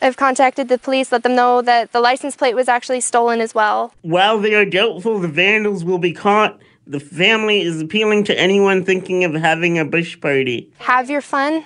I've 0.00 0.16
contacted 0.16 0.68
the 0.68 0.78
police, 0.78 1.12
let 1.12 1.22
them 1.22 1.36
know 1.36 1.62
that 1.62 1.92
the 1.92 2.00
license 2.00 2.34
plate 2.34 2.56
was 2.56 2.66
actually 2.66 3.00
stolen 3.00 3.40
as 3.40 3.54
well. 3.54 3.92
While 4.00 4.40
they 4.40 4.54
are 4.54 4.64
doubtful 4.64 5.20
the 5.20 5.28
vandals 5.28 5.84
will 5.84 5.98
be 5.98 6.12
caught, 6.12 6.60
the 6.86 6.98
family 6.98 7.60
is 7.60 7.80
appealing 7.80 8.24
to 8.24 8.38
anyone 8.38 8.84
thinking 8.84 9.22
of 9.22 9.34
having 9.34 9.78
a 9.78 9.84
bush 9.84 10.20
party. 10.20 10.72
Have 10.78 11.08
your 11.08 11.20
fun, 11.20 11.64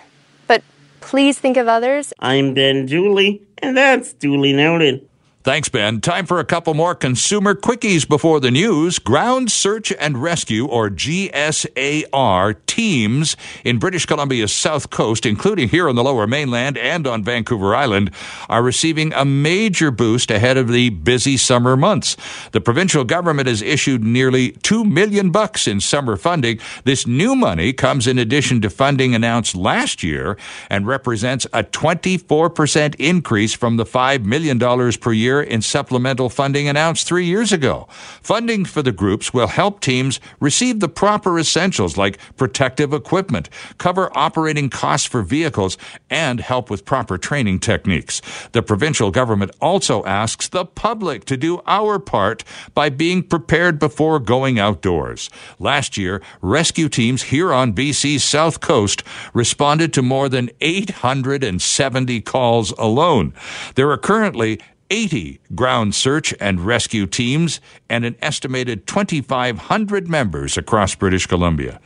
please 1.07 1.39
think 1.39 1.57
of 1.57 1.69
others. 1.69 2.13
I'm 2.19 2.53
Ben 2.53 2.85
Dooley, 2.85 3.41
and 3.59 3.77
that's 3.77 4.13
duly 4.13 4.53
noted. 4.53 5.09
Thanks, 5.47 5.69
Ben. 5.69 6.01
Time 6.01 6.27
for 6.27 6.41
a 6.41 6.45
couple 6.45 6.75
more 6.75 6.97
consumer 6.97 7.55
quickies 7.55 8.09
before 8.09 8.41
the 8.41 8.51
news. 8.51 8.99
Ground 8.99 9.49
Search 9.49 9.93
and 9.93 10.21
Rescue, 10.21 10.67
or 10.67 10.91
GSAR, 10.91 12.57
teams 12.67 13.37
in 13.63 13.79
British 13.79 14.07
Columbia's 14.07 14.53
south 14.53 14.91
coast, 14.91 15.25
including 15.25 15.69
here 15.69 15.89
on 15.89 15.95
the 15.95 16.03
lower 16.03 16.27
mainland 16.27 16.77
and 16.77 17.07
on 17.07 17.23
Vancouver 17.23 17.77
Island, 17.77 18.11
are 18.49 18.61
receiving 18.61 19.13
a 19.13 19.25
major 19.25 19.93
boost 19.93 20.33
ahead 20.33 20.57
of 20.57 20.67
the 20.67 20.91
busy 20.91 21.37
summer 21.37 21.77
months. 21.77 22.17
The 22.51 22.61
provincial 22.61 23.05
government 23.05 23.47
has 23.47 23.63
issued 23.63 24.03
nearly 24.03 24.51
two 24.51 24.83
million 24.85 25.31
bucks 25.31 25.69
in 25.69 25.79
summer 25.79 26.17
funding. 26.17 26.59
This 26.83 27.07
new 27.07 27.37
money 27.37 27.73
comes 27.73 28.09
in 28.09 28.19
addition 28.19 28.61
to 28.63 28.69
funding 28.69 29.15
announced 29.15 29.55
last 29.55 30.03
year 30.03 30.37
and 30.69 30.89
represents 30.89 31.47
a 31.53 31.63
24% 31.63 32.97
increase 32.97 33.55
from 33.55 33.77
the 33.77 33.87
$5 33.87 34.25
million 34.25 34.59
per 34.59 35.13
year 35.13 35.36
year 35.37 35.43
in 35.43 35.63
supplemental 35.63 36.29
funding 36.29 36.69
announced 36.69 37.07
three 37.07 37.27
years 37.27 37.53
ago. 37.53 37.87
Funding 38.23 38.65
for 38.65 38.83
the 38.83 38.93
groups 38.93 39.35
will 39.35 39.47
help 39.47 39.81
teams 39.81 40.21
receive 40.41 40.81
the 40.81 40.89
proper 40.89 41.39
essentials 41.39 41.97
like 41.97 42.19
protective 42.37 42.93
equipment, 42.93 43.49
cover 43.79 44.11
operating 44.17 44.71
costs 44.71 45.07
for 45.07 45.23
vehicles, 45.23 45.77
and 46.11 46.41
help 46.41 46.71
with 46.71 46.85
proper 46.85 47.19
training 47.19 47.59
techniques. 47.61 48.23
The 48.53 48.63
provincial 48.63 49.11
government 49.11 49.53
also 49.61 50.05
asks 50.05 50.49
the 50.49 50.65
public 50.65 51.25
to 51.27 51.37
do 51.37 51.61
our 51.67 51.99
part 51.99 52.45
by 52.75 52.89
being 52.89 53.23
prepared 53.23 53.79
before 53.79 54.19
going 54.19 54.59
outdoors. 54.59 55.31
Last 55.59 55.97
year, 55.97 56.23
rescue 56.41 56.89
teams 56.89 57.25
here 57.25 57.53
on 57.53 57.75
BC's 57.75 58.25
south 58.25 58.61
coast 58.61 59.03
responded 59.35 59.93
to 59.93 60.03
more 60.03 60.29
than 60.29 60.51
870 60.61 62.21
calls 62.23 62.71
alone. 62.73 63.35
There 63.75 63.91
are 63.91 63.99
currently 63.99 64.61
80 64.91 65.41
ground 65.55 65.95
search 65.95 66.35
and 66.41 66.61
rescue 66.61 67.07
teams 67.07 67.61
and 67.89 68.05
an 68.05 68.17
estimated 68.21 68.87
2,500 68.87 70.09
members 70.09 70.57
across 70.57 70.95
British 70.95 71.27
Columbia. 71.27 71.81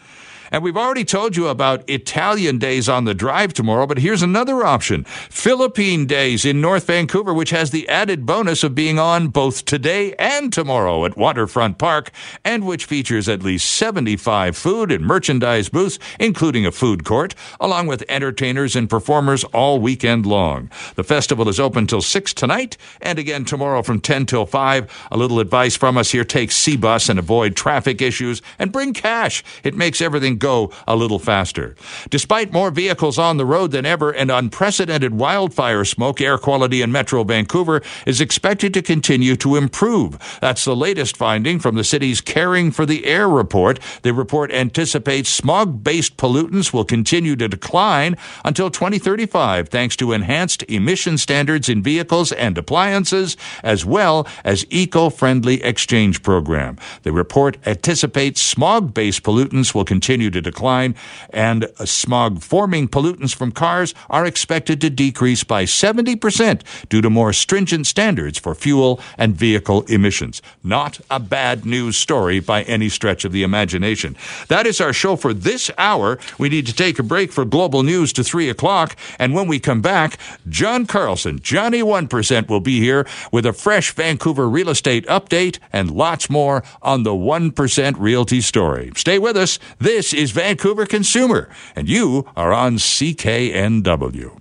And 0.52 0.62
we've 0.62 0.76
already 0.76 1.04
told 1.04 1.36
you 1.36 1.46
about 1.46 1.88
Italian 1.88 2.58
days 2.58 2.88
on 2.88 3.04
the 3.04 3.14
drive 3.14 3.52
tomorrow, 3.52 3.86
but 3.86 3.98
here's 3.98 4.22
another 4.22 4.64
option 4.64 5.04
Philippine 5.04 6.06
days 6.06 6.44
in 6.44 6.60
North 6.60 6.86
Vancouver, 6.86 7.32
which 7.32 7.50
has 7.50 7.70
the 7.70 7.88
added 7.88 8.26
bonus 8.26 8.64
of 8.64 8.74
being 8.74 8.98
on 8.98 9.28
both 9.28 9.64
today 9.64 10.14
and 10.14 10.52
tomorrow 10.52 11.04
at 11.04 11.16
Waterfront 11.16 11.78
Park, 11.78 12.10
and 12.44 12.66
which 12.66 12.84
features 12.84 13.28
at 13.28 13.42
least 13.42 13.70
75 13.70 14.56
food 14.56 14.90
and 14.90 15.04
merchandise 15.04 15.68
booths, 15.68 15.98
including 16.18 16.66
a 16.66 16.72
food 16.72 17.04
court, 17.04 17.34
along 17.60 17.86
with 17.86 18.04
entertainers 18.08 18.74
and 18.74 18.90
performers 18.90 19.44
all 19.44 19.80
weekend 19.80 20.26
long. 20.26 20.68
The 20.96 21.04
festival 21.04 21.48
is 21.48 21.60
open 21.60 21.86
till 21.86 22.02
6 22.02 22.34
tonight, 22.34 22.76
and 23.00 23.18
again 23.18 23.44
tomorrow 23.44 23.82
from 23.82 24.00
10 24.00 24.26
till 24.26 24.46
5. 24.46 25.08
A 25.12 25.16
little 25.16 25.38
advice 25.38 25.76
from 25.76 25.96
us 25.96 26.10
here 26.10 26.24
take 26.24 26.50
SeaBus 26.50 27.08
and 27.08 27.18
avoid 27.18 27.54
traffic 27.54 28.02
issues, 28.02 28.42
and 28.58 28.72
bring 28.72 28.92
cash. 28.92 29.44
It 29.62 29.76
makes 29.76 30.00
everything 30.00 30.38
go 30.40 30.72
a 30.88 30.96
little 30.96 31.20
faster. 31.20 31.76
Despite 32.08 32.52
more 32.52 32.72
vehicles 32.72 33.18
on 33.18 33.36
the 33.36 33.46
road 33.46 33.70
than 33.70 33.86
ever 33.86 34.10
and 34.10 34.30
unprecedented 34.30 35.14
wildfire 35.14 35.84
smoke, 35.84 36.20
air 36.20 36.38
quality 36.38 36.82
in 36.82 36.90
Metro 36.90 37.22
Vancouver 37.22 37.82
is 38.06 38.20
expected 38.20 38.74
to 38.74 38.82
continue 38.82 39.36
to 39.36 39.54
improve. 39.54 40.18
That's 40.40 40.64
the 40.64 40.74
latest 40.74 41.16
finding 41.16 41.60
from 41.60 41.76
the 41.76 41.84
city's 41.84 42.20
Caring 42.20 42.72
for 42.72 42.84
the 42.84 43.06
Air 43.06 43.28
report. 43.28 43.78
The 44.02 44.12
report 44.12 44.50
anticipates 44.50 45.28
smog 45.28 45.84
based 45.84 46.16
pollutants 46.16 46.72
will 46.72 46.84
continue 46.84 47.36
to 47.36 47.48
decline 47.48 48.16
until 48.44 48.70
2035 48.70 49.68
thanks 49.68 49.96
to 49.96 50.12
enhanced 50.12 50.62
emission 50.64 51.18
standards 51.18 51.68
in 51.68 51.82
vehicles 51.82 52.32
and 52.32 52.56
appliances 52.56 53.36
as 53.62 53.84
well 53.84 54.26
as 54.44 54.66
eco-friendly 54.70 55.62
exchange 55.62 56.22
program. 56.22 56.76
The 57.02 57.12
report 57.12 57.58
anticipates 57.66 58.40
smog 58.40 58.94
based 58.94 59.22
pollutants 59.22 59.74
will 59.74 59.84
continue 60.30 60.42
to 60.42 60.50
decline, 60.50 60.94
and 61.30 61.66
smog 61.84 62.42
forming 62.42 62.88
pollutants 62.88 63.34
from 63.34 63.52
cars 63.52 63.94
are 64.08 64.26
expected 64.26 64.80
to 64.80 64.90
decrease 64.90 65.44
by 65.44 65.64
70% 65.64 66.62
due 66.88 67.00
to 67.00 67.10
more 67.10 67.32
stringent 67.32 67.86
standards 67.86 68.38
for 68.38 68.54
fuel 68.54 69.00
and 69.18 69.36
vehicle 69.36 69.82
emissions. 69.88 70.42
Not 70.62 71.00
a 71.10 71.18
bad 71.18 71.64
news 71.64 71.96
story 71.96 72.40
by 72.40 72.62
any 72.62 72.88
stretch 72.88 73.24
of 73.24 73.32
the 73.32 73.42
imagination. 73.42 74.16
That 74.48 74.66
is 74.66 74.80
our 74.80 74.92
show 74.92 75.16
for 75.16 75.34
this 75.34 75.70
hour. 75.78 76.18
We 76.38 76.48
need 76.48 76.66
to 76.66 76.74
take 76.74 76.98
a 76.98 77.02
break 77.02 77.32
for 77.32 77.44
global 77.44 77.82
news 77.82 78.12
to 78.14 78.24
3 78.24 78.48
o'clock, 78.50 78.96
and 79.18 79.34
when 79.34 79.48
we 79.48 79.58
come 79.58 79.82
back, 79.82 80.18
John 80.48 80.86
Carlson, 80.86 81.40
Johnny 81.40 81.82
1%, 81.82 82.48
will 82.48 82.60
be 82.60 82.78
here 82.80 83.06
with 83.32 83.46
a 83.46 83.52
fresh 83.52 83.92
Vancouver 83.92 84.48
real 84.48 84.70
estate 84.70 85.06
update 85.06 85.58
and 85.72 85.90
lots 85.90 86.30
more 86.30 86.62
on 86.82 87.02
the 87.02 87.10
1% 87.10 87.96
Realty 87.98 88.40
story. 88.40 88.92
Stay 88.96 89.18
with 89.18 89.36
us. 89.36 89.58
This 89.78 90.12
is 90.20 90.32
Vancouver 90.32 90.84
Consumer, 90.84 91.48
and 91.74 91.88
you 91.88 92.28
are 92.36 92.52
on 92.52 92.76
CKNW. 92.76 94.38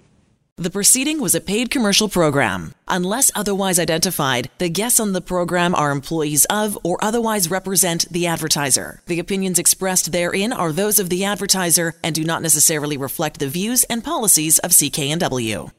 The 0.58 0.70
proceeding 0.70 1.22
was 1.22 1.34
a 1.34 1.40
paid 1.40 1.72
commercial 1.72 2.10
program. 2.10 2.74
Unless 2.90 3.32
otherwise 3.34 3.80
identified, 3.80 4.50
the 4.58 4.68
guests 4.68 5.00
on 5.00 5.14
the 5.14 5.22
program 5.22 5.74
are 5.74 5.92
employees 5.92 6.44
of 6.50 6.78
or 6.84 6.98
otherwise 7.02 7.50
represent 7.50 8.12
the 8.12 8.28
advertiser. 8.28 9.02
The 9.06 9.20
opinions 9.20 9.58
expressed 9.58 10.12
therein 10.12 10.52
are 10.52 10.74
those 10.74 11.00
of 11.00 11.10
the 11.10 11.24
advertiser 11.24 11.96
and 12.04 12.14
do 12.14 12.26
not 12.26 12.42
necessarily 12.42 12.98
reflect 12.98 13.40
the 13.40 13.48
views 13.48 13.86
and 13.86 14.04
policies 14.04 14.60
of 14.60 14.72
CKNW. 14.72 15.72